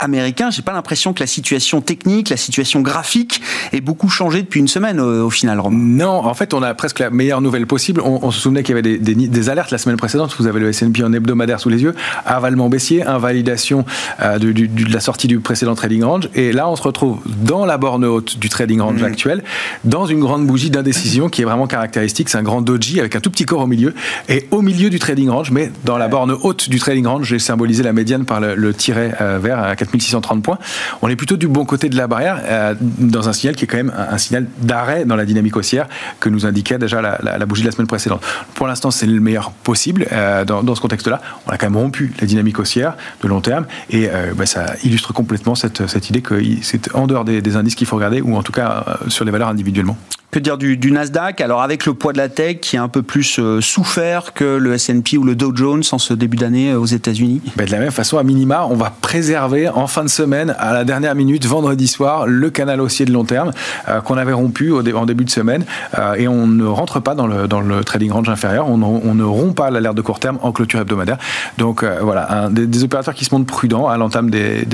américain, 0.00 0.50
j'ai 0.50 0.62
pas 0.62 0.72
l'impression 0.72 1.12
que 1.12 1.20
la 1.20 1.26
situation 1.26 1.80
technique, 1.80 2.30
la 2.30 2.36
situation 2.36 2.80
graphique 2.80 3.40
ait 3.72 3.80
beaucoup 3.80 4.08
changé 4.08 4.42
depuis 4.42 4.60
une 4.60 4.68
semaine 4.68 5.00
au 5.00 5.30
final. 5.30 5.60
Non, 5.70 6.24
en 6.24 6.34
fait, 6.34 6.52
on 6.52 6.62
a 6.62 6.74
presque 6.74 6.98
la 6.98 7.10
meilleure 7.10 7.40
nouvelle 7.40 7.66
possible. 7.66 8.00
On, 8.00 8.30
se 8.30 8.40
souvenait 8.40 8.62
qu'il 8.62 8.74
y 8.74 8.78
avait 8.78 8.98
des, 8.98 9.14
des, 9.14 9.50
alertes 9.50 9.70
la 9.70 9.78
semaine 9.78 9.96
précédente. 9.96 10.34
Vous 10.38 10.46
avez 10.46 10.60
le 10.60 10.68
S&P 10.68 11.02
en 11.04 11.12
hebdomadaire 11.12 11.60
sous 11.60 11.68
les 11.68 11.82
yeux, 11.82 11.94
avalement 12.26 12.68
baissier, 12.68 13.04
invalidation 13.04 13.84
de, 14.20 14.52
de, 14.52 14.92
la 14.92 15.00
sortie 15.00 15.28
du 15.28 15.38
précédent 15.38 15.74
trading 15.74 16.02
range. 16.02 16.28
Et 16.34 16.52
là, 16.52 16.68
on 16.68 16.76
se 16.76 16.82
retrouve 16.82 17.20
dans 17.26 17.64
la 17.64 17.78
borne 17.78 18.04
haute 18.04 18.38
du 18.38 18.48
trading 18.48 18.80
range 18.80 19.02
mmh. 19.02 19.06
actuel, 19.06 19.44
dans 19.84 20.06
une 20.06 20.20
grande 20.20 20.46
bougie 20.46 20.70
d'indécision 20.70 21.28
qui 21.28 21.42
est 21.42 21.44
vraiment 21.44 21.66
caractéristique. 21.66 22.28
C'est 22.28 22.38
un 22.38 22.42
grand 22.42 22.62
doji 22.62 22.98
avec 23.00 23.16
un 23.16 23.20
tout 23.20 23.30
petit 23.30 23.44
corps 23.44 23.62
au 23.62 23.66
milieu. 23.66 23.94
Et 24.28 24.46
au 24.50 24.62
milieu 24.62 24.90
du 24.90 24.98
trading 24.98 25.28
range, 25.28 25.50
mais 25.50 25.70
dans 25.84 25.98
la 25.98 26.08
borne 26.08 26.32
haute 26.32 26.68
du 26.68 26.78
trading 26.78 27.06
range, 27.06 27.28
j'ai 27.28 27.38
symbolisé 27.38 27.82
la 27.82 27.92
médiane 28.08 28.24
par 28.24 28.40
le, 28.40 28.74
tiret 28.74 29.14
euh, 29.20 29.38
vert 29.38 29.58
à 29.58 29.76
4630 29.76 30.42
points. 30.42 30.58
On 31.02 31.08
est 31.08 31.16
plutôt 31.16 31.36
du 31.36 31.46
bon 31.46 31.66
côté 31.66 31.90
de 31.90 31.96
la 31.96 32.06
barrière, 32.06 32.40
euh, 32.44 32.74
dans 32.80 33.28
un 33.28 33.34
signal 33.34 33.54
qui 33.54 33.64
est 33.64 33.66
quand 33.66 33.76
même 33.76 33.92
un, 33.96 34.16
signal 34.16 34.46
d'arrêt 34.62 35.04
dans 35.04 35.16
la 35.16 35.26
dynamique 35.26 35.56
haussière 35.56 35.88
que 36.20 36.30
nous 36.30 36.46
indiquait 36.46 36.78
déjà 36.78 37.02
la, 37.02 37.46
bougie 37.46 37.62
de 37.62 37.66
la 37.66 37.72
semaine 37.72 37.86
précédente. 37.86 38.22
Pour 38.54 38.66
l'instant, 38.66 38.90
c'est 38.90 39.06
le 39.06 39.20
meilleur 39.20 39.50
possible 39.50 40.06
euh, 40.12 40.44
dans, 40.46 40.74
ce 40.74 40.80
contexte-là. 40.80 41.20
On 41.46 41.50
a 41.50 41.58
quand 41.58 41.66
même 41.66 41.76
rompu 41.76 42.14
la 42.20 42.26
dynamique 42.26 42.58
haussière 42.58 42.96
de 43.22 43.28
long 43.28 43.40
terme 43.40 43.66
et 43.90 44.08
bah, 44.36 44.46
ça 44.46 44.74
illustre 44.84 45.12
complètement 45.12 45.54
cette, 45.54 46.08
idée 46.08 46.22
que 46.22 46.40
c'est 46.62 46.94
en 46.94 47.06
dehors 47.06 47.24
des, 47.24 47.42
des 47.42 47.56
indices 47.56 47.74
qu'il 47.74 47.86
faut 47.86 47.96
regarder 47.96 48.20
ou 48.20 48.36
en 48.36 48.42
tout 48.42 48.52
cas 48.52 48.84
sur 49.08 49.24
les 49.24 49.30
valeurs 49.30 49.48
individuellement. 49.48 49.96
Que 50.30 50.38
dire 50.38 50.58
du, 50.58 50.92
Nasdaq? 50.92 51.40
Alors 51.40 51.62
avec 51.62 51.86
le 51.86 51.94
poids 51.94 52.12
de 52.12 52.18
la 52.18 52.28
tech 52.28 52.60
qui 52.60 52.76
a 52.76 52.82
un 52.82 52.88
peu 52.88 53.00
plus 53.02 53.40
souffert 53.60 54.34
que 54.34 54.44
le 54.44 54.74
S&P 54.74 55.16
ou 55.16 55.24
le 55.24 55.34
Dow 55.34 55.56
Jones 55.56 55.82
en 55.90 55.98
ce 55.98 56.12
début 56.12 56.36
d'année 56.36 56.74
aux 56.74 56.84
États-Unis? 56.84 57.40
Ben 57.56 57.66
De 57.66 57.72
la 57.72 57.78
même 57.78 57.90
façon, 57.98 58.18
à 58.18 58.22
minima, 58.22 58.66
on 58.68 58.74
va 58.74 58.90
préserver 58.90 59.68
en 59.68 59.86
fin 59.86 60.02
de 60.02 60.08
semaine, 60.08 60.54
à 60.58 60.72
la 60.72 60.84
dernière 60.84 61.14
minute, 61.14 61.46
vendredi 61.46 61.86
soir, 61.86 62.26
le 62.26 62.50
canal 62.50 62.80
haussier 62.80 63.06
de 63.06 63.12
long 63.12 63.24
terme 63.24 63.52
euh, 63.88 64.00
qu'on 64.00 64.16
avait 64.16 64.32
rompu 64.32 64.72
en 64.72 65.06
début 65.06 65.24
de 65.24 65.30
semaine 65.30 65.64
et 66.16 66.28
on 66.28 66.46
ne 66.46 66.64
rentre 66.64 67.00
pas 67.00 67.14
dans 67.14 67.26
le, 67.26 67.84
trading 67.84 68.10
range 68.10 68.28
inférieur, 68.28 68.68
on, 68.68 68.76
ne 68.78 69.24
rompt 69.24 69.54
pas 69.54 69.70
l'alerte 69.70 69.96
de 69.96 70.02
court 70.02 70.20
terme 70.20 70.38
en 70.42 70.52
clôture 70.52 70.80
hebdomadaire. 70.80 71.18
Donc 71.58 71.84
voilà, 71.84 72.44
un, 72.44 72.50
des, 72.50 72.84
opérateurs 72.84 73.14
qui 73.14 73.24
se 73.24 73.34
montrent 73.34 73.46
prudents 73.46 73.88
à 73.88 73.96
l'entame 73.96 74.30
des, 74.30 74.66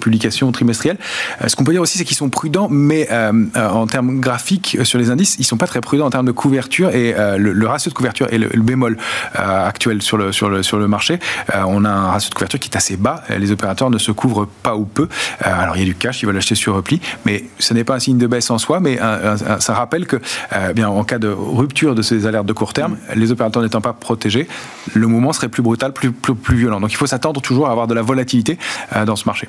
publications 0.00 0.50
trimestrielles. 0.52 0.98
ce 1.46 1.56
qu'on 1.56 1.64
peut 1.64 1.72
dire 1.72 1.82
aussi, 1.82 1.98
c'est 1.98 2.04
qu'ils 2.04 2.16
sont 2.16 2.30
prudents, 2.30 2.68
mais 2.70 3.08
en 3.56 3.86
termes 3.86 4.20
graphiques 4.20 4.76
euh, 4.78 4.84
sur 4.84 4.98
les 4.98 5.10
indices, 5.10 5.36
ils 5.38 5.44
sont 5.44 5.56
pas 5.56 5.66
très 5.66 5.80
prudents 5.80 6.06
en 6.06 6.10
termes 6.10 6.26
de 6.26 6.32
couverture 6.32 6.90
et 6.90 7.14
euh, 7.16 7.36
le, 7.36 7.66
ratio 7.66 7.90
de 7.90 7.94
couverture 7.94 8.26
est 8.30 8.38
le, 8.38 8.48
bémol 8.62 8.96
euh, 9.38 9.66
actuel 9.66 10.02
sur 10.02 10.16
le, 10.16 10.32
sur 10.32 10.48
le, 10.48 10.62
sur 10.62 10.78
le 10.78 10.88
marché. 10.88 11.18
on 11.66 11.84
a 11.84 11.91
un 11.92 12.10
ratio 12.10 12.30
de 12.30 12.34
couverture 12.34 12.58
qui 12.58 12.68
est 12.68 12.76
assez 12.76 12.96
bas. 12.96 13.22
Les 13.28 13.50
opérateurs 13.50 13.90
ne 13.90 13.98
se 13.98 14.12
couvrent 14.12 14.46
pas 14.62 14.76
ou 14.76 14.84
peu. 14.84 15.08
alors 15.40 15.76
il 15.76 15.80
y 15.80 15.82
a 15.82 15.86
du 15.86 15.94
cash, 15.94 16.22
ils 16.22 16.26
veulent 16.26 16.36
acheter 16.36 16.54
sur 16.54 16.74
repli, 16.74 17.00
mais 17.24 17.44
ce 17.58 17.74
n'est 17.74 17.84
pas 17.84 17.94
un 17.94 17.98
signe 17.98 18.18
de 18.18 18.26
baisse 18.26 18.50
en 18.50 18.58
soi, 18.58 18.80
mais 18.80 18.98
ça 19.58 19.74
rappelle 19.74 20.06
que 20.06 20.20
bien 20.74 20.88
en 20.88 21.04
cas 21.04 21.18
de 21.18 21.28
rupture 21.28 21.94
de 21.94 22.02
ces 22.02 22.26
alertes 22.26 22.46
de 22.46 22.52
court 22.52 22.72
terme, 22.72 22.96
les 23.14 23.30
opérateurs 23.30 23.62
n'étant 23.62 23.80
pas 23.80 23.92
protégés, 23.92 24.48
le 24.94 25.06
mouvement 25.06 25.32
serait 25.32 25.48
plus 25.48 25.62
brutal, 25.62 25.92
plus, 25.92 26.12
plus, 26.12 26.34
plus 26.34 26.56
violent. 26.56 26.80
Donc 26.80 26.92
il 26.92 26.96
faut 26.96 27.06
s'attendre 27.06 27.40
toujours 27.40 27.68
à 27.68 27.72
avoir 27.72 27.86
de 27.86 27.94
la 27.94 28.02
volatilité 28.02 28.58
dans 29.06 29.16
ce 29.16 29.26
marché. 29.26 29.48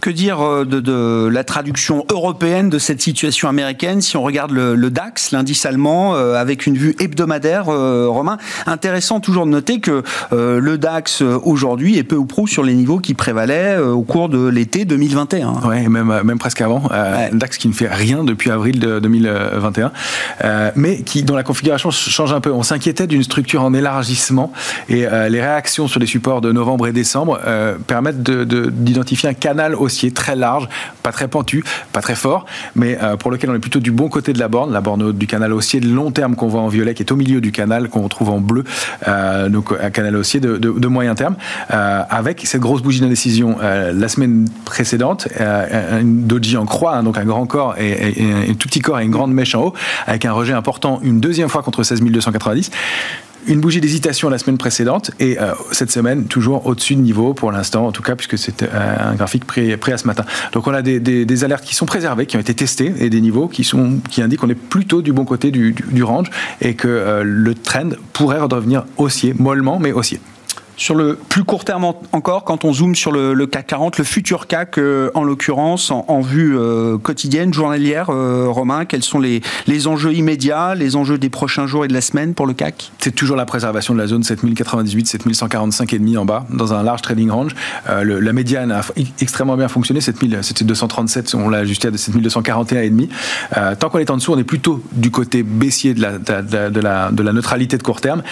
Que 0.00 0.10
dire 0.10 0.40
euh, 0.40 0.64
de, 0.64 1.28
la 1.28 1.44
traduction 1.44 2.04
européenne 2.10 2.70
de 2.70 2.78
cette 2.78 3.00
situation 3.00 3.48
américaine 3.48 4.00
si 4.00 4.16
on 4.16 4.22
regarde 4.22 4.50
le, 4.50 4.90
DAX, 4.90 5.30
l'indice 5.32 5.66
allemand, 5.66 6.14
euh, 6.14 6.34
avec 6.34 6.66
une 6.66 6.76
vue 6.76 6.94
hebdomadaire, 6.98 7.68
euh, 7.68 8.06
Romain? 8.08 8.38
Intéressant 8.66 9.20
toujours 9.20 9.46
de 9.46 9.50
noter 9.50 9.80
que 9.80 10.02
le 10.32 10.76
DAX 10.78 11.22
aujourd'hui 11.22 11.98
est 11.98 12.04
peu 12.04 12.16
ou 12.16 12.24
prou 12.24 12.46
sur 12.46 12.62
les 12.62 12.74
niveaux 12.74 12.98
qui 12.98 13.14
prévalaient 13.14 13.78
au 13.78 14.02
cours 14.02 14.28
de 14.28 14.46
l'été 14.46 14.84
2021. 14.84 15.54
Oui, 15.64 15.88
même, 15.88 16.20
même 16.24 16.38
presque 16.38 16.60
avant. 16.60 16.82
Un 16.90 17.34
DAX 17.34 17.58
qui 17.58 17.68
ne 17.68 17.72
fait 17.72 17.88
rien 17.88 18.24
depuis 18.24 18.50
avril 18.50 18.78
de 18.78 18.98
2021, 18.98 19.92
mais 20.76 21.02
qui, 21.02 21.22
dont 21.22 21.36
la 21.36 21.42
configuration 21.42 21.90
change 21.90 22.32
un 22.32 22.40
peu. 22.40 22.52
On 22.52 22.62
s'inquiétait 22.62 23.06
d'une 23.06 23.22
structure 23.22 23.62
en 23.62 23.74
élargissement 23.74 24.52
et 24.88 25.06
les 25.28 25.40
réactions 25.40 25.88
sur 25.88 26.00
les 26.00 26.06
supports 26.06 26.40
de 26.40 26.52
novembre 26.52 26.86
et 26.86 26.92
décembre 26.92 27.40
permettent 27.86 28.22
d'identifier 28.22 29.28
un 29.28 29.34
canal 29.34 29.74
haussier 29.84 30.10
très 30.10 30.36
large, 30.36 30.68
pas 31.02 31.12
très 31.12 31.28
pentu, 31.28 31.64
pas 31.92 32.00
très 32.00 32.14
fort, 32.14 32.46
mais 32.74 32.98
euh, 33.02 33.16
pour 33.16 33.30
lequel 33.30 33.50
on 33.50 33.54
est 33.54 33.60
plutôt 33.60 33.80
du 33.80 33.90
bon 33.90 34.08
côté 34.08 34.32
de 34.32 34.38
la 34.38 34.48
borne, 34.48 34.72
la 34.72 34.80
borne 34.80 35.02
haute 35.02 35.18
du 35.18 35.26
canal 35.26 35.52
haussier 35.52 35.80
de 35.80 35.88
long 35.88 36.10
terme 36.10 36.36
qu'on 36.36 36.48
voit 36.48 36.60
en 36.60 36.68
violet, 36.68 36.94
qui 36.94 37.02
est 37.02 37.12
au 37.12 37.16
milieu 37.16 37.40
du 37.40 37.52
canal, 37.52 37.88
qu'on 37.88 38.02
retrouve 38.02 38.30
en 38.30 38.40
bleu, 38.40 38.64
euh, 39.08 39.48
donc 39.48 39.72
un 39.80 39.90
canal 39.90 40.16
haussier 40.16 40.40
de, 40.40 40.86
moyen 40.88 41.14
terme, 41.14 41.36
euh, 41.72 42.02
avec 42.08 42.46
cette 42.46 42.60
grosse 42.60 42.82
bougie 42.82 43.00
d'indécision 43.00 43.56
la 43.60 44.08
semaine 44.08 44.48
précédente, 44.64 45.28
une 45.38 46.26
doji 46.26 46.56
en 46.56 46.66
croix, 46.66 46.96
hein, 46.96 47.02
donc 47.02 47.18
un 47.18 47.24
grand 47.24 47.46
corps 47.46 47.76
et, 47.78 48.14
un 48.50 48.54
tout 48.54 48.68
petit 48.68 48.80
corps 48.80 49.00
et 49.00 49.04
une 49.04 49.10
grande 49.10 49.32
mèche 49.32 49.54
en 49.54 49.64
haut, 49.64 49.74
avec 50.06 50.24
un 50.24 50.32
rejet 50.32 50.52
important 50.52 51.00
une 51.02 51.20
deuxième 51.20 51.48
fois 51.48 51.62
contre 51.62 51.82
16 51.82 52.02
290 52.02 52.70
une 53.46 53.60
bougie 53.60 53.80
d'hésitation 53.80 54.28
la 54.28 54.38
semaine 54.38 54.58
précédente 54.58 55.10
et 55.20 55.38
euh, 55.38 55.52
cette 55.72 55.90
semaine 55.90 56.26
toujours 56.26 56.66
au-dessus 56.66 56.94
de 56.94 57.00
niveau 57.00 57.34
pour 57.34 57.52
l'instant, 57.52 57.86
en 57.86 57.92
tout 57.92 58.02
cas, 58.02 58.16
puisque 58.16 58.38
c'est 58.38 58.62
euh, 58.62 59.10
un 59.10 59.14
graphique 59.14 59.44
prêt, 59.44 59.72
à 59.92 59.98
ce 59.98 60.06
matin. 60.06 60.24
Donc 60.52 60.66
on 60.66 60.74
a 60.74 60.82
des, 60.82 61.44
alertes 61.44 61.64
qui 61.64 61.74
sont 61.74 61.86
préservées, 61.86 62.26
qui 62.26 62.36
ont 62.36 62.40
été 62.40 62.54
testées 62.54 62.92
et 62.98 63.10
des 63.10 63.20
niveaux 63.20 63.48
qui, 63.48 63.64
sont, 63.64 63.98
qui 64.10 64.22
indiquent 64.22 64.40
qu'on 64.40 64.50
est 64.50 64.54
plutôt 64.54 65.02
du 65.02 65.12
bon 65.12 65.24
côté 65.24 65.50
du, 65.50 66.02
range 66.02 66.30
et 66.60 66.74
que 66.74 66.88
euh, 66.88 67.22
le 67.24 67.54
trend 67.54 67.90
pourrait 68.12 68.40
redevenir 68.40 68.84
haussier, 68.96 69.34
mollement, 69.38 69.78
mais 69.78 69.92
haussier. 69.92 70.20
Sur 70.76 70.96
le 70.96 71.16
plus 71.28 71.44
court 71.44 71.64
terme 71.64 71.84
encore, 71.84 72.44
quand 72.44 72.64
on 72.64 72.72
zoome 72.72 72.96
sur 72.96 73.12
le, 73.12 73.46
CAC 73.46 73.68
40, 73.68 73.98
le 73.98 74.04
futur 74.04 74.48
CAC 74.48 74.78
euh, 74.78 75.10
en 75.14 75.22
l'occurrence, 75.22 75.92
en, 75.92 76.20
vue 76.20 76.58
euh, 76.58 76.98
quotidienne, 76.98 77.54
journalière, 77.54 78.10
euh, 78.10 78.46
Romain, 78.48 78.84
quels 78.84 79.04
sont 79.04 79.20
les, 79.20 79.40
les, 79.66 79.86
enjeux 79.86 80.14
immédiats, 80.14 80.74
les 80.74 80.96
enjeux 80.96 81.18
des 81.18 81.28
prochains 81.28 81.66
jours 81.66 81.84
et 81.84 81.88
de 81.88 81.92
la 81.92 82.00
semaine 82.00 82.34
pour 82.34 82.46
le 82.46 82.54
CAC? 82.54 82.90
C'est 82.98 83.14
toujours 83.14 83.36
la 83.36 83.46
préservation 83.46 83.94
de 83.94 84.00
la 84.00 84.08
zone 84.08 84.24
7098, 84.24 85.06
7145 85.06 85.92
et 85.92 85.98
demi 85.98 86.16
en 86.16 86.24
bas, 86.24 86.44
dans 86.50 86.74
un 86.74 86.82
large 86.82 87.02
trading 87.02 87.30
range. 87.30 87.54
la 87.86 88.32
médiane 88.32 88.72
a 88.72 88.80
extrêmement 89.20 89.56
bien 89.56 89.68
fonctionné, 89.68 90.00
c'était 90.00 90.64
237, 90.64 91.34
on 91.34 91.50
l'a 91.50 91.58
ajusté 91.58 91.88
à 91.88 91.96
7241 91.96 92.82
et 92.82 92.90
demi. 92.90 93.08
tant 93.78 93.90
qu'on 93.90 93.98
est 93.98 94.10
en 94.10 94.16
dessous, 94.16 94.32
on 94.32 94.38
est 94.38 94.44
plutôt 94.44 94.82
du 94.92 95.10
côté 95.10 95.42
baissier 95.42 95.94
de, 95.94 96.00
la, 96.00 96.18
de 96.18 97.22
la 97.22 97.32
neutralité 97.32 97.78
de 97.78 97.82
court 97.82 98.00
terme, 98.00 98.22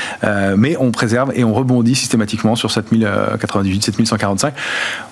mais 0.57 0.77
on 0.79 0.91
préserve 0.91 1.33
et 1.35 1.45
on 1.45 1.55
rebondit 1.55 1.95
systématiquement 1.95 2.32
sur 2.55 2.71
7098, 2.71 3.85
7145. 3.85 4.55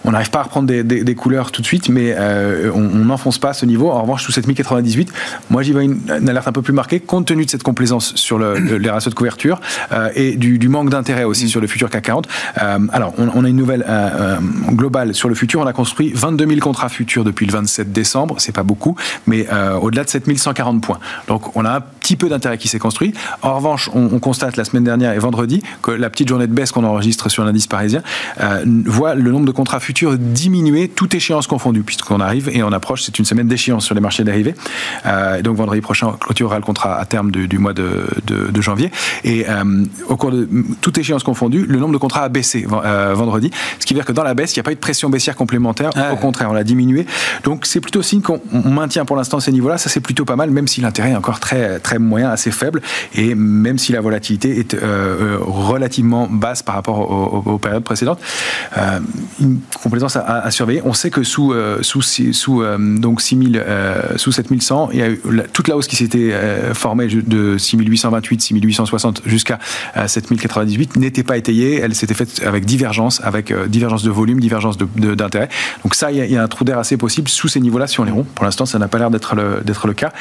On 0.05 0.13
n'arrive 0.13 0.31
pas 0.31 0.41
à 0.41 0.43
reprendre 0.45 0.67
des, 0.67 1.15
couleurs 1.15 1.51
tout 1.51 1.61
de 1.61 1.67
suite, 1.67 1.89
mais 1.89 2.15
euh, 2.17 2.71
on 2.75 2.81
n'enfonce 2.81 3.39
pas 3.39 3.53
ce 3.53 3.67
niveau. 3.67 3.91
En 3.91 4.03
revanche, 4.03 4.25
sous 4.25 4.33
7098, 4.33 5.13
moi 5.51 5.63
j'y 5.63 5.73
vois 5.73 5.83
une, 5.83 6.01
alerte 6.29 6.49
un 6.49 6.53
peu 6.53 6.63
plus 6.63 6.73
marquée, 6.73 7.01
compte 7.01 7.27
tenu 7.27 7.45
de 7.45 7.51
cette 7.51 7.63
complaisance 7.63 8.15
sur 8.15 8.39
les 8.39 8.91
ratios 8.91 9.13
de 9.13 9.19
couverture 9.19 9.61
euh, 9.93 10.09
et 10.15 10.37
du, 10.37 10.69
manque 10.69 10.91
d'intérêt 10.91 11.25
aussi 11.25 11.49
sur 11.49 11.61
le 11.61 11.67
futur 11.67 11.91
CAC 11.91 12.05
40. 12.05 12.29
Euh, 12.63 12.79
alors, 12.93 13.13
on, 13.19 13.45
a 13.45 13.49
une 13.49 13.57
nouvelle 13.57 13.85
globale 14.71 15.15
sur 15.15 15.29
le 15.29 15.35
futur. 15.35 15.61
On 15.61 15.67
a 15.67 15.73
construit 15.73 16.13
22 16.15 16.47
000 16.47 16.61
contrats 16.61 16.89
futurs 16.89 17.25
depuis 17.25 17.47
le 17.47 17.53
27 17.53 17.93
décembre. 17.93 18.37
C'est 18.39 18.55
pas 18.55 18.63
beaucoup, 18.63 18.97
mais 19.27 19.47
au-delà 19.81 20.05
de 20.05 20.09
7140 20.09 20.81
points. 20.81 20.99
Donc, 21.29 21.57
on 21.57 21.65
a 21.65 21.71
un 21.77 21.81
petit 21.81 22.17
peu 22.17 22.29
d'intérêt 22.29 22.59
qui 22.59 22.69
s'est 22.69 22.79
construit. 22.79 23.13
En 23.43 23.57
revanche, 23.57 23.91
on, 23.95 24.11
on, 24.13 24.19
constate 24.19 24.57
la 24.57 24.65
semaine 24.65 24.85
dernière 24.85 25.13
et 25.13 25.19
vendredi 25.19 25.63
que 25.83 25.91
la 25.91 26.11
petite 26.11 26.29
journée 26.29 26.47
de 26.47 26.53
baisse 26.53 26.73
qu'on 26.73 26.85
sur 27.29 27.45
l'indice 27.45 27.67
parisien, 27.67 28.03
euh, 28.41 28.65
voit 28.87 29.15
le 29.15 29.31
nombre 29.31 29.47
de 29.47 29.53
contrats 29.53 29.81
futurs 29.81 30.17
diminuer, 30.19 30.89
toute 30.89 31.15
échéance 31.15 31.47
confondue, 31.47 31.83
puisqu'on 31.83 32.21
arrive 32.21 32.49
et 32.53 32.63
on 32.63 32.73
approche, 32.73 33.03
c'est 33.03 33.19
une 33.19 33.25
semaine 33.25 33.49
d'échéance 33.49 33.85
sur 33.85 33.95
les 33.95 34.01
marchés 34.01 34.25
dérivés. 34.25 34.55
Euh, 35.07 35.43
donc 35.43 35.57
vendredi 35.57 35.81
prochain, 35.81 36.09
on 36.09 36.13
clôturera 36.13 36.57
le 36.57 36.65
contrat 36.65 36.99
à 36.99 37.05
terme 37.05 37.31
du, 37.31 37.59
mois 37.59 37.73
de, 37.73 38.07
janvier. 38.61 38.91
Et 39.25 39.49
euh, 39.49 39.85
au 40.09 40.17
cours 40.17 40.33
de 40.33 40.49
toute 40.81 40.99
échéance 40.99 41.23
confondue, 41.23 41.65
le 41.67 41.79
nombre 41.79 41.93
de 41.93 41.99
contrats 41.99 42.23
a 42.23 42.29
baissé 42.29 42.67
vendredi, 42.67 43.51
ce 43.79 43.87
qui 43.87 43.95
veut 43.95 43.99
dire 43.99 44.07
que 44.07 44.13
dans 44.13 44.23
la 44.23 44.35
baisse, 44.35 44.55
il 44.55 44.59
n'y 44.59 44.61
a 44.61 44.65
pas 44.65 44.73
eu 44.73 44.77
de 44.77 44.81
pression 44.81 45.09
baissière 45.11 45.37
complémentaire. 45.37 45.91
Au 46.13 46.17
contraire, 46.17 46.51
on 46.51 46.55
l'a 46.55 46.65
diminué. 46.65 47.07
Donc 47.45 47.67
c'est 47.67 47.81
plutôt 47.81 48.03
signe 48.03 48.21
qu'on 48.21 48.41
maintient 48.53 49.05
pour 49.05 49.17
l'instant 49.17 49.41
ces 49.41 49.53
niveaux-là. 49.53 49.79
Ça, 49.79 49.89
c'est 49.89 50.01
plutôt 50.01 50.25
pas 50.25 50.37
mal, 50.37 50.51
même 50.51 50.69
si 50.69 50.81
l'intérêt 50.81 51.11
est 51.11 51.17
encore 51.17 51.41
très, 51.41 51.79
très 51.81 51.99
moyen, 51.99 52.31
assez 52.31 52.51
faible, 52.51 52.83
et 53.15 53.35
même 53.35 53.79
si 53.79 53.93
la 53.93 54.01
volatilité 54.01 54.59
est 54.59 54.77
relativement 55.41 56.29
basse 56.31 56.63
par 56.63 56.75
rapport 56.75 57.00
aux, 57.01 57.59
périodes 57.59 57.85
précédentes. 57.85 58.21
une 59.41 59.61
complaisance 59.83 60.17
à, 60.17 60.51
surveiller. 60.51 60.83
On 60.85 60.93
sait 60.93 61.11
que 61.11 61.23
sous, 61.23 61.55
sous, 61.83 62.03
sous, 62.03 62.63
donc 62.79 63.21
6000, 63.21 63.65
sous 64.17 64.33
7100, 64.33 64.91
il 64.93 64.99
y 64.99 65.03
a 65.03 65.09
toute 65.53 65.69
la 65.69 65.77
hausse 65.77 65.87
qui 65.87 65.97
s'était 65.97 66.33
formée 66.75 67.07
de 67.07 67.59
6828, 67.59 68.43
6860 68.43 69.23
jusqu'à 69.27 69.59
7098 70.07 70.97
n'était 70.97 71.23
pas 71.23 71.37
étayée. 71.37 71.81
Elle 71.81 71.95
s'était 71.95 72.15
faite 72.15 72.43
avec 72.45 72.65
divergence, 72.65 73.21
avec 73.25 73.53
divergence 73.69 74.03
de 74.03 74.11
volume, 74.11 74.41
divergence 74.41 74.79
d'intérêt. 74.79 75.49
Donc 75.83 75.95
ça, 75.95 76.11
il 76.13 76.31
y, 76.31 76.37
a 76.37 76.43
un 76.43 76.49
trou 76.49 76.65
d'air 76.65 76.79
assez 76.79 76.97
possible 76.97 77.29
sous 77.29 77.49
ces 77.49 77.61
niveaux-là 77.61 77.87
sur 77.87 78.05
les 78.05 78.11
ronds. 78.11 78.27
Pour 78.35 78.45
l'instant, 78.45 78.67
ça 78.67 78.79
n'a 78.79 78.89
pas 78.89 78.99
l'air 78.99 79.11
d'être 79.11 79.35
le, 79.35 79.63
le 79.65 79.93
cas. 79.93 80.13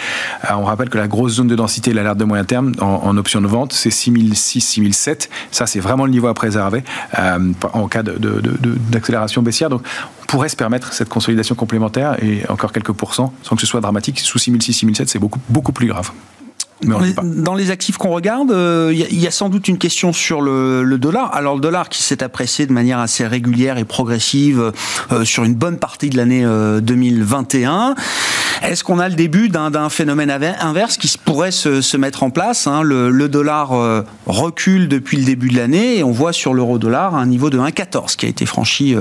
on 0.49 0.63
rappelle 0.63 0.89
que 0.89 0.97
la 0.97 1.07
grosse 1.07 1.33
zone 1.33 1.47
de 1.47 1.55
densité, 1.55 1.93
l'alerte 1.93 2.17
de 2.17 2.25
moyen 2.25 2.43
terme 2.43 2.73
en, 2.79 3.17
option 3.17 3.41
de 3.41 3.47
vente, 3.47 3.73
c'est 3.73 3.91
6006, 3.91 4.61
6007. 4.61 5.29
Ça, 5.51 5.65
c'est 5.65 5.79
vraiment 5.79 6.05
le 6.05 6.11
niveau 6.11 6.27
à 6.27 6.33
préserver 6.33 6.68
euh, 7.17 7.53
en 7.73 7.87
cas 7.87 8.03
d'accélération 8.03 9.41
baissière. 9.41 9.69
Donc, 9.69 9.83
on 10.23 10.25
pourrait 10.25 10.49
se 10.49 10.55
permettre 10.55 10.93
cette 10.93 11.09
consolidation 11.09 11.55
complémentaire 11.55 12.21
et 12.23 12.43
encore 12.49 12.71
quelques 12.71 12.93
pourcents 12.93 13.33
sans 13.43 13.55
que 13.55 13.61
ce 13.61 13.67
soit 13.67 13.81
dramatique. 13.81 14.19
Sous 14.19 14.39
6006, 14.39 14.73
6007, 14.73 15.09
c'est 15.09 15.19
beaucoup, 15.19 15.39
beaucoup 15.49 15.71
plus 15.71 15.87
grave. 15.87 16.11
Dans 16.81 17.55
les, 17.55 17.71
actifs 17.71 17.97
qu'on 17.97 18.09
regarde, 18.09 18.49
il 18.49 18.55
euh, 18.55 18.93
y, 18.93 19.27
a 19.27 19.31
sans 19.31 19.49
doute 19.49 19.67
une 19.67 19.77
question 19.77 20.13
sur 20.13 20.41
le, 20.41 20.97
dollar. 20.97 21.33
Alors 21.33 21.55
le 21.55 21.61
dollar 21.61 21.89
qui 21.89 22.01
s'est 22.03 22.23
apprécié 22.23 22.65
de 22.67 22.73
manière 22.73 22.99
assez 22.99 23.27
régulière 23.27 23.77
et 23.77 23.85
progressive 23.85 24.71
euh, 25.11 25.25
sur 25.25 25.43
une 25.43 25.55
bonne 25.55 25.77
partie 25.77 26.09
de 26.09 26.17
l'année 26.17 26.45
2021. 26.81 27.95
Euh, 28.63 28.67
Est-ce 28.67 28.83
qu'on 28.83 28.99
a 28.99 29.09
le 29.09 29.15
début 29.15 29.49
d'un 29.49 29.89
phénomène 29.89 30.31
inverse 30.31 30.97
qui 30.97 31.13
pourrait 31.23 31.51
se, 31.51 31.97
mettre 31.97 32.23
en 32.23 32.29
place 32.29 32.65
hein? 32.65 32.81
le, 32.81 33.27
dollar 33.27 33.71
recule 34.25 34.87
depuis 34.87 35.17
le 35.17 35.25
début 35.25 35.49
de 35.49 35.57
l'année 35.57 35.97
et 35.97 36.03
on 36.03 36.11
voit 36.11 36.33
sur 36.33 36.53
l'euro-dollar 36.53 37.15
un 37.15 37.25
niveau 37.25 37.49
de 37.49 37.59
1,14 37.59 38.15
qui 38.15 38.25
a 38.25 38.29
été 38.29 38.45
franchi 38.45 38.95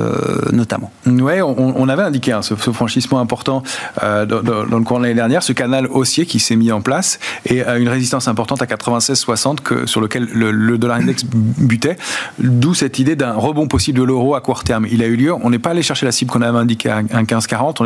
notamment. 0.53 0.91
Oui, 1.07 1.41
on, 1.41 1.89
avait 1.89 2.03
indiqué 2.03 2.33
hein, 2.33 2.43
ce, 2.43 2.55
franchissement 2.55 3.21
important 3.21 3.63
dans, 4.03 4.27
dans, 4.27 4.65
le 4.65 4.85
cours 4.85 4.99
de 4.99 5.05
l'année 5.05 5.15
dernière, 5.15 5.43
ce 5.43 5.53
canal 5.53 5.87
haussier 5.87 6.27
qui 6.27 6.41
s'est 6.41 6.57
mis 6.57 6.73
en 6.73 6.81
place 6.81 7.19
et 7.47 7.63
une 7.77 7.89
résistance 7.89 8.29
importante 8.29 8.63
à 8.63 8.67
96,60 8.67 9.87
sur 9.87 10.01
lequel 10.01 10.29
le, 10.33 10.79
dollar 10.79 10.99
index 10.99 11.25
butait, 11.25 11.97
d'où 12.39 12.75
cette 12.75 12.99
idée 12.99 13.17
d'un 13.17 13.35
rebond 13.35 13.67
possible 13.67 13.99
de 13.99 14.05
l'euro 14.05 14.35
à 14.35 14.41
court 14.41 14.65
terme. 14.65 14.87
Il 14.91 15.03
a 15.03 15.07
eu 15.07 15.17
lieu, 15.17 15.33
on 15.35 15.51
n'est 15.51 15.59
pas 15.59 15.71
allé 15.71 15.83
chercher 15.83 16.07
la 16.07 16.13
cible 16.13 16.31
qu'on 16.31 16.43
avait 16.43 16.59
indiquée 16.59 16.91
à 16.91 17.03
15,40, 17.03 17.83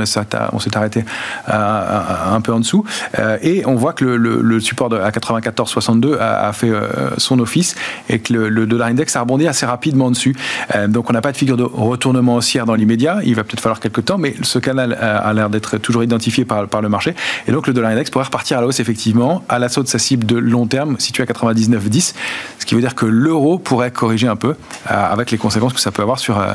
on 0.52 0.58
s'est 0.58 0.76
arrêté 0.76 1.04
un 1.48 2.40
peu 2.40 2.52
en 2.52 2.60
dessous, 2.60 2.84
euh, 3.18 3.38
et 3.42 3.64
on 3.66 3.74
voit 3.74 3.92
que 3.92 4.04
le, 4.04 4.60
support 4.60 4.92
à 4.94 5.10
94,62 5.10 6.18
a, 6.18 6.52
fait 6.52 6.70
euh, 6.70 7.10
son 7.16 7.38
office 7.38 7.74
et 8.08 8.18
que 8.18 8.32
le, 8.32 8.66
dollar 8.66 8.88
index 8.88 9.16
a 9.16 9.20
rebondi 9.20 9.46
assez 9.46 9.66
rapidement 9.66 10.10
dessus. 10.10 10.36
Euh, 10.74 10.88
donc 10.88 11.10
on 11.10 11.12
n'a 11.12 11.20
pas 11.20 11.32
de 11.32 11.36
figure 11.36 11.56
de 11.56 11.64
retournement 11.64 12.36
haussière 12.36 12.66
dans 12.66 12.74
l'immédiat, 12.74 13.18
il 13.24 13.34
va 13.34 13.44
peut-être 13.44 13.60
falloir 13.60 13.80
quelques 13.80 14.04
temps, 14.04 14.18
mais 14.18 14.34
ce 14.42 14.58
canal 14.58 14.92
a 14.94 15.32
l'air 15.32 15.50
d'être 15.50 15.78
toujours 15.78 16.04
identifié 16.04 16.44
par, 16.44 16.68
par 16.68 16.82
le 16.82 16.88
marché, 16.88 17.14
et 17.46 17.52
donc 17.52 17.66
le 17.66 17.72
dollar 17.72 17.90
index 17.90 18.10
pourrait 18.10 18.24
repartir 18.24 18.58
à 18.58 18.60
la 18.60 18.66
hausse 18.66 18.80
effectivement 18.80 19.42
à 19.48 19.58
la 19.58 19.68
de 19.80 19.88
sa 19.88 19.98
cible 19.98 20.26
de 20.26 20.36
long 20.36 20.66
terme 20.66 20.96
située 20.98 21.22
à 21.22 21.26
99,10, 21.26 22.14
ce 22.58 22.66
qui 22.66 22.74
veut 22.74 22.80
dire 22.80 22.94
que 22.94 23.06
l'euro 23.06 23.58
pourrait 23.58 23.90
corriger 23.90 24.28
un 24.28 24.36
peu 24.36 24.50
euh, 24.50 24.54
avec 24.90 25.30
les 25.30 25.38
conséquences 25.38 25.72
que 25.72 25.80
ça 25.80 25.90
peut 25.90 26.02
avoir 26.02 26.18
sur 26.18 26.38
euh, 26.38 26.52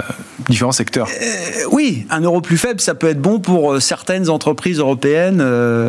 différents 0.49 0.72
secteurs. 0.72 1.07
Euh, 1.07 1.63
oui, 1.72 2.05
un 2.09 2.22
euro 2.22 2.41
plus 2.41 2.57
faible, 2.57 2.80
ça 2.80 2.95
peut 2.95 3.07
être 3.07 3.22
bon 3.22 3.39
pour 3.39 3.82
certaines 3.82 4.30
entreprises 4.30 4.80
européennes. 4.80 5.38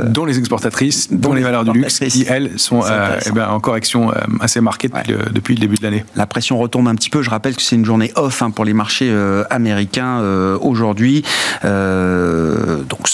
dont 0.09 0.25
les 0.25 0.39
exportatrices, 0.39 1.13
dont, 1.13 1.35
les, 1.35 1.43
valeurs 1.43 1.65
du 1.65 1.73
luxe, 1.73 1.99
qui 1.99 2.25
elles 2.29 2.59
sont 2.59 2.83
eh 3.27 3.31
ben, 3.33 3.49
en 3.49 3.61
correction 3.61 4.13
assez 4.41 4.61
marquée 4.61 4.89
depuis, 5.33 5.55
le, 5.55 5.61
début 5.61 5.77
de 5.77 5.83
l'année. 5.83 6.05
La 6.17 6.27
pression 6.27 6.59
retombe 6.59 6.89
un 6.89 6.95
petit 6.95 7.11
peu. 7.11 7.23
Je 7.23 7.31
rappelle 7.31 7.57
que 7.57 7.63
c'est 7.63 7.77
une 7.77 7.85
journée 7.85 8.13
off 8.17 8.43
hein, 8.43 8.51
pour 8.51 8.65
les 8.65 8.73
marchés 8.73 9.13
américains 9.51 10.21
aujourd'hui. 10.61 11.25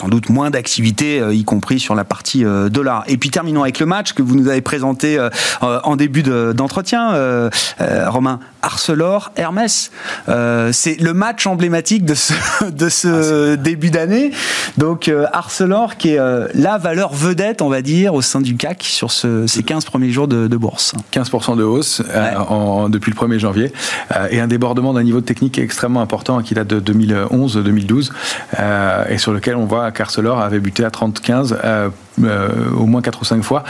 Sans 0.05 0.11
doute 0.11 0.29
moins 0.29 0.51
d'activité, 0.51 1.23
y 1.33 1.45
compris 1.45 1.81
sur 1.81 1.95
la 1.95 2.05
partie 2.05 2.45
dollar. 2.71 3.05
Et 3.07 3.17
puis 3.17 3.31
terminons 3.31 3.63
avec 3.63 3.81
le 3.81 3.87
match 3.87 4.13
que 4.13 4.21
vous 4.21 4.37
nous 4.37 4.49
avez 4.49 4.61
présenté 4.61 5.19
euh, 5.63 5.81
en 5.85 5.97
début 5.97 6.23
d'entretien, 6.23 7.15
euh, 7.15 7.51
euh, 7.81 8.11
Romain. 8.11 8.41
Arcelor, 8.63 9.31
Hermès. 9.37 9.91
c'est 10.73 10.99
le 10.99 11.13
match 11.13 11.47
emblématique 11.47 12.07
de 12.07 12.15
ce, 12.15 12.33
de 12.71 12.89
ce 12.89 13.53
ah, 13.53 13.57
début 13.57 13.91
d'année. 13.91 14.31
Donc 14.79 15.13
Arcelor 15.35 15.99
qui 15.99 16.15
est 16.15 16.19
la 16.55 16.79
valeur 16.79 17.13
vedette, 17.13 17.61
on 17.61 17.69
va 17.69 17.83
dire, 17.83 18.15
au 18.15 18.23
sein 18.23 18.41
du 18.41 18.57
CAC 18.57 18.83
sur 18.83 19.13
ces 19.13 19.63
15 19.63 19.85
premiers 19.85 20.11
jours 20.11 20.29
de, 20.29 20.57
bourse. 20.57 20.95
15% 21.13 21.59
de 21.59 21.63
hausse 21.63 22.01
depuis 22.89 23.13
le 23.13 23.17
1er 23.17 23.39
janvier 23.39 23.73
et 24.31 24.41
un 24.41 24.47
débordement 24.47 24.95
d'un 24.95 25.03
niveau 25.03 25.21
technique 25.21 25.59
extrêmement 25.59 26.01
important 26.01 26.41
qui 26.41 26.55
date 26.55 26.69
de 26.69 26.81
2011-2012 26.81 28.13
et 29.11 29.19
sur 29.19 29.33
lequel 29.33 29.57
on 29.57 29.67
voit 29.67 29.93
qu'Arcelor 29.95 30.41
avait 30.41 30.61
buté 30.61 30.85
à 30.85 30.91
30-15 30.91 31.57
au 32.77 32.87
moins 32.87 33.03
4 33.03 33.21
ou 33.21 33.25
5 33.25 33.43
fois. 33.43 33.65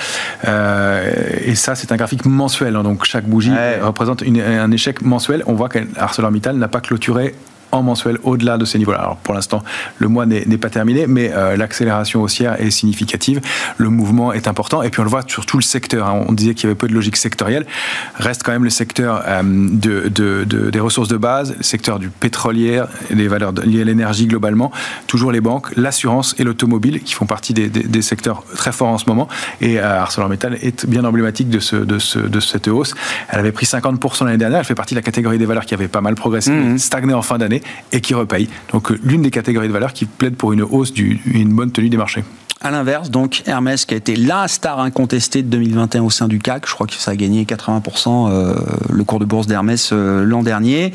Euh, 0.46 1.12
et 1.44 1.54
ça, 1.54 1.74
c'est 1.74 1.92
un 1.92 1.96
graphique 1.96 2.24
mensuel. 2.24 2.76
Hein. 2.76 2.82
donc 2.82 3.04
chaque 3.04 3.26
bougie 3.26 3.52
représente 3.82 4.22
un 4.22 4.70
échec 4.70 5.02
mensuel. 5.02 5.42
On 5.46 5.54
voit 5.54 5.68
qu'ArcelorMittal 5.68 6.56
n'a 6.56 6.68
pas 6.68 6.80
clôturé 6.80 7.34
en 7.74 7.82
mensuel 7.82 8.18
au-delà 8.22 8.56
de 8.56 8.64
ces 8.64 8.78
niveaux-là. 8.78 8.98
Alors 8.98 9.16
pour 9.16 9.34
l'instant, 9.34 9.62
le 9.98 10.08
mois 10.08 10.26
n'est 10.26 10.44
pas 10.58 10.70
terminé, 10.70 11.06
mais 11.06 11.30
euh, 11.32 11.56
l'accélération 11.56 12.22
haussière 12.22 12.60
est 12.60 12.70
significative, 12.70 13.40
le 13.76 13.88
mouvement 13.88 14.32
est 14.32 14.48
important, 14.48 14.82
et 14.82 14.90
puis 14.90 15.00
on 15.00 15.04
le 15.04 15.10
voit 15.10 15.22
sur 15.26 15.44
tout 15.44 15.58
le 15.58 15.62
secteur. 15.62 16.06
Hein. 16.06 16.24
On 16.28 16.32
disait 16.32 16.54
qu'il 16.54 16.64
y 16.64 16.66
avait 16.66 16.76
peu 16.76 16.88
de 16.88 16.94
logique 16.94 17.16
sectorielle, 17.16 17.66
reste 18.16 18.42
quand 18.44 18.52
même 18.52 18.64
le 18.64 18.70
secteur 18.70 19.22
euh, 19.26 19.42
de, 19.42 20.44
des 20.70 20.80
ressources 20.80 21.08
de 21.08 21.16
base, 21.16 21.54
le 21.56 21.62
secteur 21.62 21.98
du 21.98 22.08
pétrolier, 22.08 22.82
les 23.10 23.28
valeurs 23.28 23.52
liées 23.52 23.82
à 23.82 23.84
l'énergie 23.84 24.26
globalement, 24.26 24.70
toujours 25.06 25.32
les 25.32 25.40
banques, 25.40 25.76
l'assurance 25.76 26.34
et 26.38 26.44
l'automobile 26.44 27.02
qui 27.02 27.14
font 27.14 27.26
partie 27.26 27.52
des, 27.54 28.02
secteurs 28.02 28.44
très 28.54 28.72
forts 28.72 28.88
en 28.88 28.98
ce 28.98 29.06
moment. 29.06 29.28
Et 29.60 29.78
euh, 29.78 30.02
ArcelorMittal 30.02 30.58
est 30.62 30.86
bien 30.86 31.04
emblématique 31.04 31.48
de, 31.48 31.58
ce, 31.58 31.76
de, 31.76 31.98
ce, 31.98 32.18
de 32.18 32.40
cette 32.40 32.68
hausse. 32.68 32.94
Elle 33.30 33.40
avait 33.40 33.52
pris 33.52 33.66
50% 33.66 34.24
l'année 34.24 34.36
dernière, 34.36 34.60
elle 34.60 34.64
fait 34.64 34.74
partie 34.74 34.94
de 34.94 34.98
la 34.98 35.02
catégorie 35.02 35.38
des 35.38 35.46
valeurs 35.46 35.64
qui 35.64 35.74
avait 35.74 35.88
pas 35.88 36.00
mal 36.00 36.14
progressé, 36.14 36.50
mmh. 36.50 36.78
stagné 36.78 37.14
en 37.14 37.22
fin 37.22 37.38
d'année 37.38 37.62
et 37.92 38.00
qui 38.00 38.14
repaye. 38.14 38.48
Donc 38.72 38.90
euh, 38.90 38.98
l'une 39.02 39.22
des 39.22 39.30
catégories 39.30 39.68
de 39.68 39.72
valeurs 39.72 39.92
qui 39.92 40.04
plaide 40.04 40.36
pour 40.36 40.52
une 40.52 40.62
hausse, 40.62 40.92
du, 40.92 41.20
une 41.26 41.52
bonne 41.52 41.70
tenue 41.70 41.88
des 41.88 41.96
marchés. 41.96 42.24
À 42.60 42.70
l'inverse, 42.70 43.10
donc 43.10 43.42
Hermès 43.46 43.84
qui 43.84 43.94
a 43.94 43.96
été 43.96 44.16
la 44.16 44.46
star 44.48 44.78
incontestée 44.78 45.42
de 45.42 45.48
2021 45.48 46.02
au 46.02 46.10
sein 46.10 46.28
du 46.28 46.38
CAC, 46.38 46.66
je 46.66 46.72
crois 46.72 46.86
que 46.86 46.94
ça 46.94 47.10
a 47.10 47.16
gagné 47.16 47.44
80% 47.44 48.30
euh, 48.30 48.54
le 48.90 49.04
cours 49.04 49.18
de 49.18 49.24
bourse 49.24 49.46
d'Hermès 49.46 49.90
euh, 49.92 50.24
l'an 50.24 50.42
dernier, 50.42 50.94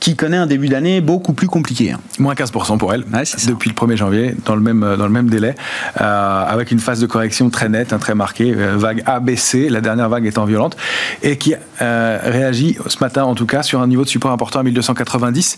qui 0.00 0.16
connaît 0.16 0.36
un 0.36 0.46
début 0.46 0.68
d'année 0.68 1.00
beaucoup 1.00 1.32
plus 1.32 1.46
compliqué. 1.46 1.92
Hein. 1.92 2.00
Moins 2.18 2.34
15% 2.34 2.76
pour 2.76 2.92
elle, 2.92 3.04
depuis 3.46 3.70
le 3.70 3.74
1er 3.74 3.96
janvier, 3.96 4.34
dans 4.44 4.56
le 4.56 4.60
même, 4.60 4.80
dans 4.80 5.06
le 5.06 5.12
même 5.12 5.30
délai, 5.30 5.54
euh, 6.00 6.44
avec 6.44 6.70
une 6.70 6.80
phase 6.80 7.00
de 7.00 7.06
correction 7.06 7.48
très 7.50 7.68
nette, 7.68 7.92
hein, 7.92 7.98
très 7.98 8.14
marquée, 8.14 8.52
vague 8.52 9.02
ABC, 9.06 9.70
la 9.70 9.80
dernière 9.80 10.08
vague 10.08 10.26
étant 10.26 10.44
violente, 10.44 10.76
et 11.22 11.38
qui 11.38 11.54
réagit 11.78 12.76
ce 12.86 12.98
matin 13.00 13.24
en 13.24 13.34
tout 13.34 13.46
cas 13.46 13.62
sur 13.62 13.80
un 13.80 13.86
niveau 13.86 14.02
de 14.02 14.08
support 14.08 14.32
important 14.32 14.60
à 14.60 14.62
1290. 14.64 15.56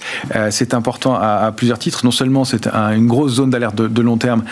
c'est 0.51 0.75
important 0.75 1.15
à, 1.15 1.53
plusieurs 1.57 1.79
titres, 1.79 2.05
non 2.05 2.11
seulement 2.11 2.45
c'est 2.45 2.69
une 2.69 3.07
grosse 3.07 3.33
zone 3.35 3.51
d'alerte 3.51 3.75
de, 3.75 3.89
de, 3.89 4.03
long 4.03 4.19
terme 4.19 4.45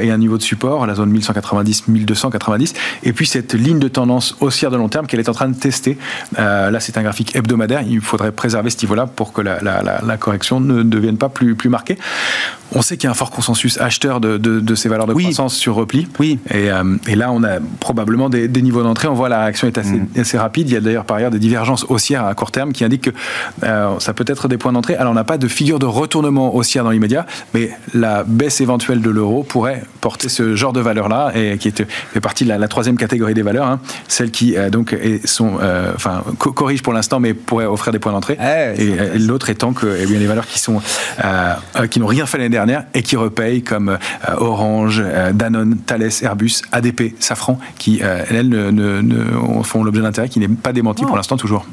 et 0.00 0.10
un 0.10 0.18
niveau 0.18 0.35
de 0.36 0.42
support, 0.42 0.86
la 0.86 0.94
zone 0.94 1.16
1190-1290, 1.18 2.74
et 3.02 3.12
puis 3.12 3.26
cette 3.26 3.54
ligne 3.54 3.78
de 3.78 3.88
tendance 3.88 4.36
haussière 4.40 4.70
de 4.70 4.76
long 4.76 4.88
terme 4.88 5.06
qu'elle 5.06 5.20
est 5.20 5.28
en 5.28 5.34
train 5.34 5.48
de 5.48 5.56
tester. 5.56 5.98
Euh, 6.38 6.70
là, 6.70 6.80
c'est 6.80 6.98
un 6.98 7.02
graphique 7.02 7.34
hebdomadaire, 7.36 7.82
il 7.82 8.00
faudrait 8.00 8.32
préserver 8.32 8.70
ce 8.70 8.78
niveau-là 8.82 9.06
pour 9.06 9.32
que 9.32 9.42
la, 9.42 10.16
correction 10.18 10.60
ne 10.60 10.82
devienne 10.82 11.18
pas 11.18 11.28
plus, 11.28 11.54
plus 11.54 11.68
marquée. 11.68 11.98
On 12.72 12.82
sait 12.82 12.96
qu'il 12.96 13.04
y 13.04 13.06
a 13.08 13.10
un 13.10 13.14
fort 13.14 13.30
consensus 13.30 13.78
acheteur 13.80 14.20
de, 14.20 14.74
ces 14.74 14.88
valeurs 14.88 15.06
de 15.06 15.14
croissance 15.14 15.54
sur 15.54 15.74
repli. 15.74 16.08
Oui. 16.18 16.38
Euh, 16.52 16.96
et, 17.06 17.14
là, 17.14 17.30
on 17.30 17.42
a 17.44 17.60
probablement 17.80 18.28
des, 18.28 18.48
niveaux 18.48 18.82
d'entrée. 18.82 19.08
On 19.08 19.14
voit 19.14 19.28
la 19.28 19.42
réaction 19.42 19.68
est 19.68 19.78
assez, 19.78 19.94
mm. 19.94 20.08
assez 20.18 20.38
rapide. 20.38 20.68
Il 20.68 20.74
y 20.74 20.76
a 20.76 20.80
d'ailleurs 20.80 21.04
par 21.04 21.18
ailleurs 21.18 21.30
des 21.30 21.38
divergences 21.38 21.86
haussières 21.88 22.24
à 22.24 22.34
court 22.34 22.50
terme 22.50 22.72
qui 22.72 22.84
indiquent 22.84 23.10
que 23.10 23.10
euh, 23.62 23.98
ça 24.00 24.14
peut 24.14 24.24
être 24.26 24.48
des 24.48 24.58
points 24.58 24.72
d'entrée. 24.72 24.96
Alors, 24.96 25.12
on 25.12 25.14
n'a 25.14 25.24
pas 25.24 25.38
de 25.38 25.48
figure 25.48 25.78
de 25.78 25.86
retournement 25.86 26.54
haussière 26.56 26.84
dans 26.84 26.90
l'immédiat, 26.90 27.26
mais 27.54 27.70
la 27.94 28.24
baisse 28.24 28.60
éventuelle 28.60 29.00
de 29.00 29.10
l'euro 29.10 29.44
pourrait 29.44 29.84
porter 30.00 30.25
ce 30.28 30.56
genre 30.56 30.72
de 30.72 30.80
valeurs-là, 30.80 31.32
et 31.34 31.58
qui 31.58 31.68
est, 31.68 31.86
fait 32.12 32.20
partie 32.20 32.44
de 32.44 32.48
la, 32.48 32.68
troisième 32.68 32.96
catégorie 32.96 33.34
des 33.34 33.42
valeurs, 33.42 33.66
hein, 33.66 33.80
celles 34.08 34.30
qui 34.30 34.56
euh, 34.56 34.70
donc 34.70 34.96
sont, 35.24 35.58
euh, 35.60 35.92
enfin, 35.94 36.22
corrigent 36.38 36.82
pour 36.82 36.92
l'instant, 36.92 37.20
mais 37.20 37.34
pourraient 37.34 37.66
offrir 37.66 37.92
des 37.92 37.98
points 37.98 38.12
d'entrée. 38.12 38.38
et, 38.78 39.18
l'autre 39.18 39.50
étant 39.50 39.72
que 39.72 39.98
eh 40.00 40.06
bien, 40.06 40.18
les 40.18 40.26
valeurs 40.26 40.46
qui 40.46 40.58
sont 40.58 40.80
euh, 41.24 41.54
qui 41.90 42.00
n'ont 42.00 42.06
rien 42.06 42.26
fait 42.26 42.38
l'année 42.38 42.50
dernière 42.50 42.84
et 42.94 43.02
qui 43.02 43.16
repayent 43.16 43.62
comme 43.62 43.98
Orange, 44.38 45.02
Danone, 45.32 45.78
Thales, 45.78 46.10
Airbus, 46.22 46.62
ADP, 46.72 47.14
Safran, 47.20 47.58
qui 47.78 48.00
elles 48.00 48.48
ne, 48.48 49.62
font 49.62 49.84
l'objet 49.84 50.02
d'intérêt 50.02 50.28
qui 50.28 50.40
n'est 50.40 50.48
pas 50.48 50.72
démenti 50.72 51.04
pour 51.04 51.16
l'instant 51.16 51.36
toujours. 51.36 51.66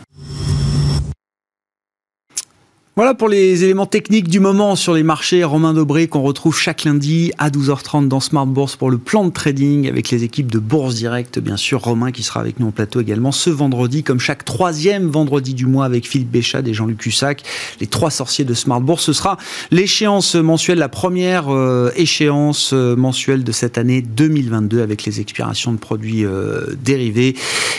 Voilà 2.96 3.16
pour 3.16 3.28
les 3.28 3.64
éléments 3.64 3.88
techniques 3.88 4.28
du 4.28 4.39
moment 4.39 4.76
sur 4.76 4.94
les 4.94 5.02
marchés. 5.02 5.44
Romain 5.44 5.74
Dobré 5.74 6.08
qu'on 6.08 6.22
retrouve 6.22 6.56
chaque 6.56 6.84
lundi 6.84 7.32
à 7.39 7.50
12h30 7.50 8.08
dans 8.08 8.20
Smart 8.20 8.46
Bourse 8.46 8.76
pour 8.76 8.91
le 8.91 9.00
plan 9.00 9.26
de 9.26 9.32
trading 9.32 9.89
avec 9.89 10.12
les 10.12 10.24
équipes 10.24 10.52
de 10.52 10.60
Bourse 10.60 10.94
Direct. 10.94 11.39
Bien 11.39 11.58
sûr, 11.58 11.82
Romain 11.82 12.12
qui 12.12 12.22
sera 12.22 12.39
avec 12.39 12.60
nous 12.60 12.68
en 12.68 12.72
plateau 12.72 13.02
également 13.02 13.32
ce 13.32 13.50
vendredi, 13.50 14.04
comme 14.04 14.20
chaque 14.20 14.46
troisième 14.46 15.08
vendredi 15.08 15.56
du 15.56 15.66
mois 15.66 15.86
avec 15.86 16.08
Philippe 16.08 16.30
Béchade 16.30 16.68
et 16.68 16.76
Jean-Luc 16.76 17.00
Cussac, 17.00 17.41
les 17.82 17.88
trois 17.88 18.12
sorciers 18.12 18.46
de 18.46 18.54
Smart 18.54 18.80
Bourse. 18.80 19.06
Ce 19.06 19.14
sera 19.14 19.38
l'échéance 19.72 20.36
mensuelle, 20.36 20.78
la 20.78 20.88
première 20.88 21.52
euh, 21.52 21.89
échéance 21.96 22.74
euh, 22.74 22.96
mensuelle 22.96 23.44
de 23.44 23.52
cette 23.52 23.80
année 23.80 24.04
2022 24.04 24.84
avec 24.84 25.04
les 25.04 25.20
expirations 25.20 25.74
de 25.74 25.80
produits 25.80 26.26
euh, 26.26 26.76
dérivés 26.84 27.36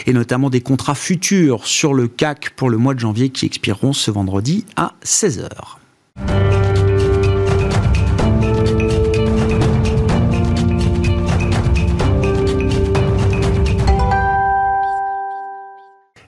et 0.08 0.12
notamment 0.12 0.50
des 0.50 0.60
contrats 0.60 0.96
futurs 0.96 1.68
sur 1.68 1.94
le 1.94 2.08
CAC 2.08 2.50
pour 2.56 2.68
le 2.68 2.78
mois 2.78 2.94
de 2.94 2.98
janvier 2.98 3.28
qui 3.28 3.46
expireront 3.46 3.92
ce 3.92 4.10
vendredi 4.10 4.64
à 4.74 4.92
16h. 5.04 6.73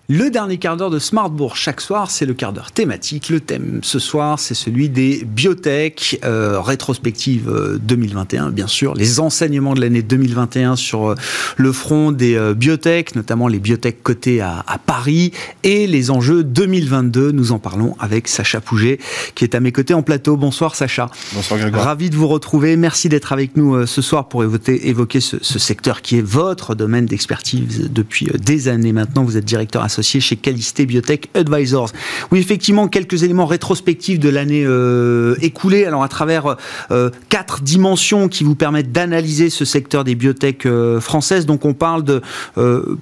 Le 0.08 0.30
dernier 0.30 0.58
quart 0.58 0.76
d'heure 0.76 0.90
de 0.90 1.00
Smartbourg 1.00 1.56
chaque 1.56 1.80
soir, 1.80 2.12
c'est 2.12 2.26
le 2.26 2.34
quart 2.34 2.52
d'heure 2.52 2.70
thématique. 2.70 3.28
Le 3.28 3.40
thème 3.40 3.80
ce 3.82 3.98
soir, 3.98 4.38
c'est 4.38 4.54
celui 4.54 4.88
des 4.88 5.24
biotech, 5.24 6.20
euh, 6.24 6.60
rétrospective 6.60 7.78
2021, 7.82 8.46
euh, 8.46 8.50
bien 8.52 8.68
sûr, 8.68 8.94
les 8.94 9.18
enseignements 9.18 9.74
de 9.74 9.80
l'année 9.80 10.02
2021 10.02 10.76
sur 10.76 11.10
euh, 11.10 11.14
le 11.56 11.72
front 11.72 12.12
des 12.12 12.36
euh, 12.36 12.54
biotech, 12.54 13.16
notamment 13.16 13.48
les 13.48 13.58
biotech 13.58 14.00
cotées 14.04 14.40
à, 14.40 14.64
à, 14.68 14.78
Paris, 14.78 15.32
et 15.64 15.88
les 15.88 16.12
enjeux 16.12 16.44
2022. 16.44 17.32
Nous 17.32 17.50
en 17.50 17.58
parlons 17.58 17.96
avec 17.98 18.28
Sacha 18.28 18.60
Pouget, 18.60 19.00
qui 19.34 19.42
est 19.42 19.56
à 19.56 19.60
mes 19.60 19.72
côtés 19.72 19.92
en 19.94 20.02
plateau. 20.02 20.36
Bonsoir 20.36 20.76
Sacha. 20.76 21.10
Bonsoir 21.34 21.58
Grégoire. 21.58 21.84
Ravi 21.84 22.10
de 22.10 22.16
vous 22.16 22.28
retrouver. 22.28 22.76
Merci 22.76 23.08
d'être 23.08 23.32
avec 23.32 23.56
nous 23.56 23.84
ce 23.86 24.02
soir 24.02 24.28
pour 24.28 24.44
évoquer, 24.44 24.88
évoquer 24.88 25.18
ce, 25.18 25.38
ce, 25.40 25.58
secteur 25.58 26.00
qui 26.00 26.18
est 26.18 26.24
votre 26.24 26.76
domaine 26.76 27.06
d'expertise 27.06 27.90
depuis 27.92 28.28
des 28.38 28.68
années 28.68 28.92
maintenant. 28.92 29.24
Vous 29.24 29.36
êtes 29.36 29.44
directeur 29.44 29.82
associé 29.82 29.95
associé 29.96 30.20
chez 30.20 30.36
Calisté 30.36 30.84
Biotech 30.84 31.30
Advisors. 31.34 31.90
Oui, 32.30 32.38
effectivement, 32.38 32.86
quelques 32.86 33.22
éléments 33.22 33.46
rétrospectifs 33.46 34.18
de 34.18 34.28
l'année 34.28 34.62
euh, 34.66 35.36
écoulée. 35.40 35.86
Alors, 35.86 36.02
à 36.02 36.08
travers 36.08 36.56
euh, 36.90 37.08
quatre 37.30 37.62
dimensions 37.62 38.28
qui 38.28 38.44
vous 38.44 38.54
permettent 38.54 38.92
d'analyser 38.92 39.48
ce 39.48 39.64
secteur 39.64 40.04
des 40.04 40.14
biotech 40.14 40.66
euh, 40.66 41.00
françaises. 41.00 41.46
Donc, 41.46 41.64
on 41.64 41.72
parle 41.72 42.04
de 42.04 42.20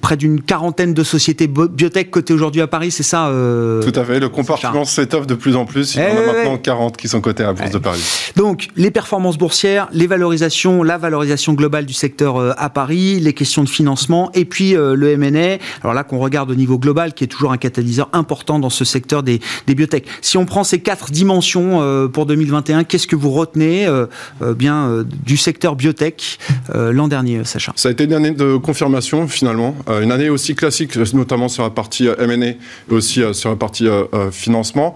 près 0.01 0.15
d'une 0.15 0.41
quarantaine 0.41 0.93
de 0.93 1.03
sociétés 1.03 1.47
biotech 1.47 2.11
cotées 2.11 2.33
aujourd'hui 2.33 2.61
à 2.61 2.67
Paris, 2.67 2.91
c'est 2.91 3.03
ça 3.03 3.29
Tout 3.29 3.99
à 3.99 4.05
fait. 4.05 4.19
Le 4.19 4.29
compartiment 4.29 4.85
s'étoffe 4.85 5.27
de 5.27 5.35
plus 5.35 5.55
en 5.55 5.65
plus. 5.65 5.95
Il 5.95 6.01
y 6.01 6.05
en 6.05 6.17
a 6.17 6.33
maintenant 6.33 6.57
40 6.57 6.97
qui 6.97 7.07
sont 7.07 7.21
cotées 7.21 7.43
à 7.43 7.47
la 7.47 7.53
Bourse 7.53 7.71
de 7.71 7.77
Paris. 7.77 8.03
Donc, 8.35 8.67
les 8.75 8.91
performances 8.91 9.37
boursières, 9.37 9.87
les 9.91 10.07
valorisations, 10.07 10.83
la 10.83 10.97
valorisation 10.97 11.53
globale 11.53 11.85
du 11.85 11.93
secteur 11.93 12.55
à 12.57 12.69
Paris, 12.69 13.19
les 13.19 13.33
questions 13.33 13.63
de 13.63 13.69
financement 13.69 14.31
et 14.33 14.45
puis 14.45 14.73
le 14.73 15.09
M&A. 15.11 15.57
Alors 15.83 15.93
là, 15.93 16.03
qu'on 16.03 16.19
regarde 16.19 16.51
au 16.51 16.55
niveau 16.55 16.77
global, 16.77 16.84
qui 17.15 17.23
est 17.23 17.27
toujours 17.27 17.51
un 17.51 17.57
catalyseur 17.57 18.09
important 18.13 18.59
dans 18.59 18.69
ce 18.69 18.85
secteur 18.85 19.23
des, 19.23 19.39
biotech. 19.67 20.05
Si 20.21 20.37
on 20.37 20.45
prend 20.45 20.63
ces 20.63 20.79
quatre 20.79 21.11
dimensions 21.11 21.81
euh, 21.81 22.07
pour 22.07 22.25
2021, 22.25 22.83
qu'est-ce 22.83 23.07
que 23.07 23.15
vous 23.15 23.31
retenez 23.31 23.85
euh, 23.85 24.05
euh, 24.41 24.53
bien 24.53 25.03
du 25.25 25.37
secteur 25.37 25.75
biotech 25.75 26.39
l'an 26.73 27.07
dernier, 27.07 27.43
Sacha? 27.43 27.73
Ça 27.75 27.89
a 27.89 27.91
été 27.91 28.05
une 28.05 28.13
année 28.13 28.31
de 28.31 28.57
confirmation 28.57 29.27
finalement, 29.27 29.75
une 30.01 30.11
année 30.11 30.29
aussi 30.29 30.55
classique, 30.55 30.95
notamment 31.13 31.47
sur 31.47 31.63
la 31.63 31.69
partie 31.69 32.07
M&A 32.07 32.47
et 32.47 32.57
aussi 32.89 33.21
sur 33.33 33.49
la 33.49 33.55
partie 33.55 33.87
financement. 34.31 34.95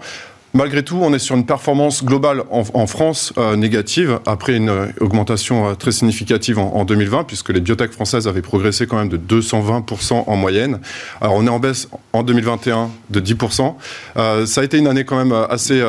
Malgré 0.52 0.82
tout, 0.82 0.98
on 1.00 1.14
est 1.14 1.20
sur 1.20 1.36
une 1.36 1.46
performance 1.46 2.04
globale 2.04 2.42
en, 2.50 2.64
en 2.74 2.86
France 2.88 3.32
euh, 3.38 3.54
négative, 3.54 4.18
après 4.26 4.56
une 4.56 4.68
euh, 4.68 4.86
augmentation 4.98 5.68
euh, 5.68 5.74
très 5.74 5.92
significative 5.92 6.58
en, 6.58 6.74
en, 6.74 6.84
2020, 6.84 7.22
puisque 7.22 7.50
les 7.50 7.60
biotech 7.60 7.92
françaises 7.92 8.26
avaient 8.26 8.42
progressé 8.42 8.88
quand 8.88 8.96
même 8.96 9.08
de 9.08 9.16
220% 9.16 10.24
en 10.26 10.36
moyenne. 10.36 10.80
Alors 11.20 11.36
on 11.36 11.46
est 11.46 11.50
en 11.50 11.60
baisse 11.60 11.88
en 12.12 12.24
2021 12.24 12.90
de 13.10 13.20
10%. 13.20 13.74
Euh, 14.16 14.44
ça 14.44 14.62
a 14.62 14.64
été 14.64 14.76
une 14.76 14.88
année 14.88 15.04
quand 15.04 15.16
même 15.16 15.32
assez 15.32 15.80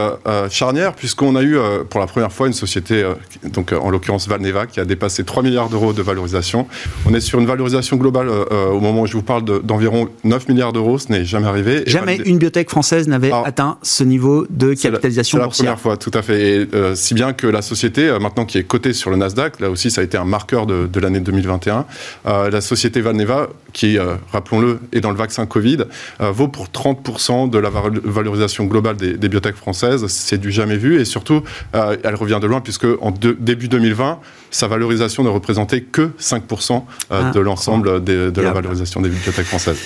charnière, 0.50 0.94
puisqu'on 0.94 1.36
a 1.36 1.42
eu 1.42 1.58
pour 1.90 2.00
la 2.00 2.06
première 2.06 2.32
fois 2.32 2.48
une 2.48 2.54
société, 2.54 3.04
donc 3.44 3.74
en 3.74 3.90
l'occurrence 3.90 4.28
Valneva, 4.28 4.68
qui 4.68 4.80
a 4.80 4.86
dépassé 4.86 5.24
3 5.24 5.42
milliards 5.42 5.70
d'euros 5.70 5.94
de 5.94 6.02
valorisation. 6.02 6.68
On 7.08 7.14
est 7.14 7.20
sur 7.20 7.40
une 7.40 7.48
valorisation 7.48 7.98
globale 7.98 8.30
au 8.30 8.80
moment 8.80 9.02
où 9.02 9.08
je 9.08 9.14
vous 9.14 9.24
parle 9.24 9.44
d'environ 9.64 10.06
de, 10.06 10.10
9 10.24 10.50
milliards 10.50 10.74
d'euros, 10.74 11.00
ce 11.00 11.12
n'est 11.12 11.26
jamais 11.26 11.48
arrivé. 11.48 11.84
Jamais 11.88 12.18
une 12.18 12.38
biotech 12.38 12.70
française 12.70 13.08
n'avait 13.08 13.32
atteint 13.32 13.78
ce 13.82 14.04
niveau 14.04 14.46
de 14.52 14.74
capitalisation 14.74 15.38
C'est 15.38 15.44
la, 15.44 15.50
première 15.50 15.80
fois, 15.80 15.98
tout 15.98 16.12
à 16.14 16.22
fait. 16.22 16.42
Et, 16.42 16.68
euh, 16.74 16.96
si 16.96 17.14
bien 17.14 17.34
que 17.34 17.48
la 17.48 17.62
société, 17.62 18.08
euh, 18.08 18.20
maintenant 18.20 18.46
qui 18.46 18.58
est 18.58 18.64
cotée 18.64 18.94
sur 18.94 19.10
le 19.10 19.16
Nasdaq, 19.16 19.60
là 19.60 19.70
aussi 19.70 19.90
ça 19.90 20.02
a 20.02 20.04
été 20.04 20.18
un 20.18 20.26
marqueur 20.26 20.66
de, 20.66 20.88
de 20.88 21.00
l'année 21.00 21.20
2021, 21.20 21.86
euh, 22.26 22.50
la 22.50 22.62
société 22.62 23.02
Valneva, 23.02 23.50
qui, 23.74 23.98
rappelons-le, 24.34 24.80
est 24.92 25.00
dans 25.00 25.12
le 25.12 25.18
vaccin 25.18 25.46
Covid, 25.46 25.86
vaut 26.20 26.50
pour 26.50 26.68
30% 26.68 27.50
de 27.50 27.58
la 27.58 27.70
valorisation 27.70 28.66
globale 28.66 28.98
des, 28.98 29.14
des 29.14 29.30
biotech 29.30 29.56
françaises. 29.56 30.06
C'est 30.08 30.38
du 30.38 30.52
jamais 30.52 30.76
vu 30.76 31.00
et 31.00 31.06
surtout, 31.06 31.42
elle 31.72 32.16
revient 32.16 32.40
de 32.42 32.48
loin 32.48 32.60
puisque 32.60 32.88
en 33.00 33.12
de, 33.12 33.32
début 33.40 33.70
2020, 33.70 34.20
sa 34.50 34.68
valorisation 34.68 35.24
ne 35.24 35.30
représentait 35.30 35.82
que 35.82 36.10
5% 36.20 36.84
ah, 37.10 37.32
de 37.32 37.40
l'ensemble 37.40 38.04
de 38.04 38.42
la 38.42 38.52
valorisation 38.52 39.00
des 39.00 39.08
bibliothèques 39.08 39.46
françaises. 39.46 39.80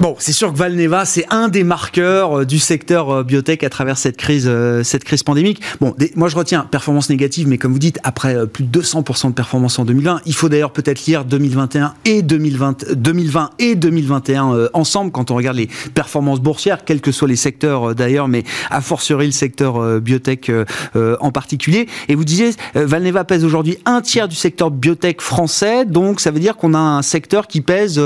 Bon, 0.00 0.16
c'est 0.18 0.32
sûr 0.32 0.50
que 0.50 0.56
Valneva, 0.56 1.04
c'est 1.04 1.26
un 1.28 1.48
des 1.48 1.62
marqueurs 1.62 2.38
euh, 2.40 2.46
du 2.46 2.58
secteur 2.58 3.10
euh, 3.10 3.22
biotech 3.22 3.62
à 3.64 3.68
travers 3.68 3.98
cette 3.98 4.16
crise, 4.16 4.46
euh, 4.48 4.82
cette 4.82 5.04
crise 5.04 5.22
pandémique. 5.22 5.60
Bon, 5.78 5.94
moi 6.16 6.28
je 6.30 6.36
retiens 6.36 6.62
performance 6.62 7.10
négative, 7.10 7.46
mais 7.46 7.58
comme 7.58 7.74
vous 7.74 7.78
dites, 7.78 7.98
après 8.02 8.46
plus 8.46 8.64
de 8.64 8.80
200% 8.80 9.28
de 9.28 9.34
performance 9.34 9.78
en 9.78 9.84
2020, 9.84 10.22
il 10.24 10.34
faut 10.34 10.48
d'ailleurs 10.48 10.72
peut-être 10.72 11.04
lire 11.04 11.26
2021 11.26 11.92
et 12.06 12.22
2020, 12.22 12.94
2020 12.94 13.50
et 13.58 13.74
2021 13.74 14.70
ensemble 14.72 15.10
quand 15.10 15.30
on 15.30 15.34
regarde 15.34 15.58
les 15.58 15.68
performances 15.92 16.40
boursières, 16.40 16.86
quels 16.86 17.02
que 17.02 17.12
soient 17.12 17.28
les 17.28 17.36
secteurs 17.36 17.94
d'ailleurs, 17.94 18.26
mais 18.26 18.44
a 18.70 18.80
fortiori 18.80 19.26
le 19.26 19.32
secteur 19.32 20.00
biotech 20.00 20.50
en 20.94 21.30
particulier. 21.30 21.88
Et 22.08 22.14
vous 22.14 22.24
disiez, 22.24 22.52
Valneva 22.74 23.24
pèse 23.24 23.44
aujourd'hui 23.44 23.76
un 23.84 24.00
tiers 24.00 24.28
du 24.28 24.36
secteur 24.36 24.70
biotech 24.70 25.20
français, 25.20 25.84
donc 25.84 26.20
ça 26.20 26.30
veut 26.30 26.40
dire 26.40 26.56
qu'on 26.56 26.72
a 26.72 26.78
un 26.78 27.02
secteur 27.02 27.46
qui 27.46 27.60
pèse 27.60 28.00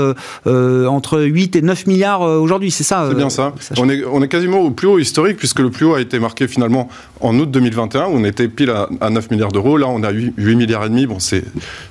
entre 0.45 1.21
8 1.21 1.55
et 1.55 1.61
9 1.61 1.84
milliards 1.87 2.21
euh, 2.21 2.37
aujourd'hui, 2.37 2.71
c'est 2.71 2.83
ça 2.83 3.05
C'est 3.09 3.15
bien 3.15 3.27
euh, 3.27 3.29
ça. 3.29 3.53
On 3.77 3.89
est, 3.89 4.03
on 4.05 4.21
est 4.21 4.27
quasiment 4.27 4.59
au 4.59 4.71
plus 4.71 4.87
haut 4.87 4.99
historique, 4.99 5.37
puisque 5.37 5.59
le 5.59 5.69
plus 5.69 5.85
haut 5.85 5.95
a 5.95 6.01
été 6.01 6.19
marqué 6.19 6.47
finalement 6.47 6.89
en 7.21 7.37
août 7.39 7.49
2021, 7.49 8.05
où 8.05 8.09
on 8.15 8.23
était 8.23 8.47
pile 8.47 8.69
à, 8.69 8.89
à 9.01 9.09
9 9.09 9.31
milliards 9.31 9.51
d'euros. 9.51 9.77
Là, 9.77 9.87
on 9.87 10.03
a 10.03 10.11
8, 10.11 10.33
8, 10.37 10.55
milliards 10.55 10.85
et 10.85 10.89
demi. 10.89 11.05
Bon, 11.05 11.19
c'est 11.19 11.43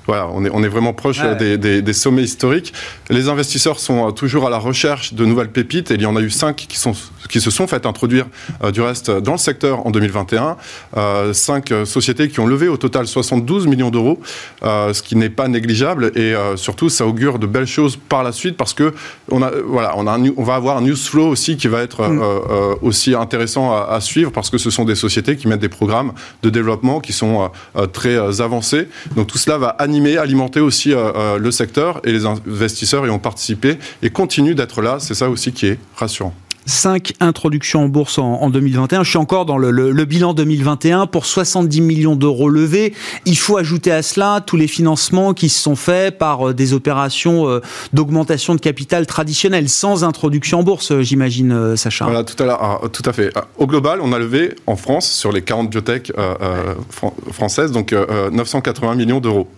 voilà, 0.06 0.28
on 0.32 0.44
est, 0.44 0.50
on 0.52 0.62
est 0.62 0.68
vraiment 0.68 0.92
proche 0.92 1.20
ouais. 1.20 1.36
des, 1.36 1.58
des, 1.58 1.82
des, 1.82 1.92
sommets 1.92 2.22
historiques. 2.22 2.72
Les 3.10 3.28
investisseurs 3.28 3.78
sont 3.78 4.12
toujours 4.12 4.46
à 4.46 4.50
la 4.50 4.58
recherche 4.58 5.14
de 5.14 5.24
nouvelles 5.24 5.50
pépites, 5.50 5.90
et 5.90 5.94
il 5.94 6.02
y 6.02 6.06
en 6.06 6.16
a 6.16 6.20
eu 6.20 6.30
5 6.30 6.56
qui, 6.56 6.78
sont, 6.78 6.92
qui 7.28 7.40
se 7.40 7.50
sont 7.50 7.66
fait 7.66 7.86
introduire 7.86 8.26
euh, 8.62 8.70
du 8.70 8.80
reste 8.80 9.10
dans 9.10 9.32
le 9.32 9.38
secteur 9.38 9.86
en 9.86 9.90
2021. 9.90 10.56
Euh, 10.96 11.32
5 11.32 11.72
sociétés 11.84 12.28
qui 12.28 12.40
ont 12.40 12.46
levé 12.46 12.68
au 12.68 12.76
total 12.76 13.06
72 13.06 13.66
millions 13.66 13.90
d'euros, 13.90 14.20
euh, 14.62 14.92
ce 14.92 15.02
qui 15.02 15.16
n'est 15.16 15.30
pas 15.30 15.48
négligeable, 15.48 16.12
et 16.16 16.34
surtout, 16.56 16.88
ça 16.88 17.06
augure 17.06 17.38
de 17.38 17.46
belles 17.46 17.66
choses 17.66 17.96
par 17.96 18.22
la 18.22 18.32
suite, 18.32 18.56
parce 18.56 18.74
que 18.74 18.92
on 19.30 19.42
a, 19.42 19.50
voilà, 19.66 19.83
on, 19.96 20.06
a 20.06 20.12
un, 20.12 20.24
on 20.36 20.42
va 20.42 20.54
avoir 20.54 20.76
un 20.76 20.80
news 20.80 20.96
flow 20.96 21.28
aussi 21.28 21.56
qui 21.56 21.68
va 21.68 21.82
être 21.82 22.02
mm. 22.02 22.20
euh, 22.22 22.74
aussi 22.82 23.14
intéressant 23.14 23.72
à, 23.72 23.88
à, 23.90 24.00
suivre 24.00 24.30
parce 24.30 24.50
que 24.50 24.58
ce 24.58 24.70
sont 24.70 24.84
des 24.84 24.94
sociétés 24.94 25.36
qui 25.36 25.48
mettent 25.48 25.60
des 25.60 25.68
programmes 25.68 26.12
de 26.42 26.50
développement 26.50 27.00
qui 27.00 27.12
sont 27.12 27.50
euh, 27.76 27.86
très 27.86 28.40
avancés. 28.40 28.88
Donc 29.16 29.26
tout 29.26 29.38
cela 29.38 29.58
va 29.58 29.68
animer, 29.68 30.16
alimenter 30.16 30.60
aussi 30.60 30.92
euh, 30.92 31.38
le 31.38 31.50
secteur 31.50 32.00
et 32.04 32.12
les 32.12 32.26
investisseurs 32.26 33.06
y 33.06 33.10
ont 33.10 33.18
participé 33.18 33.78
et 34.02 34.10
continuent 34.10 34.54
d'être 34.54 34.82
là. 34.82 34.96
C'est 35.00 35.14
ça 35.14 35.28
aussi 35.28 35.52
qui 35.52 35.66
est 35.66 35.78
rassurant. 35.96 36.34
5 36.66 37.14
introductions 37.20 37.84
en 37.84 37.88
bourse 37.88 38.18
en, 38.18 38.40
en, 38.40 38.50
2021. 38.50 39.02
Je 39.02 39.10
suis 39.10 39.18
encore 39.18 39.46
dans 39.46 39.58
le, 39.58 40.04
bilan 40.04 40.34
2021 40.34 41.06
pour 41.06 41.26
70 41.26 41.80
millions 41.80 42.16
d'euros 42.16 42.48
levés. 42.48 42.94
Il 43.26 43.36
faut 43.36 43.56
ajouter 43.56 43.92
à 43.92 44.02
cela 44.02 44.42
tous 44.44 44.56
les 44.56 44.68
financements 44.68 45.34
qui 45.34 45.48
se 45.48 45.60
sont 45.60 45.76
faits 45.76 46.18
par 46.18 46.48
euh, 46.48 46.54
des 46.54 46.72
opérations 46.72 47.48
euh, 47.48 47.60
d'augmentation 47.92 48.54
de 48.54 48.60
capital 48.60 49.06
traditionnelles, 49.06 49.68
sans 49.68 50.04
introduction 50.04 50.60
en 50.60 50.62
bourse, 50.62 50.92
euh, 50.92 51.02
j'imagine, 51.02 51.76
Sacha. 51.76 52.04
Voilà, 52.04 52.24
tout 52.24 52.40
à, 52.42 52.46
l'heure, 52.46 52.80
tout 52.92 53.02
à 53.06 53.12
fait. 53.12 53.32
Au 53.58 53.66
global, 53.66 54.00
on 54.02 54.12
a 54.12 54.18
levé 54.18 54.54
en 54.66 54.76
France, 54.76 55.10
sur 55.10 55.32
les 55.32 55.42
40 55.42 55.70
biotech 55.70 56.12
fran 56.90 57.14
françaises, 57.32 57.72
donc 57.72 57.94
980 58.32 58.94
millions 58.94 59.20
d'euros. 59.20 59.48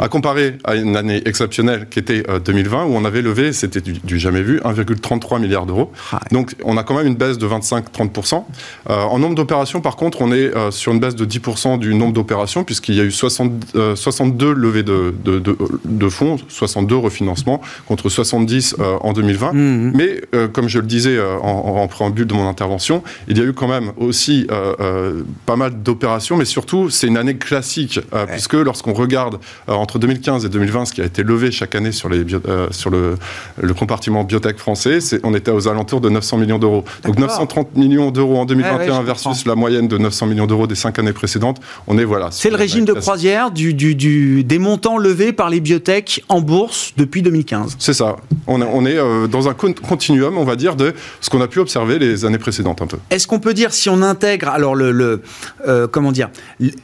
À 0.00 0.08
comparer 0.08 0.58
à 0.64 0.74
une 0.74 0.96
année 0.96 1.22
exceptionnelle 1.26 1.86
qui 1.88 1.98
était 1.98 2.22
2020 2.44 2.84
où 2.84 2.94
on 2.94 3.04
avait 3.04 3.22
levé, 3.22 3.52
c'était 3.52 3.80
du, 3.80 4.18
jamais 4.18 4.42
vu, 4.42 4.58
1,33 4.60 5.40
milliard 5.40 5.66
d'euros. 5.66 5.92
Ah 6.12 6.20
Donc 6.32 6.54
on 6.64 6.76
a 6.76 6.82
quand 6.82 6.96
même 6.96 7.06
une 7.06 7.14
baisse 7.14 7.38
de 7.38 7.46
25-30%. 7.46 8.44
en 8.88 9.18
nombre 9.18 9.34
d'opérations, 9.34 9.80
par 9.80 9.96
contre, 9.96 10.22
on 10.22 10.32
est 10.32 10.50
sur 10.70 10.92
une 10.92 11.00
baisse 11.00 11.14
de 11.14 11.24
10% 11.24 11.78
du 11.78 11.94
nombre 11.94 12.12
d'opérations 12.12 12.64
puisqu'il 12.64 12.94
y 12.94 13.00
a 13.00 13.04
eu 13.04 13.10
60, 13.10 13.76
62 13.94 14.52
levées 14.52 14.82
de, 14.82 15.14
de, 15.24 15.38
de, 15.38 15.56
de, 15.84 16.08
fonds, 16.08 16.36
62 16.48 16.96
refinancements 16.96 17.60
contre 17.86 18.08
70 18.08 18.76
en 19.00 19.12
2020. 19.12 19.52
Mmh. 19.52 19.92
Mais 19.94 20.20
comme 20.52 20.68
je 20.68 20.78
le 20.78 20.86
disais 20.86 21.18
en, 21.20 21.46
en 21.46 21.88
préambule 21.88 22.26
de 22.26 22.34
mon 22.34 22.48
intervention, 22.48 23.02
il 23.28 23.38
y 23.38 23.40
a 23.40 23.44
eu 23.44 23.52
quand 23.52 23.68
même 23.68 23.92
aussi 23.96 24.46
euh, 24.50 24.74
euh, 24.80 25.22
pas 25.46 25.56
mal 25.56 25.82
d'opérations, 25.82 26.36
mais 26.36 26.44
surtout, 26.44 26.90
c'est 26.90 27.06
une 27.06 27.16
année 27.16 27.36
classique, 27.36 28.00
euh, 28.12 28.26
puisque 28.26 28.54
lorsqu'on 28.54 28.92
regarde 28.92 29.38
entre 29.66 29.89
2015 29.98 30.44
et 30.44 30.48
2020 30.48 30.86
ce 30.86 30.92
qui 30.92 31.00
a 31.00 31.04
été 31.04 31.22
levé 31.22 31.50
chaque 31.50 31.74
année 31.74 31.92
sur, 31.92 32.08
les 32.08 32.24
sur 32.70 32.90
le, 32.90 33.16
le, 33.60 33.74
compartiment 33.74 34.24
biotech 34.24 34.58
français, 34.58 34.98
on 35.22 35.34
était 35.34 35.50
aux 35.50 35.68
alentours 35.68 36.00
de 36.00 36.08
900 36.08 36.38
millions 36.38 36.58
d'euros. 36.58 36.84
Donc 37.04 37.18
930 37.18 37.76
millions 37.76 38.10
d'euros 38.10 38.38
en 38.38 38.44
2021 38.44 39.02
versus 39.02 39.46
la 39.46 39.54
moyenne 39.54 39.88
de 39.88 39.98
900 39.98 40.26
millions 40.26 40.46
d'euros 40.46 40.66
des 40.66 40.74
cinq 40.74 40.98
années 40.98 41.12
précédentes. 41.12 41.60
On 41.86 41.98
est 41.98 42.04
voilà. 42.04 42.28
C'est 42.30 42.50
le 42.50 42.56
régime 42.56 42.84
de 42.84 42.92
croisière 42.92 43.50
du, 43.50 43.74
du, 43.74 43.94
du, 43.94 44.44
des 44.44 44.58
montants 44.58 44.98
levés 44.98 45.32
par 45.32 45.50
les 45.50 45.60
biotech 45.60 46.22
en 46.28 46.40
bourse 46.40 46.92
depuis 46.96 47.22
2015. 47.22 47.76
C'est 47.78 47.94
ça. 47.94 48.16
On 48.46 48.60
est, 48.62 48.68
on 48.72 48.86
est 48.86 49.28
dans 49.28 49.48
un 49.48 49.54
continuum, 49.54 50.38
on 50.38 50.44
va 50.44 50.56
dire, 50.56 50.76
de 50.76 50.94
ce 51.20 51.30
qu'on 51.30 51.40
a 51.40 51.48
pu 51.48 51.58
observer 51.58 51.98
les 51.98 52.24
années 52.24 52.38
précédentes 52.38 52.82
un 52.82 52.86
peu. 52.86 52.98
Est-ce 53.10 53.26
qu'on 53.26 53.40
peut 53.40 53.54
dire 53.54 53.72
si 53.72 53.88
on 53.88 54.02
intègre 54.02 54.48
alors 54.48 54.74
le, 54.74 55.22
euh, 55.66 55.86
comment 55.86 56.12
dire 56.12 56.30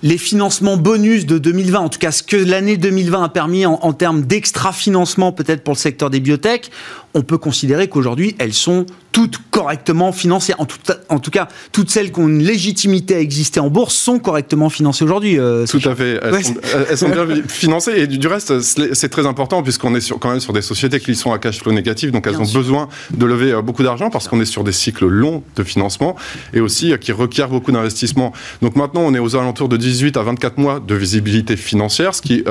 les 0.03 0.19
financements 0.19 0.77
bonus 0.77 1.27
de 1.27 1.39
2020, 1.39 1.79
en 1.79 1.89
tout 1.89 1.99
cas 1.99 2.11
ce 2.11 2.23
que 2.23 2.37
l'année 2.37 2.77
2020 2.77 2.96
a 3.23 3.29
permis 3.29 3.67
en, 3.67 3.93
termes 3.93 4.23
d'extra 4.23 4.73
financement 4.73 5.33
peut-être 5.33 5.65
pour 5.65 5.75
le 5.75 5.79
secteur 5.79 6.11
des 6.11 6.21
biotech, 6.21 6.71
on 7.17 7.23
peut 7.23 7.39
considérer 7.39 7.89
qu'aujourd'hui, 7.89 8.37
elles 8.39 8.53
sont 8.53 8.85
toutes 9.11 9.39
correctement 9.51 10.13
financées. 10.13 10.53
En 10.59 10.67
tout, 10.67 10.77
en 11.09 11.19
tout, 11.19 11.31
cas, 11.31 11.49
toutes 11.73 11.89
celles 11.89 12.13
qui 12.13 12.21
ont 12.21 12.29
une 12.29 12.43
légitimité 12.43 13.15
à 13.15 13.21
exister 13.21 13.59
en 13.59 13.71
bourse 13.71 13.95
sont 13.95 14.19
correctement 14.19 14.69
financées 14.69 15.05
aujourd'hui. 15.05 15.39
Euh, 15.39 15.65
tout 15.65 15.81
à 15.89 15.95
fait. 15.95 16.21
Elles, 16.23 16.99
sont, 16.99 17.09
bien 17.09 17.27
financées. 17.49 17.93
Et 17.97 18.07
du, 18.07 18.27
reste, 18.27 18.61
c'est 18.61 19.09
très 19.09 19.25
important 19.25 19.63
puisqu'on 19.63 19.95
est 19.95 20.03
sur, 20.03 20.19
quand 20.19 20.29
même 20.29 20.41
sur 20.41 20.53
des 20.53 20.61
sociétés 20.61 21.01
qui 21.01 21.15
sont 21.15 21.33
à 21.33 21.39
cash 21.39 21.61
flow 21.61 21.73
négatif. 21.73 22.13
Donc, 22.13 22.27
elles 22.27 22.37
ont 22.37 22.53
besoin 22.53 22.89
de 23.11 23.25
lever 23.25 23.53
euh, 23.53 23.63
beaucoup 23.63 23.83
d'argent 23.83 24.11
parce 24.11 24.29
qu'on 24.29 24.39
est 24.43 24.45
sur 24.45 24.65
des 24.65 24.73
cycles 24.73 25.07
longs 25.07 25.43
de 25.57 25.63
financement 25.63 26.17
et 26.53 26.61
aussi 26.61 26.93
euh, 26.93 26.99
qui 26.99 27.13
requièrent 27.13 27.49
beaucoup 27.49 27.73
d'investissement. 27.73 28.35
Donc, 28.61 28.77
maintenant, 28.77 29.01
on 29.01 29.15
est 29.15 29.19
aux 29.19 29.35
alentours 29.35 29.71
de 29.71 29.79
18 29.79 30.19
à 30.19 30.23
24 30.25 30.59
mois 30.59 30.79
de 30.87 30.95
visibilité 30.95 31.57
financière, 31.57 32.15
ce 32.15 32.21
qui 32.21 32.45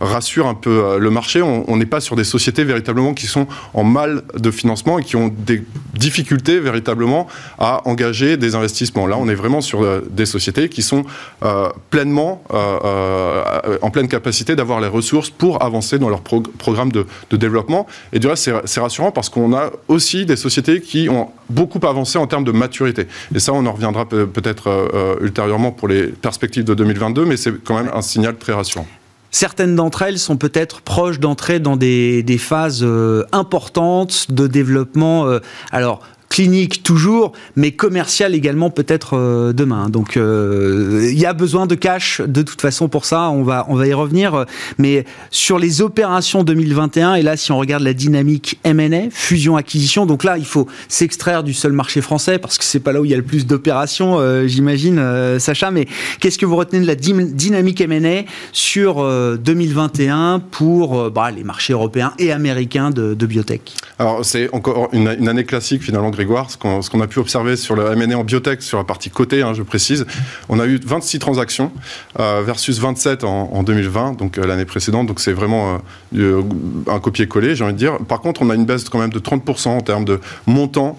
rassure 0.00 0.46
un 0.46 0.54
peu 0.54 0.98
le 0.98 1.10
marché. 1.10 1.40
On 1.40 1.76
n'est 1.78 1.86
pas 1.86 2.00
sur 2.00 2.16
des 2.16 2.24
sociétés 2.24 2.64
véritablement 2.64 3.14
qui 3.14 3.26
sont 3.26 3.46
en 3.72 3.84
de 4.06 4.50
financement 4.50 4.98
et 4.98 5.04
qui 5.04 5.16
ont 5.16 5.28
des 5.28 5.62
difficultés 5.94 6.58
véritablement 6.58 7.26
à 7.58 7.86
engager 7.88 8.36
des 8.36 8.54
investissements. 8.54 9.06
Là, 9.06 9.16
on 9.18 9.28
est 9.28 9.34
vraiment 9.34 9.60
sur 9.60 9.82
euh, 9.82 10.00
des 10.10 10.26
sociétés 10.26 10.68
qui 10.68 10.82
sont 10.82 11.04
euh, 11.42 11.68
pleinement 11.90 12.42
euh, 12.52 13.78
en 13.82 13.90
pleine 13.90 14.08
capacité 14.08 14.56
d'avoir 14.56 14.80
les 14.80 14.88
ressources 14.88 15.30
pour 15.30 15.62
avancer 15.62 15.98
dans 15.98 16.08
leur 16.08 16.22
programme 16.22 16.92
de, 16.92 17.06
développement. 17.32 17.86
Et 18.12 18.18
du 18.18 18.26
reste, 18.26 18.50
c'est 18.64 18.80
rassurant 18.80 19.10
parce 19.10 19.28
qu'on 19.28 19.54
a 19.54 19.70
aussi 19.88 20.26
des 20.26 20.36
sociétés 20.36 20.80
qui 20.80 21.08
ont 21.08 21.30
beaucoup 21.50 21.84
avancé 21.86 22.18
en 22.18 22.26
termes 22.26 22.44
de 22.44 22.52
maturité. 22.52 23.06
Et 23.34 23.38
ça, 23.38 23.52
on 23.52 23.64
en 23.66 23.72
reviendra 23.72 24.08
peut-être 24.08 25.18
ultérieurement 25.20 25.72
pour 25.72 25.88
les 25.88 26.06
perspectives 26.06 26.64
de 26.64 26.74
2022, 26.74 27.24
mais 27.24 27.36
c'est 27.36 27.52
quand 27.64 27.76
même 27.76 27.90
un 27.92 28.02
signal 28.02 28.36
très 28.36 28.52
rassurant. 28.52 28.86
Certaines 29.34 29.74
d'entre 29.74 30.02
elles 30.02 30.18
sont 30.18 30.36
peut-être 30.36 30.82
proches 30.82 31.18
d'entrer 31.18 31.58
dans 31.58 31.76
des, 31.76 32.36
phases 32.38 32.82
euh, 32.82 33.24
importantes 33.32 34.30
de 34.30 34.46
développement. 34.46 35.26
Euh, 35.26 35.40
alors, 35.70 36.02
clinique 36.32 36.82
toujours, 36.82 37.32
mais 37.56 37.72
commercial 37.72 38.34
également 38.34 38.70
peut-être 38.70 39.18
euh, 39.18 39.52
demain. 39.52 39.90
Donc 39.90 40.16
euh, 40.16 41.10
il 41.12 41.18
y 41.18 41.26
a 41.26 41.34
besoin 41.34 41.66
de 41.66 41.74
cash 41.74 42.22
de 42.22 42.40
toute 42.40 42.62
façon 42.62 42.88
pour 42.88 43.04
ça, 43.04 43.28
on 43.28 43.42
va, 43.42 43.66
on 43.68 43.74
va 43.74 43.86
y 43.86 43.92
revenir. 43.92 44.46
Mais 44.78 45.04
sur 45.30 45.58
les 45.58 45.82
opérations 45.82 46.42
2021, 46.42 47.16
et 47.16 47.22
là 47.22 47.36
si 47.36 47.52
on 47.52 47.58
regarde 47.58 47.82
la 47.82 47.92
dynamique 47.92 48.58
M&A, 48.64 49.10
fusion-acquisition, 49.10 50.06
donc 50.06 50.24
là 50.24 50.38
il 50.38 50.46
faut 50.46 50.66
s'extraire 50.88 51.44
du 51.44 51.52
seul 51.52 51.72
marché 51.72 52.00
français 52.00 52.38
parce 52.38 52.56
que 52.56 52.64
c'est 52.64 52.80
pas 52.80 52.92
là 52.92 53.02
où 53.02 53.04
il 53.04 53.10
y 53.10 53.14
a 53.14 53.18
le 53.18 53.22
plus 53.22 53.46
d'opérations, 53.46 54.18
euh, 54.18 54.46
j'imagine, 54.46 55.38
Sacha. 55.38 55.70
Mais 55.70 55.86
qu'est-ce 56.18 56.38
que 56.38 56.46
vous 56.46 56.56
retenez 56.56 56.80
de 56.80 56.86
la 56.86 56.94
dynamique 56.94 57.82
M&A 57.82 58.22
sur 58.52 59.06
2021 59.36 60.40
pour 60.50 61.10
bah, 61.10 61.30
les 61.30 61.44
marchés 61.44 61.74
européens 61.74 62.14
et 62.18 62.32
américains 62.32 62.88
de, 62.88 63.26
biotech? 63.26 63.74
Alors 63.98 64.24
c'est 64.24 64.48
encore 64.54 64.88
une, 64.92 65.14
une 65.18 65.28
année 65.28 65.44
classique 65.44 65.82
finalement 65.82 66.10
ce 66.48 66.90
qu'on 66.90 67.00
a 67.00 67.06
pu 67.06 67.18
observer 67.18 67.56
sur 67.56 67.74
le 67.74 67.92
M&A 67.92 68.16
en 68.16 68.24
biotech, 68.24 68.62
sur 68.62 68.78
la 68.78 68.84
partie 68.84 69.10
côté, 69.10 69.42
hein, 69.42 69.54
je 69.54 69.62
précise, 69.62 70.06
on 70.48 70.58
a 70.58 70.66
eu 70.66 70.80
26 70.84 71.18
transactions 71.18 71.72
euh, 72.20 72.42
versus 72.44 72.78
27 72.78 73.24
en, 73.24 73.62
2020, 73.62 74.18
donc 74.18 74.38
euh, 74.38 74.46
l'année 74.46 74.64
précédente. 74.64 75.06
Donc 75.06 75.20
c'est 75.20 75.32
vraiment 75.32 75.80
euh, 76.16 76.42
un 76.88 76.98
copier-coller, 76.98 77.54
j'ai 77.54 77.64
envie 77.64 77.72
de 77.72 77.78
dire. 77.78 77.98
Par 78.08 78.20
contre, 78.20 78.42
on 78.42 78.50
a 78.50 78.54
une 78.54 78.64
baisse 78.64 78.88
quand 78.88 78.98
même 78.98 79.12
de 79.12 79.18
30% 79.18 79.68
en 79.68 79.80
termes 79.80 80.04
de 80.04 80.20
montant. 80.46 80.98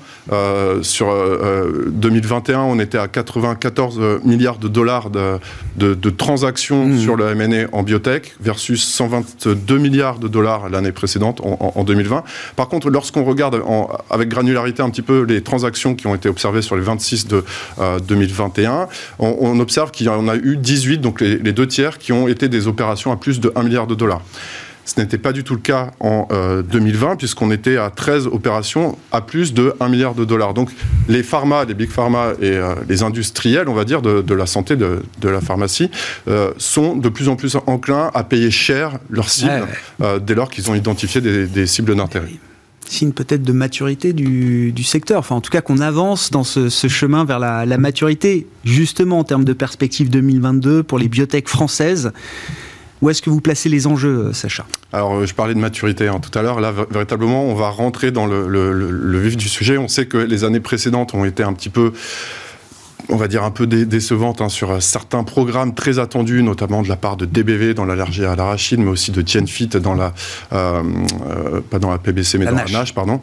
sur 0.81 1.13
2021, 1.87 2.59
on 2.61 2.79
était 2.79 2.97
à 2.97 3.07
94 3.07 3.99
milliards 4.23 4.57
de 4.57 4.67
dollars 4.67 5.09
de, 5.09 6.09
transactions 6.09 6.85
mmh. 6.85 6.99
sur 6.99 7.15
le 7.15 7.29
M&A 7.31 7.67
en 7.75 7.83
biotech 7.83 8.35
versus 8.39 8.83
122 8.83 9.77
milliards 9.77 10.19
de 10.19 10.27
dollars 10.27 10.69
l'année 10.69 10.91
précédente 10.91 11.41
en, 11.43 11.83
2020. 11.83 12.23
Par 12.55 12.67
contre, 12.69 12.89
lorsqu'on 12.89 13.23
regarde 13.23 13.61
avec 14.09 14.29
granularité 14.29 14.81
un 14.81 14.89
petit 14.89 15.01
peu 15.01 15.12
les 15.21 15.41
transactions 15.41 15.95
qui 15.95 16.07
ont 16.07 16.15
été 16.15 16.29
observées 16.29 16.61
sur 16.61 16.75
les 16.75 16.81
26 16.81 17.27
de 17.27 17.43
2021, 18.07 18.73
euh, 18.73 18.85
on, 19.19 19.59
observe 19.59 19.91
qu'il 19.91 20.07
y 20.07 20.09
en 20.09 20.27
a 20.27 20.35
eu 20.35 20.57
18, 20.57 20.99
donc 20.99 21.21
les, 21.21 21.37
deux 21.37 21.67
tiers, 21.67 21.97
qui 21.97 22.11
ont 22.11 22.27
été 22.27 22.49
des 22.49 22.67
opérations 22.67 23.11
à 23.11 23.17
plus 23.17 23.39
de 23.39 23.51
1 23.55 23.63
milliard 23.63 23.87
de 23.87 23.95
dollars. 23.95 24.21
Ce 24.85 24.99
n'était 24.99 25.17
pas 25.17 25.31
du 25.31 25.45
tout 25.45 25.53
le 25.53 25.61
cas 25.61 25.91
en 26.01 26.27
2020, 26.69 27.11
euh, 27.11 27.15
puisqu'on 27.15 27.51
était 27.51 27.77
à 27.77 27.89
13 27.89 28.27
opérations 28.27 28.97
à 29.13 29.21
plus 29.21 29.53
de 29.53 29.73
1 29.79 29.87
milliard 29.87 30.13
de 30.13 30.25
dollars. 30.25 30.53
Donc 30.53 30.71
les 31.07 31.23
pharma, 31.23 31.63
les 31.63 31.73
big 31.73 31.89
pharma 31.89 32.33
et 32.41 32.51
euh, 32.51 32.75
les 32.89 33.01
industriels, 33.01 33.69
on 33.69 33.73
va 33.73 33.85
dire, 33.85 34.01
de, 34.01 34.33
la 34.33 34.45
santé, 34.45 34.75
de, 34.75 34.99
la 35.23 35.39
pharmacie, 35.39 35.89
sont 36.57 36.97
de 36.97 37.07
plus 37.07 37.29
en 37.29 37.37
plus 37.37 37.55
enclins 37.65 38.11
à 38.13 38.23
payer 38.25 38.51
cher 38.51 38.97
leurs 39.09 39.29
cibles 39.29 39.67
dès 40.21 40.35
lors 40.35 40.49
qu'ils 40.49 40.69
ont 40.69 40.75
identifié 40.75 41.21
des, 41.21 41.47
des 41.47 41.65
cibles 41.65 41.95
d'intérêt 41.95 42.27
signe 42.89 43.11
peut-être 43.11 43.43
de 43.43 43.51
maturité 43.53 44.13
du, 44.13 44.83
secteur, 44.83 45.19
enfin 45.19 45.35
en 45.35 45.41
tout 45.41 45.51
cas 45.51 45.61
qu'on 45.61 45.79
avance 45.79 46.31
dans 46.31 46.43
ce, 46.43 46.69
chemin 46.69 47.25
vers 47.25 47.39
la, 47.39 47.77
maturité, 47.77 48.47
justement 48.63 49.19
en 49.19 49.23
termes 49.23 49.45
de 49.45 49.53
perspective 49.53 50.09
2022 50.09 50.83
pour 50.83 50.99
les 50.99 51.07
biotech 51.07 51.47
françaises. 51.47 52.11
Où 53.01 53.09
est-ce 53.09 53.21
que 53.21 53.29
vous 53.29 53.41
placez 53.41 53.67
les 53.67 53.85
enjeux, 53.85 54.31
Sacha? 54.31 54.65
Alors, 54.93 55.15
euh, 55.15 55.25
je 55.25 55.33
parlais 55.33 55.53
de 55.53 55.59
maturité 55.59 56.07
hein, 56.07 56.21
tout 56.21 56.37
à 56.39 56.41
l'heure. 56.41 56.61
Là, 56.61 56.73
véritablement, 56.89 57.43
on 57.43 57.53
va 57.53 57.67
rentrer 57.67 58.11
dans 58.11 58.25
le, 58.25 59.19
vif 59.19 59.35
du 59.35 59.49
sujet. 59.49 59.77
On 59.77 59.89
sait 59.89 60.05
que 60.05 60.17
les 60.17 60.45
années 60.45 60.61
précédentes 60.61 61.13
ont 61.13 61.25
été 61.25 61.43
un 61.43 61.51
petit 61.51 61.67
peu 61.67 61.91
on 63.09 63.15
va 63.15 63.27
dire, 63.27 63.43
un 63.43 63.51
peu 63.51 63.67
décevante 63.67 64.41
hein, 64.41 64.49
sur 64.49 64.71
euh, 64.71 64.79
certains 64.79 65.23
programmes 65.23 65.73
très 65.73 65.99
attendus, 65.99 66.43
notamment 66.43 66.81
de 66.81 66.89
la 66.89 66.95
part 66.95 67.17
de 67.17 67.25
DBV 67.25 67.73
dans 67.73 67.85
l'allergie 67.85 68.25
à 68.25 68.35
l'arachide, 68.35 68.79
mais 68.79 68.89
aussi 68.89 69.11
de 69.11 69.21
Tienfit 69.21 69.67
dans 69.67 69.93
la, 69.93 70.13
euh, 70.53 70.81
euh, 71.29 71.61
pas 71.61 71.79
dans 71.79 71.91
la 71.91 71.97
PBC, 71.97 72.37
mais 72.37 72.45
dans 72.45 72.55
la 72.55 72.65
NASH, 72.65 72.93
pardon. 72.93 73.21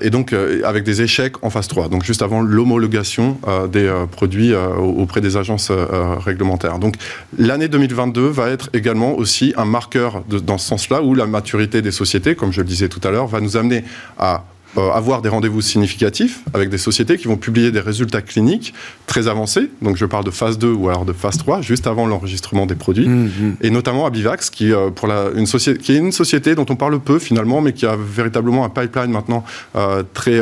et 0.00 0.10
donc, 0.10 0.34
avec 0.64 0.84
des 0.84 1.02
échecs 1.02 1.34
en 1.42 1.50
phase 1.50 1.68
3, 1.68 1.88
donc 1.88 2.04
juste 2.04 2.22
avant 2.22 2.40
l'homologation 2.40 3.38
des 3.72 3.90
produits 4.10 4.54
auprès 4.54 5.20
des 5.20 5.36
agences 5.36 5.70
réglementaires. 5.70 6.78
Donc, 6.78 6.94
l'année 7.38 7.68
2022 7.68 8.26
va 8.28 8.50
être 8.50 8.70
également 8.72 9.14
aussi 9.14 9.54
un 9.56 9.64
marqueur 9.64 10.22
dans 10.28 10.58
ce 10.58 10.66
sens-là, 10.68 11.02
où 11.02 11.14
la 11.14 11.26
maturité 11.26 11.82
des 11.82 11.90
sociétés, 11.90 12.34
comme 12.34 12.52
je 12.52 12.60
le 12.60 12.66
disais 12.66 12.88
tout 12.88 13.00
à 13.04 13.10
l'heure, 13.10 13.26
va 13.26 13.40
nous 13.40 13.56
amener 13.56 13.84
à 14.18 14.44
euh, 14.78 14.90
avoir 14.92 15.20
des 15.20 15.28
rendez-vous 15.28 15.60
significatifs 15.60 16.40
avec 16.54 16.68
des 16.68 16.78
sociétés 16.78 17.16
qui 17.16 17.26
vont 17.26 17.36
publier 17.36 17.72
des 17.72 17.80
résultats 17.80 18.22
cliniques 18.22 18.72
très 19.06 19.26
avancés. 19.26 19.68
Donc 19.82 19.96
je 19.96 20.04
parle 20.04 20.24
de 20.24 20.30
phase 20.30 20.58
2 20.58 20.70
ou 20.72 20.88
alors 20.88 21.04
de 21.04 21.12
phase 21.12 21.38
3, 21.38 21.60
juste 21.60 21.88
avant 21.88 22.06
l'enregistrement 22.06 22.66
des 22.66 22.76
produits. 22.76 23.08
Mmh, 23.08 23.24
mmh. 23.24 23.56
Et 23.62 23.70
notamment 23.70 24.06
Abivax, 24.06 24.48
qui, 24.48 24.72
euh, 24.72 24.90
pour 24.90 25.08
la, 25.08 25.30
une 25.34 25.46
société, 25.46 25.80
qui 25.80 25.92
est 25.92 25.96
une 25.96 26.12
société 26.12 26.54
dont 26.54 26.66
on 26.68 26.76
parle 26.76 27.00
peu 27.00 27.18
finalement, 27.18 27.60
mais 27.60 27.72
qui 27.72 27.84
a 27.84 27.96
véritablement 27.96 28.64
un 28.64 28.68
pipeline 28.68 29.10
maintenant 29.10 29.44
euh, 29.74 30.04
très, 30.14 30.40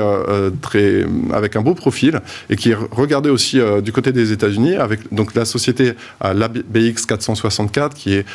très, 0.61 1.07
avec 1.33 1.57
un 1.57 1.63
beau 1.63 1.75
profil 1.75 2.21
et 2.51 2.57
qui 2.57 2.73
est 2.73 2.77
regardé 2.91 3.31
aussi 3.31 3.59
du 3.83 3.93
côté 3.93 4.13
des 4.13 4.33
États-Unis 4.33 4.75
avec 4.75 5.01
donc, 5.13 5.35
la 5.35 5.45
société 5.47 5.95
l'ABX 6.23 7.07
464 7.07 7.95
qui 7.95 8.15
est 8.15 8.27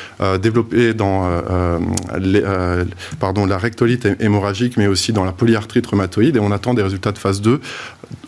développée 0.42 0.94
dans 0.94 1.30
les, 2.18 2.44
pardon, 3.20 3.46
la 3.46 3.58
rectolite 3.58 4.08
hémorragique, 4.20 4.78
mais 4.78 4.88
aussi 4.88 5.14
dans 5.14 5.24
la 5.24 5.32
polyarthrite 5.32 5.83
rhumatoïde 5.88 6.38
et 6.38 6.40
on 6.40 6.52
attend 6.52 6.74
des 6.74 6.84
résultats 6.84 7.12
de 7.12 7.18
phase 7.18 7.42
2 7.42 7.60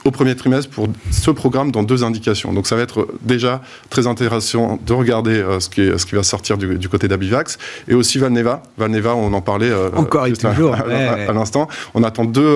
au 0.06 0.12
premier 0.12 0.36
trimestre 0.36 0.70
pour 0.70 0.88
ce 1.12 1.32
programme 1.32 1.72
dans 1.72 1.82
deux 1.82 2.04
indications. 2.04 2.54
Donc 2.54 2.68
ça 2.68 2.76
va 2.76 2.84
être 2.84 3.08
déjà 3.24 3.62
très 3.90 4.06
intéressant 4.06 4.80
de 4.86 4.94
regarder 4.94 5.44
ce, 5.60 5.68
qui 5.68 5.90
ce 5.98 6.06
qui 6.06 6.14
va 6.14 6.22
sortir 6.22 6.58
du, 6.60 6.88
côté 6.88 7.08
d'Abivax 7.08 7.58
et 7.88 7.96
aussi 7.96 8.20
Valneva. 8.20 8.62
Valneva, 8.78 9.16
on 9.16 9.34
en 9.34 9.42
parlait 9.42 9.72
encore 9.96 10.28
toujours 10.40 10.76
à, 10.76 11.34
l'instant. 11.34 11.68
On 11.96 12.04
attend 12.04 12.24
deux, 12.24 12.56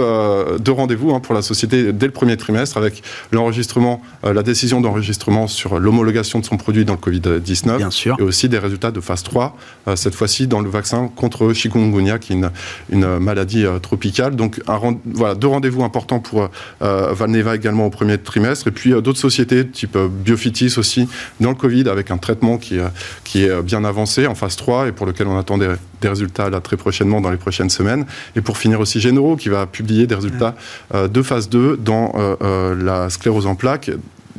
deux 0.60 0.72
rendez-vous 0.72 1.12
hein, 1.12 1.20
pour 1.20 1.34
la 1.34 1.41
société 1.41 1.91
dès 1.91 2.06
le 2.06 2.12
premier 2.12 2.38
trimestre 2.38 2.78
avec 2.78 3.02
l'enregistrement, 3.32 4.02
la 4.24 4.43
décision 4.43 4.80
d'enregistrement 4.80 5.47
sur 5.47 5.80
l'homologation 5.80 6.39
de 6.39 6.45
son 6.45 6.58
produit 6.58 6.86
dans 6.86 6.93
le 6.93 7.00
Covid-19 7.00 7.78
Bien 7.78 7.89
sûr. 7.89 8.16
et 8.20 8.24
aussi 8.24 8.47
des 8.47 8.60
résultats 8.60 8.91
de 8.91 9.00
phase 9.00 9.24
3, 9.24 9.58
cette 9.95 10.14
fois-ci 10.14 10.45
dans 10.45 10.62
le 10.62 10.70
vaccin 10.70 11.10
contre 11.16 11.52
chikungunya, 11.54 12.20
qui 12.20 12.34
est 12.34 12.36
une, 12.36 12.52
une 12.91 13.18
maladie 13.18 13.66
tropicale. 13.82 14.36
Donc 14.36 14.62
un, 14.68 14.80
voilà, 15.06 15.34
deux 15.34 15.47
rendez-vous 15.47 15.84
importants 15.84 16.20
pour 16.20 16.47
Valneva 16.80 17.38
également 17.47 17.85
au 17.85 17.89
premier 17.89 18.17
trimestre, 18.17 18.67
et 18.67 18.71
puis 18.71 18.91
d'autres 18.91 19.17
sociétés 19.17 19.67
type 19.67 19.97
Biofitis 19.97 20.75
aussi 20.77 21.07
dans 21.39 21.49
le 21.49 21.55
Covid 21.55 21.89
avec 21.89 22.11
un 22.11 22.17
traitement 22.17 22.57
qui, 22.57 22.77
qui 23.23 23.43
est 23.43 23.61
bien 23.61 23.83
avancé 23.83 24.27
en 24.27 24.35
phase 24.35 24.55
3 24.55 24.87
et 24.87 24.91
pour 24.91 25.05
lequel 25.05 25.27
on 25.27 25.37
attend 25.37 25.57
des, 25.57 25.69
résultats 26.03 26.49
là 26.49 26.61
très 26.61 26.77
prochainement 26.77 27.21
dans 27.21 27.31
les 27.31 27.37
prochaines 27.37 27.69
semaines. 27.69 28.05
Et 28.35 28.41
pour 28.41 28.57
finir 28.57 28.79
aussi 28.79 28.99
Genero 28.99 29.35
qui 29.35 29.49
va 29.49 29.65
publier 29.65 30.07
des 30.07 30.15
résultats 30.15 30.55
de 30.93 31.21
phase 31.21 31.49
2 31.49 31.77
dans 31.77 32.13
la 32.41 33.09
sclérose 33.09 33.47
en 33.47 33.55
plaques 33.55 33.91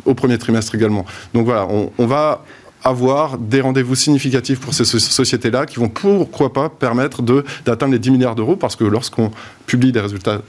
au 0.05 0.15
premier 0.15 0.39
trimestre 0.39 0.75
également. 0.75 1.05
Donc 1.35 1.45
voilà, 1.45 1.67
on, 1.67 1.93
on 1.99 2.07
va 2.07 2.45
avoir 2.83 3.39
des 3.39 3.61
rendez-vous 3.61 3.95
significatifs 3.95 4.61
pour 4.61 4.75
ces 4.75 4.85
sociétés-là 4.85 5.67
qui 5.67 5.79
vont 5.79 5.89
pourquoi 5.89 6.53
pas 6.53 6.69
permettre 6.69 7.23
d'atteindre 7.23 7.93
les 7.93 7.99
10 7.99 8.11
milliards 8.11 8.35
d'euros 8.35 8.57
parce 8.57 8.77
que 8.77 8.85
lorsqu'on 8.85 9.31
publie 9.67 9.93
des 9.93 10.01
résultats 10.01 10.41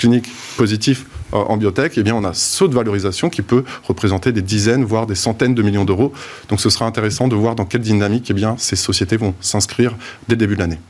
cliniques 0.00 0.30
positifs 0.56 1.06
euh, 1.32 1.36
en 1.36 1.56
biotech, 1.56 1.96
eh 1.96 2.02
bien 2.02 2.14
on 2.14 2.24
a 2.24 2.34
saut 2.34 2.68
de 2.68 2.74
valorisation 2.74 3.30
qui 3.30 3.42
peut 3.42 3.64
représenter 3.84 4.32
des 4.32 4.42
dizaines, 4.42 4.84
voire 4.84 5.06
des 5.06 5.14
centaines 5.14 5.54
de 5.54 5.62
millions 5.62 5.84
d'euros. 5.84 6.12
Donc 6.48 6.60
ce 6.60 6.70
sera 6.70 6.86
intéressant 6.86 7.28
de 7.28 7.36
voir 7.36 7.54
dans 7.54 7.66
quelle 7.66 7.82
dynamique 7.82 8.28
eh 8.30 8.34
bien, 8.34 8.56
ces 8.58 8.76
sociétés 8.76 9.16
vont 9.16 9.34
s'inscrire 9.40 9.94
dès 10.26 10.34
le 10.34 10.38
début 10.38 10.54
de 10.54 10.60
l'année. 10.60 10.80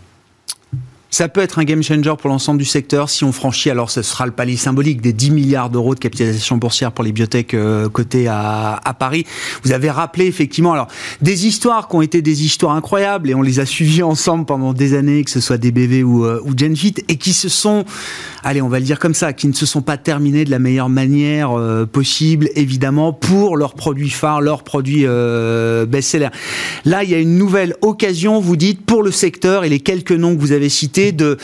Ça 1.12 1.28
peut 1.28 1.40
être 1.40 1.58
un 1.58 1.64
game 1.64 1.82
changer 1.82 2.14
pour 2.16 2.30
l'ensemble 2.30 2.60
du 2.60 2.64
secteur 2.64 3.10
si 3.10 3.24
on 3.24 3.32
franchit, 3.32 3.68
alors 3.68 3.90
ce 3.90 4.00
sera 4.00 4.26
le 4.26 4.32
palier 4.32 4.56
symbolique 4.56 5.00
des 5.00 5.12
10 5.12 5.32
milliards 5.32 5.68
d'euros 5.68 5.96
de 5.96 5.98
capitalisation 5.98 6.56
boursière 6.56 6.92
pour 6.92 7.02
les 7.04 7.10
biotech 7.10 7.52
euh, 7.52 7.88
cotées 7.88 8.28
à, 8.28 8.80
à, 8.84 8.94
Paris. 8.94 9.26
Vous 9.64 9.72
avez 9.72 9.90
rappelé 9.90 10.26
effectivement 10.26 10.72
alors 10.72 10.86
des 11.20 11.48
histoires 11.48 11.88
qui 11.88 11.96
ont 11.96 12.02
été 12.02 12.22
des 12.22 12.44
histoires 12.44 12.76
incroyables 12.76 13.28
et 13.28 13.34
on 13.34 13.42
les 13.42 13.58
a 13.58 13.66
suivies 13.66 14.04
ensemble 14.04 14.44
pendant 14.44 14.72
des 14.72 14.94
années, 14.94 15.24
que 15.24 15.32
ce 15.32 15.40
soit 15.40 15.58
DBV 15.58 16.04
ou, 16.04 16.24
euh, 16.24 16.40
ou 16.44 16.56
Genfit, 16.56 16.94
et 17.08 17.16
qui 17.16 17.32
se 17.32 17.48
sont, 17.48 17.84
allez 18.44 18.62
on 18.62 18.68
va 18.68 18.78
le 18.78 18.84
dire 18.84 19.00
comme 19.00 19.14
ça, 19.14 19.32
qui 19.32 19.48
ne 19.48 19.52
se 19.52 19.66
sont 19.66 19.82
pas 19.82 19.96
terminées 19.96 20.44
de 20.44 20.50
la 20.52 20.60
meilleure 20.60 20.88
manière 20.88 21.58
euh, 21.58 21.86
possible, 21.86 22.50
évidemment, 22.54 23.12
pour 23.12 23.56
leurs 23.56 23.74
produits 23.74 24.10
phares, 24.10 24.40
leurs 24.40 24.62
produits 24.62 25.06
euh, 25.06 25.86
best-sellers. 25.86 26.30
Là, 26.84 27.02
il 27.02 27.10
y 27.10 27.14
a 27.14 27.18
une 27.18 27.36
nouvelle 27.36 27.74
occasion, 27.80 28.38
vous 28.38 28.56
dites, 28.56 28.86
pour 28.86 29.02
le 29.02 29.10
secteur 29.10 29.64
et 29.64 29.68
les 29.68 29.80
quelques 29.80 30.12
noms 30.12 30.36
que 30.36 30.40
vous 30.40 30.52
avez 30.52 30.68
cités 30.68 30.99
de, 31.12 31.38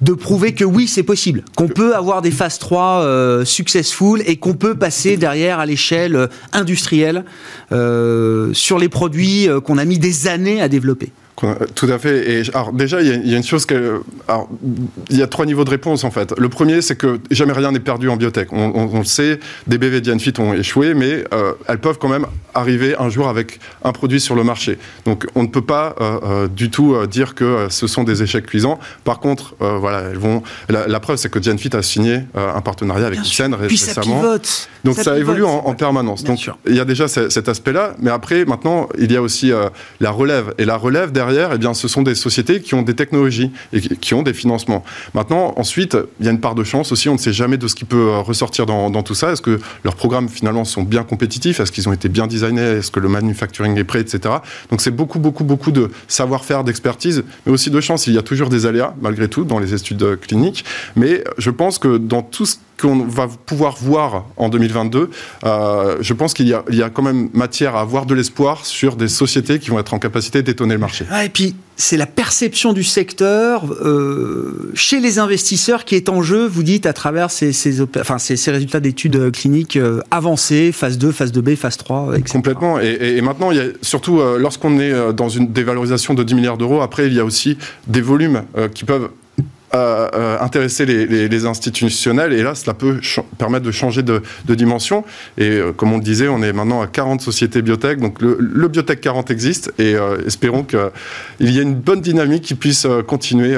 de 0.00 0.12
prouver 0.12 0.52
que 0.52 0.64
oui, 0.64 0.88
c'est 0.88 1.02
possible, 1.02 1.44
qu'on 1.56 1.68
peut 1.68 1.94
avoir 1.94 2.22
des 2.22 2.30
phases 2.30 2.58
3 2.58 3.02
euh, 3.02 3.44
successful 3.44 4.22
et 4.26 4.36
qu'on 4.36 4.54
peut 4.54 4.74
passer 4.74 5.16
derrière 5.16 5.58
à 5.58 5.66
l'échelle 5.66 6.16
euh, 6.16 6.26
industrielle 6.52 7.24
euh, 7.70 8.52
sur 8.52 8.78
les 8.78 8.88
produits 8.88 9.48
qu'on 9.64 9.78
a 9.78 9.84
mis 9.84 9.98
des 9.98 10.28
années 10.28 10.60
à 10.60 10.68
développer. 10.68 11.12
Tout 11.36 11.86
à 11.86 11.98
fait. 11.98 12.30
Et 12.30 12.42
alors 12.54 12.72
déjà, 12.72 13.00
il 13.00 13.28
y, 13.28 13.34
a 13.34 13.36
une 13.36 13.42
chose 13.42 13.66
que, 13.66 14.02
alors, 14.28 14.48
il 15.10 15.16
y 15.16 15.22
a 15.22 15.26
trois 15.26 15.44
niveaux 15.44 15.64
de 15.64 15.70
réponse 15.70 16.04
en 16.04 16.10
fait. 16.10 16.34
Le 16.38 16.48
premier, 16.48 16.82
c'est 16.82 16.94
que 16.94 17.18
jamais 17.30 17.52
rien 17.52 17.72
n'est 17.72 17.80
perdu 17.80 18.08
en 18.08 18.16
biotech. 18.16 18.52
On, 18.52 18.98
le 18.98 19.04
sait, 19.04 19.40
des 19.66 19.78
BV 19.78 20.00
Dianfit 20.00 20.34
ont 20.38 20.52
échoué, 20.52 20.94
mais 20.94 21.24
euh, 21.32 21.54
elles 21.66 21.78
peuvent 21.78 21.98
quand 21.98 22.08
même 22.08 22.26
arriver 22.54 22.94
un 22.98 23.08
jour 23.08 23.28
avec 23.28 23.58
un 23.82 23.92
produit 23.92 24.20
sur 24.20 24.34
le 24.34 24.44
marché. 24.44 24.78
Donc 25.04 25.26
on 25.34 25.42
ne 25.42 25.48
peut 25.48 25.64
pas 25.64 25.96
euh, 26.00 26.20
euh, 26.22 26.48
du 26.48 26.70
tout 26.70 26.94
dire 27.06 27.34
que 27.34 27.66
ce 27.70 27.86
sont 27.86 28.04
des 28.04 28.22
échecs 28.22 28.46
cuisants. 28.46 28.78
Par 29.04 29.18
contre, 29.18 29.56
voilà, 29.58 30.00
elles 30.10 30.18
vont. 30.18 30.42
La, 30.68 31.00
preuve, 31.00 31.16
c'est 31.16 31.30
que 31.30 31.38
Dianfit 31.38 31.70
a 31.74 31.82
signé 31.82 32.20
un 32.34 32.60
partenariat 32.60 33.06
avec 33.06 33.26
Ipsen 33.26 33.54
récemment. 33.54 34.22
Donc 34.84 34.96
ça, 34.96 35.18
évolue 35.18 35.44
en, 35.44 35.74
permanence. 35.74 36.22
Donc 36.22 36.48
il 36.68 36.76
y 36.76 36.80
a 36.80 36.84
déjà 36.84 37.08
cet 37.08 37.48
aspect-là, 37.48 37.94
mais 37.98 38.10
après, 38.10 38.44
maintenant, 38.44 38.88
il 38.98 39.10
y 39.10 39.16
a 39.16 39.22
aussi 39.22 39.50
la 40.00 40.10
relève. 40.10 40.54
Et 40.58 40.64
la 40.64 40.76
relève 40.76 41.10
derrière 41.10 41.31
eh 41.52 41.58
bien, 41.58 41.74
ce 41.74 41.88
sont 41.88 42.02
des 42.02 42.14
sociétés 42.14 42.60
qui 42.60 42.74
ont 42.74 42.82
des 42.82 42.94
technologies 42.94 43.50
et 43.72 43.80
qui 43.80 44.14
ont 44.14 44.22
des 44.22 44.34
financements. 44.34 44.84
Maintenant, 45.14 45.54
ensuite, 45.56 45.96
il 46.20 46.26
y 46.26 46.28
a 46.28 46.32
une 46.32 46.40
part 46.40 46.54
de 46.54 46.64
chance 46.64 46.92
aussi. 46.92 47.08
On 47.08 47.14
ne 47.14 47.18
sait 47.18 47.32
jamais 47.32 47.56
de 47.56 47.68
ce 47.68 47.74
qui 47.74 47.84
peut 47.84 48.08
euh, 48.08 48.18
ressortir 48.18 48.66
dans, 48.66 49.02
tout 49.02 49.14
ça. 49.14 49.32
Est-ce 49.32 49.42
que 49.42 49.60
leurs 49.84 49.96
programmes, 49.96 50.28
finalement, 50.28 50.64
sont 50.64 50.82
bien 50.82 51.02
compétitifs? 51.02 51.60
Est-ce 51.60 51.72
qu'ils 51.72 51.88
ont 51.88 51.92
été 51.92 52.08
bien 52.08 52.26
designés? 52.26 52.60
Est-ce 52.78 52.90
que 52.90 53.00
le 53.00 53.08
manufacturing 53.08 53.76
est 53.76 53.84
prêt, 53.84 54.00
etc. 54.00 54.34
Donc, 54.70 54.80
c'est 54.80 54.90
beaucoup, 54.90 55.18
beaucoup, 55.18 55.44
beaucoup 55.44 55.72
de 55.72 55.90
savoir-faire, 56.08 56.64
d'expertise, 56.64 57.24
mais 57.46 57.52
aussi 57.52 57.70
de 57.70 57.80
chance. 57.80 58.06
Il 58.06 58.14
y 58.14 58.18
a 58.18 58.22
toujours 58.22 58.48
des 58.48 58.66
aléas, 58.66 58.94
malgré 59.00 59.28
tout, 59.28 59.44
dans 59.44 59.58
les 59.58 59.74
études 59.74 60.18
cliniques. 60.20 60.64
Mais 60.96 61.24
je 61.38 61.50
pense 61.50 61.78
que 61.78 61.96
dans 61.96 62.22
tout 62.22 62.46
ce 62.46 62.56
qu'on 62.80 63.04
va 63.04 63.28
pouvoir 63.28 63.76
voir 63.80 64.26
en 64.36 64.48
2022, 64.48 65.10
euh, 65.44 65.96
je 66.00 66.14
pense 66.14 66.34
qu'il 66.34 66.46
y, 66.46 66.74
y, 66.74 66.82
a 66.82 66.90
quand 66.90 67.02
même 67.02 67.28
matière 67.32 67.76
à 67.76 67.80
avoir 67.80 68.06
de 68.06 68.14
l'espoir 68.14 68.64
sur 68.66 68.96
des 68.96 69.08
sociétés 69.08 69.58
qui 69.58 69.70
vont 69.70 69.78
être 69.78 69.94
en 69.94 69.98
capacité 69.98 70.42
d'étonner 70.42 70.74
le 70.74 70.80
marché. 70.80 71.04
et 71.24 71.28
puis, 71.28 71.54
c'est 71.76 71.96
la 71.96 72.06
perception 72.06 72.72
du 72.72 72.84
secteur 72.84 73.64
euh, 73.72 74.70
chez 74.74 75.00
les 75.00 75.18
investisseurs 75.18 75.84
qui 75.84 75.94
est 75.94 76.08
en 76.08 76.22
jeu, 76.22 76.46
vous 76.46 76.62
dites, 76.62 76.86
à 76.86 76.92
travers 76.92 77.30
ces, 77.30 77.52
ces, 77.52 77.80
enfin, 77.80 78.18
ces, 78.18 78.36
ces 78.36 78.50
résultats 78.50 78.80
d'études 78.80 79.16
euh, 79.16 79.30
cliniques 79.30 79.76
euh, 79.76 80.00
avancées, 80.10 80.70
phase 80.70 80.98
2, 80.98 81.12
phase 81.12 81.32
2B, 81.32 81.56
phase 81.56 81.76
3, 81.78 82.14
etc. 82.16 82.32
Complètement. 82.34 82.78
Et, 82.78 83.16
et, 83.16 83.20
maintenant, 83.20 83.50
il 83.50 83.56
y 83.56 83.60
a, 83.60 83.64
surtout 83.80 84.20
lorsqu'on 84.38 84.78
est 84.78 85.12
dans 85.12 85.28
une 85.28 85.52
dévalorisation 85.52 86.14
de 86.14 86.22
10 86.22 86.34
milliards 86.34 86.58
d'euros, 86.58 86.82
après, 86.82 87.06
il 87.06 87.14
y 87.14 87.20
a 87.20 87.24
aussi 87.24 87.56
des 87.86 88.00
volumes 88.00 88.42
qui 88.74 88.84
peuvent 88.84 89.08
euh, 89.74 90.38
intéresser 90.38 90.84
les, 90.84 91.46
institutionnels. 91.46 92.32
Et 92.34 92.42
là, 92.42 92.54
cela 92.54 92.74
peut 92.74 93.00
permettre 93.38 93.64
de 93.64 93.70
changer 93.70 94.02
de, 94.02 94.22
dimension. 94.48 95.04
Et 95.38 95.48
euh, 95.48 95.72
comme 95.72 95.92
on 95.92 95.96
le 95.96 96.02
disait, 96.02 96.28
on 96.28 96.42
est 96.42 96.52
maintenant 96.52 96.82
à 96.82 96.86
40 96.86 97.22
sociétés 97.22 97.62
biotech. 97.62 97.98
Donc 97.98 98.20
le, 98.20 98.36
le 98.38 98.68
Biotech 98.68 99.00
40 99.00 99.30
existe. 99.30 99.72
Et 99.78 99.94
euh, 99.94 100.18
espérons 100.26 100.64
qu'il 100.64 101.50
y 101.50 101.58
ait 101.58 101.62
une 101.62 101.74
bonne 101.74 102.02
dynamique 102.02 102.42
qui 102.42 102.54
puisse 102.54 102.86
continuer 103.06 103.56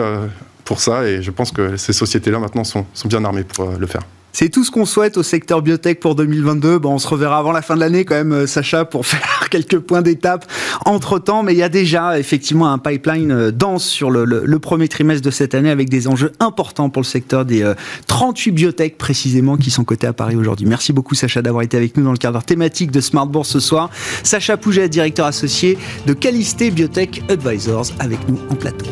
pour 0.65 0.81
ça. 0.81 1.05
Et 1.05 1.21
je 1.21 1.31
pense 1.31 1.51
que 1.51 1.77
ces 1.77 1.93
sociétés-là, 1.93 2.39
maintenant, 2.39 2.65
sont, 2.65 2.87
sont 2.95 3.09
bien 3.09 3.25
armées 3.25 3.45
pour 3.45 3.67
le 3.67 3.87
faire. 3.87 4.03
C'est 4.35 4.49
tout 4.49 4.65
ce 4.65 4.73
qu'on 4.73 4.85
souhaite 4.85 5.17
au 5.17 5.23
secteur 5.23 5.63
biotech 5.63 6.01
pour 6.01 6.17
2022. 6.17 6.81
Bon, 6.81 6.95
on 6.95 6.99
se 6.99 7.07
reverra 7.07 7.39
avant 7.39 7.53
la 7.53 7.63
fin 7.63 7.77
de 7.77 7.81
l'année 7.81 8.05
quand 8.05 8.17
même, 8.17 8.33
euh, 8.33 8.47
Sacha, 8.49 8.85
pour 8.85 9.07
faire 9.07 9.49
quelques 9.49 9.79
points 9.79 10.03
d'étape 10.03 10.45
entre 10.85 11.21
temps. 11.21 11.45
Mais 11.45 11.53
il 11.53 11.59
y 11.59 11.63
a 11.63 11.69
déjà 11.69 12.19
effectivement 12.19 12.73
un 12.73 12.79
pipeline 12.79 13.31
euh, 13.31 13.51
dense 13.53 13.85
sur 13.85 14.11
le, 14.11 14.59
premier 14.59 14.89
trimestre 14.89 15.25
de 15.25 15.31
cette 15.31 15.55
année 15.55 15.71
avec 15.71 15.89
des 15.89 16.09
enjeux 16.09 16.33
importants 16.41 16.91
pour 16.91 17.03
le 17.03 17.07
secteur 17.07 17.45
des 17.45 17.73
38 18.09 18.51
euh, 18.51 18.55
biotech 18.55 18.99
précisément 18.99 19.57
qui 19.57 19.71
sont 19.71 19.85
cotés 19.85 20.09
à 20.09 20.13
Paris 20.13 20.35
aujourd'hui. 20.35 20.67
Merci 20.67 20.93
beaucoup, 20.93 21.15
Sacha, 21.15 21.41
d'avoir 21.41 21.63
été 21.63 21.77
avec 21.77 21.97
nous 21.97 22.03
dans 22.03 22.11
le 22.11 22.19
cadre 22.19 22.43
thématique 22.43 22.91
de 22.91 23.01
Smart 23.01 23.29
Bourse 23.29 23.51
ce 23.51 23.61
soir. 23.61 23.89
Sacha 24.25 24.57
Pouget, 24.57 24.89
directeur 24.89 25.27
associé 25.27 25.79
de 26.07 26.13
Calisté 26.13 26.73
Biotech 26.73 27.23
Advisors, 27.29 27.87
avec 28.01 28.19
nous 28.29 28.41
en 28.51 28.57
plateau. 28.57 28.87